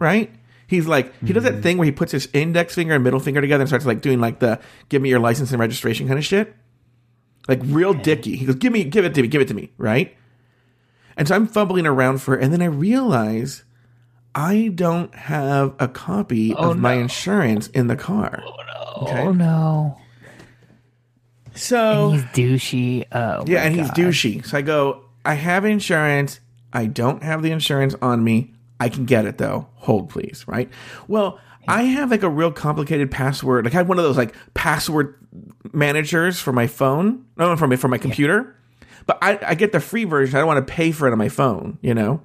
right? 0.00 0.32
He's 0.70 0.86
like, 0.86 1.12
he 1.24 1.32
does 1.32 1.42
that 1.42 1.54
mm. 1.54 1.62
thing 1.64 1.78
where 1.78 1.84
he 1.84 1.90
puts 1.90 2.12
his 2.12 2.28
index 2.32 2.76
finger 2.76 2.94
and 2.94 3.02
middle 3.02 3.18
finger 3.18 3.40
together 3.40 3.62
and 3.62 3.68
starts 3.68 3.86
like 3.86 4.02
doing 4.02 4.20
like 4.20 4.38
the 4.38 4.60
"give 4.88 5.02
me 5.02 5.08
your 5.08 5.18
license 5.18 5.50
and 5.50 5.58
registration" 5.58 6.06
kind 6.06 6.16
of 6.16 6.24
shit, 6.24 6.54
like 7.48 7.58
real 7.64 7.92
dicky. 7.92 8.36
He 8.36 8.46
goes, 8.46 8.54
"Give 8.54 8.72
me, 8.72 8.84
give 8.84 9.04
it 9.04 9.12
to 9.14 9.22
me, 9.22 9.26
give 9.26 9.42
it 9.42 9.48
to 9.48 9.54
me," 9.54 9.72
right? 9.78 10.16
And 11.16 11.26
so 11.26 11.34
I'm 11.34 11.48
fumbling 11.48 11.88
around 11.88 12.22
for, 12.22 12.38
it, 12.38 12.44
and 12.44 12.52
then 12.52 12.62
I 12.62 12.66
realize 12.66 13.64
I 14.32 14.70
don't 14.72 15.12
have 15.12 15.74
a 15.80 15.88
copy 15.88 16.54
oh, 16.54 16.70
of 16.70 16.78
my 16.78 16.92
insurance 16.92 17.66
in 17.66 17.88
the 17.88 17.96
car. 17.96 18.40
Oh, 18.46 19.02
okay. 19.02 19.22
Oh 19.22 19.32
no. 19.32 19.98
So 21.56 22.10
He's 22.12 22.22
douchey. 22.26 23.06
Oh 23.10 23.42
yeah, 23.44 23.64
and 23.64 23.74
he's 23.74 23.88
God. 23.88 23.96
douchey. 23.96 24.46
So 24.46 24.56
I 24.56 24.62
go, 24.62 25.02
I 25.24 25.34
have 25.34 25.64
insurance. 25.64 26.38
I 26.72 26.86
don't 26.86 27.24
have 27.24 27.42
the 27.42 27.50
insurance 27.50 27.96
on 28.00 28.22
me. 28.22 28.54
I 28.80 28.88
can 28.88 29.04
get 29.04 29.26
it 29.26 29.38
though. 29.38 29.68
Hold 29.76 30.08
please, 30.08 30.44
right? 30.48 30.68
Well, 31.06 31.38
I 31.68 31.82
have 31.82 32.10
like 32.10 32.22
a 32.22 32.28
real 32.28 32.50
complicated 32.50 33.10
password. 33.10 33.64
Like 33.64 33.74
I 33.74 33.76
have 33.76 33.88
one 33.88 33.98
of 33.98 34.04
those 34.04 34.16
like 34.16 34.34
password 34.54 35.14
managers 35.72 36.40
for 36.40 36.52
my 36.52 36.66
phone. 36.66 37.26
No, 37.36 37.54
for 37.56 37.68
my 37.68 37.76
for 37.76 37.88
my 37.88 37.98
computer. 37.98 38.56
But 39.06 39.18
I, 39.22 39.38
I 39.42 39.54
get 39.54 39.72
the 39.72 39.80
free 39.80 40.04
version. 40.04 40.36
I 40.36 40.40
don't 40.40 40.46
want 40.46 40.66
to 40.66 40.72
pay 40.72 40.92
for 40.92 41.06
it 41.06 41.12
on 41.12 41.18
my 41.18 41.28
phone, 41.28 41.78
you 41.82 41.94
know? 41.94 42.22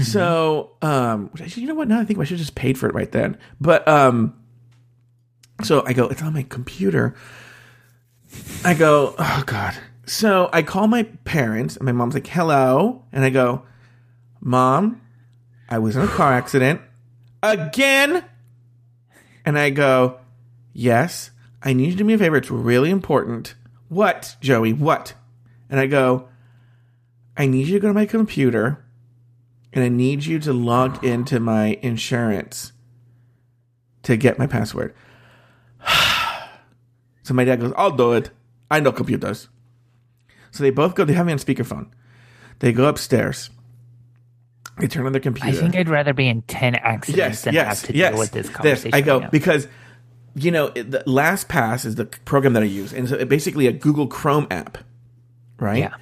So, 0.00 0.76
um, 0.80 1.30
you 1.36 1.66
know 1.66 1.74
what? 1.74 1.88
Now 1.88 1.98
I 1.98 2.04
think 2.04 2.20
I 2.20 2.24
should 2.24 2.38
have 2.38 2.46
just 2.46 2.54
paid 2.54 2.78
for 2.78 2.88
it 2.88 2.94
right 2.94 3.10
then. 3.10 3.36
But, 3.60 3.86
um, 3.88 4.38
so 5.64 5.82
I 5.84 5.92
go, 5.92 6.06
it's 6.06 6.22
on 6.22 6.34
my 6.34 6.44
computer. 6.44 7.16
I 8.64 8.74
go, 8.74 9.16
oh 9.18 9.42
God. 9.44 9.74
So 10.06 10.50
I 10.52 10.62
call 10.62 10.86
my 10.86 11.02
parents, 11.24 11.76
and 11.76 11.84
my 11.84 11.90
mom's 11.90 12.14
like, 12.14 12.28
hello. 12.28 13.02
And 13.12 13.24
I 13.24 13.30
go, 13.30 13.64
Mom, 14.40 15.00
I 15.68 15.78
was 15.78 15.96
in 15.96 16.02
a 16.02 16.08
car 16.08 16.32
accident 16.32 16.80
again. 17.42 18.24
And 19.44 19.58
I 19.58 19.70
go, 19.70 20.18
yes, 20.72 21.30
I 21.62 21.72
need 21.72 21.86
you 21.86 21.92
to 21.92 21.98
do 21.98 22.04
me 22.04 22.14
a 22.14 22.18
favor. 22.18 22.36
It's 22.36 22.50
really 22.50 22.90
important. 22.90 23.54
What, 23.88 24.36
Joey? 24.40 24.72
What? 24.72 25.14
And 25.70 25.80
I 25.80 25.86
go, 25.86 26.28
I 27.36 27.46
need 27.46 27.68
you 27.68 27.74
to 27.74 27.80
go 27.80 27.88
to 27.88 27.94
my 27.94 28.06
computer 28.06 28.84
and 29.72 29.84
I 29.84 29.88
need 29.88 30.24
you 30.26 30.38
to 30.40 30.52
log 30.52 31.04
into 31.04 31.40
my 31.40 31.78
insurance 31.82 32.72
to 34.02 34.16
get 34.16 34.38
my 34.38 34.46
password. 34.46 34.94
so 37.22 37.34
my 37.34 37.44
dad 37.44 37.60
goes, 37.60 37.72
I'll 37.76 37.90
do 37.90 38.12
it. 38.12 38.30
I 38.70 38.80
know 38.80 38.92
computers. 38.92 39.48
So 40.50 40.62
they 40.62 40.70
both 40.70 40.94
go, 40.94 41.04
they 41.04 41.12
have 41.12 41.26
me 41.26 41.32
on 41.32 41.38
speakerphone. 41.38 41.90
They 42.58 42.72
go 42.72 42.86
upstairs. 42.86 43.50
They 44.80 44.86
turn 44.86 45.06
on 45.06 45.12
their 45.12 45.20
computer. 45.20 45.48
I 45.48 45.52
think 45.52 45.76
I'd 45.76 45.88
rather 45.88 46.12
be 46.12 46.28
in 46.28 46.42
ten 46.42 46.74
accidents 46.74 47.18
yes, 47.18 47.42
than 47.42 47.54
yes, 47.54 47.66
have 47.66 47.90
to 47.90 47.96
yes. 47.96 48.10
deal 48.10 48.18
with 48.18 48.30
this 48.32 48.48
conversation. 48.48 48.94
I 48.94 49.00
go 49.00 49.20
right 49.20 49.30
because 49.30 49.68
you 50.34 50.50
know 50.50 50.72
it- 50.74 50.90
the 50.90 51.00
LastPass 51.00 51.84
is 51.84 51.96
the 51.96 52.06
program 52.06 52.52
that 52.54 52.62
I 52.62 52.66
use, 52.66 52.92
and 52.92 53.08
so 53.08 53.16
it's 53.16 53.28
basically 53.28 53.66
a 53.66 53.72
Google 53.72 54.06
Chrome 54.06 54.46
app, 54.50 54.78
right? 55.58 55.78
Yeah. 55.78 55.94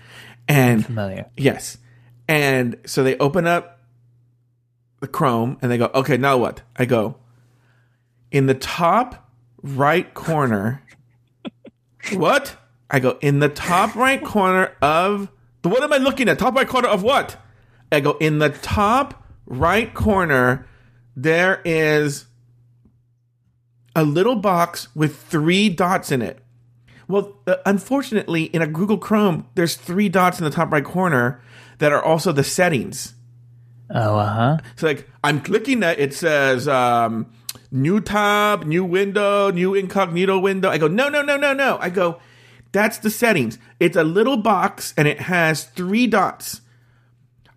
And 0.48 0.86
familiar. 0.86 1.26
yes, 1.36 1.78
and 2.28 2.76
so 2.86 3.02
they 3.02 3.16
open 3.18 3.46
up 3.46 3.80
the 5.00 5.08
Chrome 5.08 5.58
and 5.60 5.70
they 5.70 5.78
go, 5.78 5.90
okay, 5.94 6.16
now 6.16 6.36
what? 6.36 6.62
I 6.76 6.84
go 6.84 7.16
in 8.30 8.46
the 8.46 8.54
top 8.54 9.28
right 9.62 10.12
corner. 10.14 10.82
what? 12.14 12.56
I 12.90 13.00
go 13.00 13.18
in 13.20 13.40
the 13.40 13.48
top 13.48 13.94
right 13.96 14.22
corner 14.22 14.72
of 14.80 15.30
the. 15.62 15.68
What 15.68 15.82
am 15.82 15.92
I 15.92 15.98
looking 15.98 16.28
at? 16.28 16.38
Top 16.38 16.54
right 16.54 16.68
corner 16.68 16.88
of 16.88 17.02
what? 17.02 17.36
I 17.90 18.00
go 18.00 18.16
in 18.18 18.38
the 18.38 18.50
top 18.50 19.24
right 19.46 19.92
corner. 19.92 20.66
There 21.14 21.62
is 21.64 22.26
a 23.94 24.04
little 24.04 24.36
box 24.36 24.88
with 24.94 25.16
three 25.16 25.68
dots 25.68 26.12
in 26.12 26.22
it. 26.22 26.38
Well, 27.08 27.40
uh, 27.46 27.56
unfortunately, 27.64 28.44
in 28.44 28.62
a 28.62 28.66
Google 28.66 28.98
Chrome, 28.98 29.46
there's 29.54 29.76
three 29.76 30.08
dots 30.08 30.38
in 30.38 30.44
the 30.44 30.50
top 30.50 30.72
right 30.72 30.84
corner 30.84 31.40
that 31.78 31.92
are 31.92 32.02
also 32.02 32.32
the 32.32 32.44
settings. 32.44 33.14
Oh, 33.90 34.16
uh 34.16 34.26
huh. 34.26 34.58
So 34.76 34.88
like 34.88 35.08
I'm 35.22 35.40
clicking 35.40 35.80
that 35.80 35.98
it 36.00 36.12
says 36.12 36.66
um, 36.66 37.26
new 37.70 38.00
tab, 38.00 38.64
new 38.64 38.84
window, 38.84 39.50
new 39.50 39.74
incognito 39.74 40.38
window. 40.38 40.68
I 40.68 40.78
go 40.78 40.88
no 40.88 41.08
no 41.08 41.22
no 41.22 41.36
no 41.36 41.52
no. 41.52 41.78
I 41.80 41.90
go 41.90 42.20
that's 42.72 42.98
the 42.98 43.10
settings. 43.10 43.58
It's 43.78 43.96
a 43.96 44.04
little 44.04 44.36
box 44.36 44.92
and 44.96 45.06
it 45.06 45.20
has 45.20 45.64
three 45.64 46.06
dots. 46.06 46.60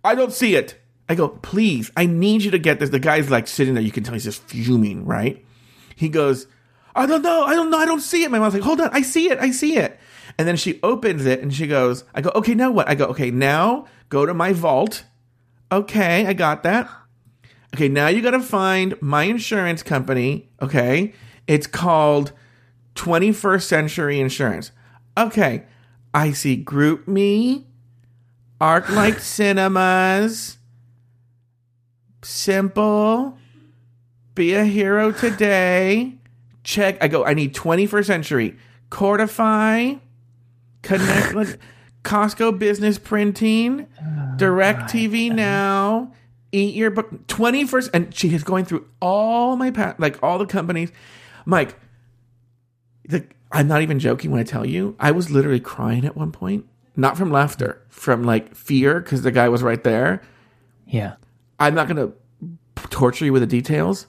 I 0.04 0.14
don't 0.14 0.32
see 0.32 0.54
it. 0.54 0.76
I 1.08 1.14
go 1.14 1.28
please. 1.28 1.90
I 1.96 2.06
need 2.06 2.42
you 2.42 2.50
to 2.52 2.58
get 2.58 2.78
this. 2.78 2.90
The 2.90 3.00
guy's 3.00 3.30
like 3.30 3.48
sitting 3.48 3.74
there. 3.74 3.82
You 3.82 3.92
can 3.92 4.04
tell 4.04 4.14
he's 4.14 4.24
just 4.24 4.42
fuming. 4.44 5.04
Right? 5.04 5.44
He 5.96 6.08
goes 6.08 6.46
I 6.94 7.06
don't 7.06 7.22
know. 7.22 7.44
I 7.44 7.54
don't 7.54 7.70
know. 7.70 7.78
I 7.78 7.86
don't 7.86 8.00
see 8.00 8.24
it. 8.24 8.30
My 8.30 8.38
mom's 8.38 8.54
like 8.54 8.62
hold 8.62 8.80
on. 8.80 8.90
I 8.92 9.02
see 9.02 9.30
it. 9.30 9.38
I 9.38 9.50
see 9.50 9.76
it. 9.76 9.98
And 10.38 10.46
then 10.46 10.56
she 10.56 10.80
opens 10.82 11.26
it 11.26 11.40
and 11.40 11.52
she 11.52 11.66
goes. 11.66 12.04
I 12.14 12.20
go 12.20 12.30
okay. 12.34 12.54
Now 12.54 12.70
what? 12.70 12.88
I 12.88 12.94
go 12.94 13.06
okay. 13.06 13.30
Now 13.30 13.86
go 14.08 14.26
to 14.26 14.34
my 14.34 14.52
vault. 14.52 15.04
Okay, 15.72 16.26
I 16.26 16.32
got 16.32 16.64
that. 16.64 16.90
Okay, 17.74 17.88
now 17.88 18.08
you 18.08 18.20
got 18.22 18.32
to 18.32 18.40
find 18.40 19.00
my 19.00 19.24
insurance 19.24 19.82
company. 19.82 20.48
Okay, 20.60 21.14
it's 21.46 21.68
called 21.68 22.32
21st 22.96 23.62
Century 23.62 24.20
Insurance. 24.20 24.72
Okay, 25.16 25.64
I 26.12 26.32
see 26.32 26.62
GroupMe, 26.62 27.64
ArcLight 28.60 29.20
Cinemas, 29.20 30.58
Simple, 32.22 33.38
Be 34.34 34.54
a 34.54 34.64
Hero 34.64 35.12
Today. 35.12 36.14
Check. 36.62 36.98
I 37.02 37.08
go. 37.08 37.24
I 37.24 37.32
need 37.32 37.54
21st 37.54 38.04
Century, 38.04 38.56
Cordify, 38.90 39.98
Connect, 40.82 41.58
Costco 42.04 42.58
Business 42.58 42.98
Printing, 42.98 43.86
DirecTV 44.36 45.32
Now, 45.34 46.12
Eat 46.52 46.74
Your 46.74 46.90
Book, 46.90 47.26
21st, 47.28 47.90
and 47.94 48.14
she 48.14 48.34
is 48.34 48.44
going 48.44 48.66
through 48.66 48.86
all 49.00 49.56
my 49.56 49.70
pa- 49.70 49.94
like 49.98 50.22
all 50.22 50.38
the 50.38 50.44
companies. 50.46 50.92
Mike, 51.46 51.76
the 53.06 53.24
I'm 53.50 53.66
not 53.66 53.80
even 53.80 53.98
joking 53.98 54.30
when 54.30 54.40
I 54.40 54.44
tell 54.44 54.66
you, 54.66 54.96
I 55.00 55.12
was 55.12 55.30
literally 55.30 55.60
crying 55.60 56.04
at 56.04 56.14
one 56.14 56.30
point. 56.30 56.66
Not 56.96 57.16
from 57.16 57.30
laughter, 57.30 57.80
from 57.88 58.24
like 58.24 58.54
fear 58.54 59.00
because 59.00 59.22
the 59.22 59.30
guy 59.30 59.48
was 59.48 59.62
right 59.62 59.82
there. 59.84 60.22
Yeah. 60.86 61.14
I'm 61.58 61.74
not 61.74 61.88
going 61.88 61.96
to 61.96 62.88
torture 62.88 63.24
you 63.24 63.32
with 63.32 63.42
the 63.42 63.46
details. 63.46 64.06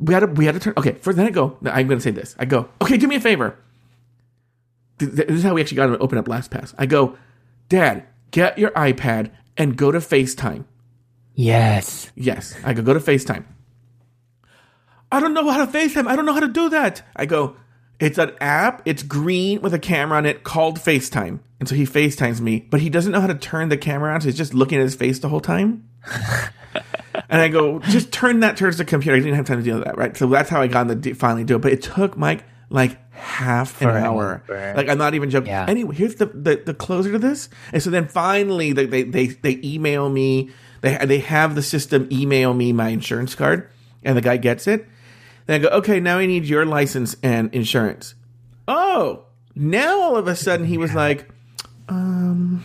We 0.00 0.14
had 0.14 0.20
to, 0.20 0.26
we 0.26 0.46
had 0.46 0.54
to 0.54 0.60
turn. 0.60 0.74
Okay, 0.76 0.92
for 0.94 1.12
then 1.12 1.26
I 1.26 1.30
go. 1.30 1.56
no, 1.60 1.70
I'm 1.70 1.86
going 1.86 1.98
to 1.98 2.02
say 2.02 2.10
this. 2.10 2.34
I 2.38 2.44
go. 2.44 2.68
Okay, 2.80 2.96
do 2.96 3.06
me 3.06 3.16
a 3.16 3.20
favor. 3.20 3.56
Th- 4.98 5.14
th- 5.14 5.28
This 5.28 5.38
is 5.38 5.42
how 5.44 5.54
we 5.54 5.60
actually 5.60 5.76
got 5.76 5.88
him 5.90 5.92
to 5.96 5.98
open 6.00 6.18
up 6.18 6.24
LastPass. 6.26 6.74
I 6.78 6.86
go, 6.86 7.16
Dad, 7.68 8.04
get 8.30 8.58
your 8.58 8.70
iPad 8.72 9.30
and 9.56 9.76
go 9.76 9.92
to 9.92 9.98
FaceTime. 9.98 10.64
Yes. 11.34 12.10
Yes, 12.16 12.54
I 12.64 12.72
go 12.74 12.82
go 12.82 12.94
to 12.94 13.00
FaceTime. 13.00 13.44
I 15.10 15.20
don't 15.20 15.34
know 15.34 15.48
how 15.50 15.64
to 15.64 15.70
FaceTime. 15.70 16.06
I 16.06 16.16
don't 16.16 16.26
know 16.26 16.32
how 16.34 16.40
to 16.40 16.48
do 16.48 16.68
that. 16.70 17.02
I 17.14 17.26
go. 17.26 17.56
It's 18.02 18.18
an 18.18 18.32
app. 18.40 18.82
It's 18.84 19.04
green 19.04 19.62
with 19.62 19.72
a 19.72 19.78
camera 19.78 20.18
on 20.18 20.26
it 20.26 20.42
called 20.42 20.80
FaceTime. 20.80 21.38
And 21.60 21.68
so 21.68 21.76
he 21.76 21.84
FaceTimes 21.84 22.40
me, 22.40 22.66
but 22.68 22.80
he 22.80 22.90
doesn't 22.90 23.12
know 23.12 23.20
how 23.20 23.28
to 23.28 23.34
turn 23.36 23.68
the 23.68 23.76
camera 23.76 24.12
on, 24.12 24.20
so 24.20 24.26
he's 24.26 24.36
just 24.36 24.52
looking 24.52 24.78
at 24.78 24.82
his 24.82 24.96
face 24.96 25.20
the 25.20 25.28
whole 25.28 25.40
time. 25.40 25.88
and 27.30 27.40
I 27.40 27.46
go, 27.46 27.78
just 27.78 28.12
turn 28.12 28.40
that 28.40 28.56
towards 28.56 28.78
the 28.78 28.84
computer. 28.84 29.14
I 29.14 29.20
didn't 29.20 29.36
have 29.36 29.46
time 29.46 29.58
to 29.58 29.62
deal 29.62 29.76
with 29.76 29.84
that, 29.84 29.96
right? 29.96 30.16
So 30.16 30.26
that's 30.26 30.50
how 30.50 30.60
I 30.60 30.66
got 30.66 30.88
to 30.88 31.14
finally 31.14 31.44
do 31.44 31.54
it. 31.54 31.60
But 31.60 31.70
it 31.70 31.82
took 31.82 32.16
Mike 32.16 32.44
like 32.70 32.98
half 33.12 33.80
an 33.80 33.90
hour. 33.90 34.42
Like 34.48 34.88
I'm 34.88 34.98
not 34.98 35.14
even 35.14 35.30
joking. 35.30 35.50
Yeah. 35.50 35.66
Anyway, 35.68 35.94
here's 35.94 36.16
the, 36.16 36.26
the 36.26 36.60
the 36.66 36.74
closer 36.74 37.12
to 37.12 37.20
this. 37.20 37.50
And 37.72 37.80
so 37.80 37.90
then 37.90 38.08
finally 38.08 38.72
they 38.72 38.86
they 38.86 39.04
they, 39.04 39.26
they 39.28 39.60
email 39.62 40.08
me. 40.08 40.50
They 40.80 40.96
they 41.06 41.18
have 41.20 41.54
the 41.54 41.62
system 41.62 42.08
email 42.10 42.52
me 42.52 42.72
my 42.72 42.88
insurance 42.88 43.36
card, 43.36 43.70
and 44.02 44.16
the 44.16 44.22
guy 44.22 44.38
gets 44.38 44.66
it. 44.66 44.88
Then 45.52 45.60
I 45.60 45.68
go, 45.68 45.76
okay, 45.80 46.00
now 46.00 46.16
I 46.16 46.24
need 46.24 46.46
your 46.46 46.64
license 46.64 47.14
and 47.22 47.54
insurance. 47.54 48.14
Oh, 48.66 49.24
now 49.54 50.00
all 50.00 50.16
of 50.16 50.26
a 50.26 50.34
sudden 50.34 50.64
he 50.64 50.78
was 50.78 50.94
like, 50.94 51.28
um, 51.90 52.64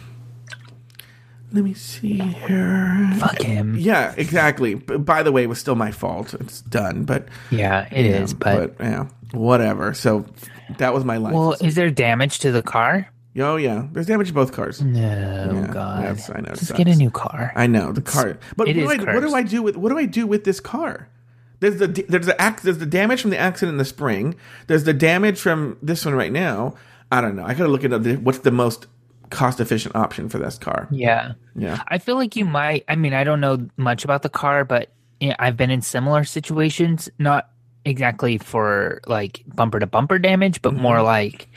let 1.51 1.65
me 1.65 1.73
see 1.73 2.13
here. 2.17 3.11
Fuck 3.19 3.41
him. 3.41 3.75
Yeah, 3.77 4.13
exactly. 4.15 4.75
B- 4.75 4.95
by 4.95 5.21
the 5.21 5.33
way, 5.33 5.43
it 5.43 5.47
was 5.47 5.59
still 5.59 5.75
my 5.75 5.91
fault. 5.91 6.33
It's 6.35 6.61
done, 6.61 7.03
but 7.03 7.27
Yeah, 7.51 7.89
it 7.91 8.05
is. 8.05 8.33
But, 8.33 8.75
yeah, 8.79 9.07
whatever. 9.33 9.93
So 9.93 10.25
that 10.77 10.93
was 10.93 11.03
my 11.03 11.17
life. 11.17 11.33
well, 11.33 11.57
is 11.59 11.75
there 11.75 11.89
damage 11.89 12.39
to 12.39 12.53
the 12.53 12.63
car? 12.63 13.09
oh 13.38 13.57
yeah, 13.57 13.85
there's 13.91 14.05
damage 14.07 14.29
to 14.29 14.33
both 14.33 14.53
cars. 14.53 14.81
No, 14.81 14.99
Yeah, 14.99 15.67
God. 15.73 16.03
yes, 16.03 16.29
I 16.33 16.39
know, 16.39 16.53
it 16.53 16.59
Just 16.59 16.73
get 16.73 16.88
a 16.88 16.91
sucks. 16.91 16.99
new 16.99 17.11
car. 17.11 17.51
I 17.53 17.67
know 17.67 17.91
the 17.91 18.01
car, 18.01 18.38
but 18.55 18.67
what 18.67 18.69
it 18.69 18.73
do, 18.75 18.83
I, 18.83 18.95
what 18.95 18.97
do 18.97 19.03
cursed. 19.19 19.35
I 19.35 19.43
do 19.43 19.61
with 19.61 19.75
what 19.75 19.89
do 19.89 19.97
I 19.97 20.05
do 20.05 20.25
with 20.25 20.45
this 20.45 20.61
car? 20.61 21.09
There's 21.60 21.78
the 21.78 21.88
there's 21.88 22.26
the 22.28 22.36
ac- 22.39 22.60
there's 22.64 22.78
the 22.78 22.86
damage 22.86 23.22
from 23.22 23.32
the 23.32 23.38
accident 23.38 23.74
in 23.74 23.78
the 23.78 23.86
spring. 23.86 24.36
There's 24.68 24.84
the 24.84 24.93
damage 24.93 25.39
from 25.39 25.78
this 25.82 26.05
one 26.05 26.14
right 26.14 26.32
now. 26.32 26.76
I 27.12 27.22
don't 27.22 27.36
know. 27.36 27.45
I 27.45 27.53
gotta 27.53 27.70
look 27.70 27.84
at 27.84 28.03
the, 28.03 28.16
what's 28.18 28.39
the 28.39 28.51
most 28.51 28.86
cost 29.30 29.60
efficient 29.60 29.95
option 29.95 30.30
for 30.30 30.38
this 30.38 30.58
car. 30.58 30.88
yeah. 30.91 31.34
Yeah. 31.55 31.82
I 31.88 31.97
feel 31.97 32.16
like 32.16 32.36
you 32.36 32.45
might. 32.45 32.86
I 32.88 32.95
mean, 32.95 33.14
I 33.14 33.24
don't 33.24 33.41
know 33.41 33.68
much 33.76 34.05
about 34.05 34.22
the 34.22 34.30
car, 34.30 34.64
but 34.64 34.91
yeah, 35.20 35.36
I've 35.39 35.58
been 35.58 35.72
in 35.72 35.82
similar 35.82 36.24
situations. 36.24 37.10
Not 37.18 37.49
exactly 37.84 38.38
for 38.38 39.01
like 39.08 39.43
bumper 39.47 39.80
to 39.80 39.88
bumper 39.88 40.20
damage, 40.20 40.62
but 40.62 40.74
more 40.76 41.01
like 41.01 41.47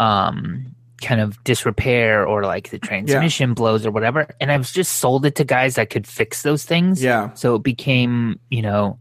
um 0.00 0.74
kind 1.00 1.20
of 1.20 1.42
disrepair 1.44 2.26
or 2.26 2.42
like 2.42 2.70
the 2.70 2.78
transmission 2.78 3.54
blows 3.54 3.86
or 3.86 3.90
whatever. 3.92 4.26
And 4.40 4.50
I've 4.50 4.70
just 4.70 4.94
sold 4.96 5.24
it 5.26 5.36
to 5.36 5.44
guys 5.44 5.76
that 5.76 5.90
could 5.90 6.06
fix 6.06 6.42
those 6.42 6.64
things. 6.64 7.00
Yeah. 7.02 7.32
So 7.34 7.54
it 7.54 7.62
became, 7.62 8.40
you 8.50 8.62
know, 8.62 8.98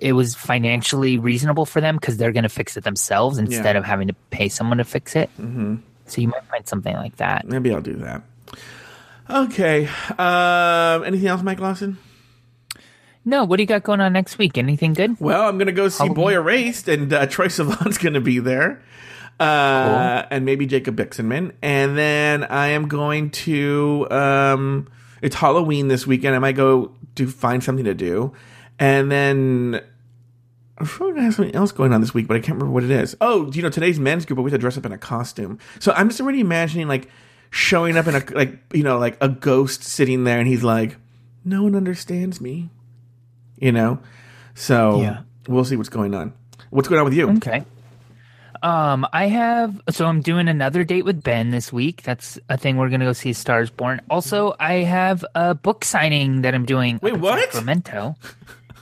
it 0.00 0.12
was 0.12 0.34
financially 0.34 1.18
reasonable 1.18 1.66
for 1.66 1.80
them 1.80 1.96
because 1.96 2.16
they're 2.16 2.32
going 2.32 2.44
to 2.44 2.48
fix 2.48 2.76
it 2.76 2.84
themselves 2.84 3.38
instead 3.38 3.76
of 3.76 3.84
having 3.84 4.08
to 4.08 4.14
pay 4.30 4.48
someone 4.48 4.78
to 4.78 4.84
fix 4.84 5.16
it. 5.16 5.30
Mm-hmm. 5.40 5.76
So 6.06 6.20
you 6.20 6.28
might 6.28 6.44
find 6.46 6.66
something 6.66 6.94
like 6.96 7.16
that. 7.16 7.46
Maybe 7.46 7.72
I'll 7.72 7.80
do 7.80 7.96
that. 7.96 8.22
Okay. 9.28 9.88
Um, 10.18 11.04
anything 11.04 11.28
else, 11.28 11.42
Mike 11.42 11.60
Lawson? 11.60 11.98
No, 13.24 13.44
what 13.44 13.58
do 13.58 13.62
you 13.62 13.66
got 13.66 13.82
going 13.82 14.00
on 14.00 14.12
next 14.12 14.38
week? 14.38 14.56
Anything 14.56 14.94
good? 14.94 15.20
Well, 15.20 15.48
I'm 15.48 15.58
gonna 15.58 15.72
go 15.72 15.88
see 15.88 16.04
Halloween. 16.04 16.14
Boy 16.14 16.34
Erased, 16.34 16.88
and 16.88 17.12
uh, 17.12 17.26
Troye 17.26 17.46
Sivan's 17.46 17.98
gonna 18.02 18.20
be 18.20 18.38
there, 18.38 18.82
uh, 19.38 20.24
and 20.30 20.44
maybe 20.46 20.66
Jacob 20.66 20.96
Bixenman, 20.96 21.52
and 21.62 21.96
then 21.98 22.44
I 22.44 22.68
am 22.68 22.88
going 22.88 23.30
to. 23.30 24.08
Um, 24.10 24.88
it's 25.20 25.36
Halloween 25.36 25.88
this 25.88 26.06
weekend. 26.06 26.34
I 26.34 26.38
might 26.38 26.56
go 26.56 26.92
to 27.16 27.26
find 27.26 27.62
something 27.62 27.84
to 27.84 27.94
do, 27.94 28.32
and 28.80 29.10
then. 29.12 29.80
I'm 30.78 30.86
sure 30.86 31.14
I 31.18 31.20
have 31.24 31.34
something 31.34 31.54
else 31.54 31.72
going 31.72 31.92
on 31.92 32.00
this 32.00 32.14
week, 32.14 32.26
but 32.26 32.38
I 32.38 32.40
can't 32.40 32.56
remember 32.56 32.72
what 32.72 32.82
it 32.84 32.90
is. 32.90 33.14
Oh, 33.20 33.52
you 33.52 33.60
know, 33.60 33.68
today's 33.68 34.00
men's 34.00 34.24
group, 34.24 34.36
but 34.38 34.42
we 34.44 34.50
have 34.50 34.58
to 34.58 34.62
dress 34.62 34.78
up 34.78 34.86
in 34.86 34.92
a 34.92 34.96
costume. 34.98 35.58
So 35.78 35.92
I'm 35.92 36.08
just 36.08 36.22
already 36.22 36.40
imagining 36.40 36.88
like 36.88 37.10
showing 37.50 37.98
up 37.98 38.06
in 38.06 38.14
a 38.14 38.24
like 38.34 38.58
you 38.72 38.82
know 38.82 38.96
like 38.98 39.18
a 39.20 39.28
ghost 39.28 39.82
sitting 39.84 40.24
there, 40.24 40.38
and 40.38 40.48
he's 40.48 40.62
like, 40.64 40.96
"No 41.44 41.64
one 41.64 41.74
understands 41.76 42.40
me," 42.40 42.70
you 43.58 43.72
know. 43.72 43.98
So 44.54 45.02
Yeah. 45.02 45.18
we'll 45.48 45.66
see 45.66 45.76
what's 45.76 45.90
going 45.90 46.14
on. 46.14 46.32
What's 46.70 46.88
going 46.88 46.98
on 46.98 47.04
with 47.04 47.12
you? 47.14 47.28
Okay. 47.32 47.62
Um, 48.62 49.06
I 49.12 49.26
have 49.26 49.78
so 49.90 50.06
I'm 50.06 50.22
doing 50.22 50.48
another 50.48 50.82
date 50.84 51.04
with 51.04 51.22
Ben 51.22 51.50
this 51.50 51.70
week. 51.70 52.02
That's 52.04 52.38
a 52.48 52.56
thing 52.56 52.78
we're 52.78 52.88
gonna 52.88 53.04
go 53.04 53.12
see 53.12 53.34
Stars 53.34 53.68
Born. 53.68 54.00
Also, 54.08 54.54
I 54.58 54.74
have 54.76 55.26
a 55.34 55.54
book 55.54 55.84
signing 55.84 56.40
that 56.42 56.54
I'm 56.54 56.64
doing. 56.64 57.00
Wait, 57.02 57.18
what? 57.18 57.38
Sacramento. 57.52 58.16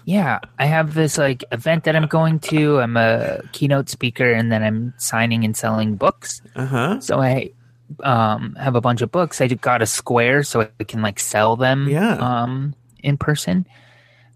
Yeah, 0.09 0.41
I 0.59 0.65
have 0.65 0.95
this 0.95 1.19
like 1.19 1.45
event 1.53 1.85
that 1.85 1.95
I'm 1.95 2.07
going 2.07 2.41
to. 2.49 2.81
I'm 2.81 2.97
a 2.97 3.43
keynote 3.53 3.91
speaker, 3.91 4.33
and 4.33 4.51
then 4.51 4.63
I'm 4.63 4.95
signing 4.97 5.45
and 5.45 5.55
selling 5.55 5.97
books. 5.97 6.41
Uh 6.57 6.65
huh. 6.65 7.01
So 7.01 7.21
I 7.21 7.53
um 8.03 8.57
have 8.59 8.75
a 8.75 8.81
bunch 8.81 9.03
of 9.03 9.13
books. 9.13 9.43
I 9.43 9.49
just 9.49 9.61
got 9.61 9.83
a 9.83 9.87
square 9.87 10.43
so 10.45 10.63
I 10.81 10.85
can 10.85 11.03
like 11.03 11.21
sell 11.21 11.57
them 11.57 11.89
Yeah. 11.91 12.15
um 12.17 12.75
in 13.05 13.19
person. 13.19 13.67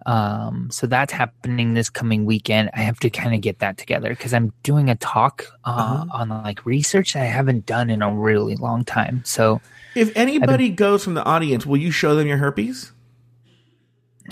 Um 0.04 0.68
so 0.70 0.86
that's 0.86 1.12
happening 1.12 1.72
this 1.72 1.88
coming 1.88 2.26
weekend. 2.26 2.68
I 2.74 2.80
have 2.80 3.00
to 3.00 3.08
kind 3.08 3.34
of 3.34 3.40
get 3.40 3.60
that 3.60 3.78
together 3.78 4.10
because 4.10 4.34
I'm 4.34 4.52
doing 4.62 4.90
a 4.90 4.96
talk 4.96 5.46
uh, 5.64 5.70
Uh-huh. 5.70 6.04
on 6.20 6.28
like 6.44 6.66
research 6.66 7.14
that 7.14 7.22
I 7.22 7.32
haven't 7.32 7.64
done 7.64 7.88
in 7.88 8.02
a 8.02 8.12
really 8.12 8.56
long 8.56 8.84
time. 8.84 9.22
So 9.24 9.62
If 9.94 10.12
anybody 10.16 10.68
goes 10.68 11.02
from 11.02 11.14
the 11.14 11.24
audience, 11.24 11.64
will 11.64 11.78
you 11.80 11.90
show 11.92 12.14
them 12.14 12.26
your 12.28 12.36
herpes? 12.44 12.92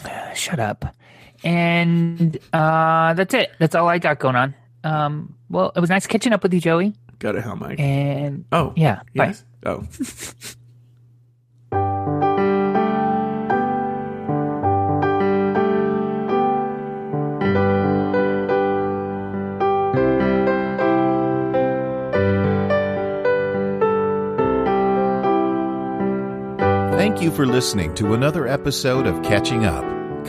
shut 0.35 0.61
up. 0.61 0.95
And 1.45 2.39
uh 2.53 3.15
that's 3.15 3.35
it. 3.35 3.53
That's 3.59 3.75
all 3.75 3.89
I 3.89 3.99
got 3.99 4.19
going 4.19 4.37
on. 4.37 4.55
Um 4.85 5.35
well, 5.49 5.73
it 5.75 5.81
was 5.81 5.91
nice 5.91 6.07
catching 6.07 6.33
up 6.33 6.43
with 6.43 6.55
you, 6.55 6.61
Joey. 6.61 6.95
Go 7.19 7.33
to 7.33 7.41
hell, 7.41 7.57
Mike. 7.57 7.79
And 7.79 8.47
oh, 8.51 8.73
yeah, 8.77 9.03
bye. 9.15 9.35
Oh. 9.67 9.87
Thank 26.97 27.23
you 27.23 27.31
for 27.31 27.45
listening 27.45 27.95
to 27.97 28.15
another 28.15 28.47
episode 28.47 29.07
of 29.07 29.23
Catching 29.23 29.67
Up. 29.67 30.00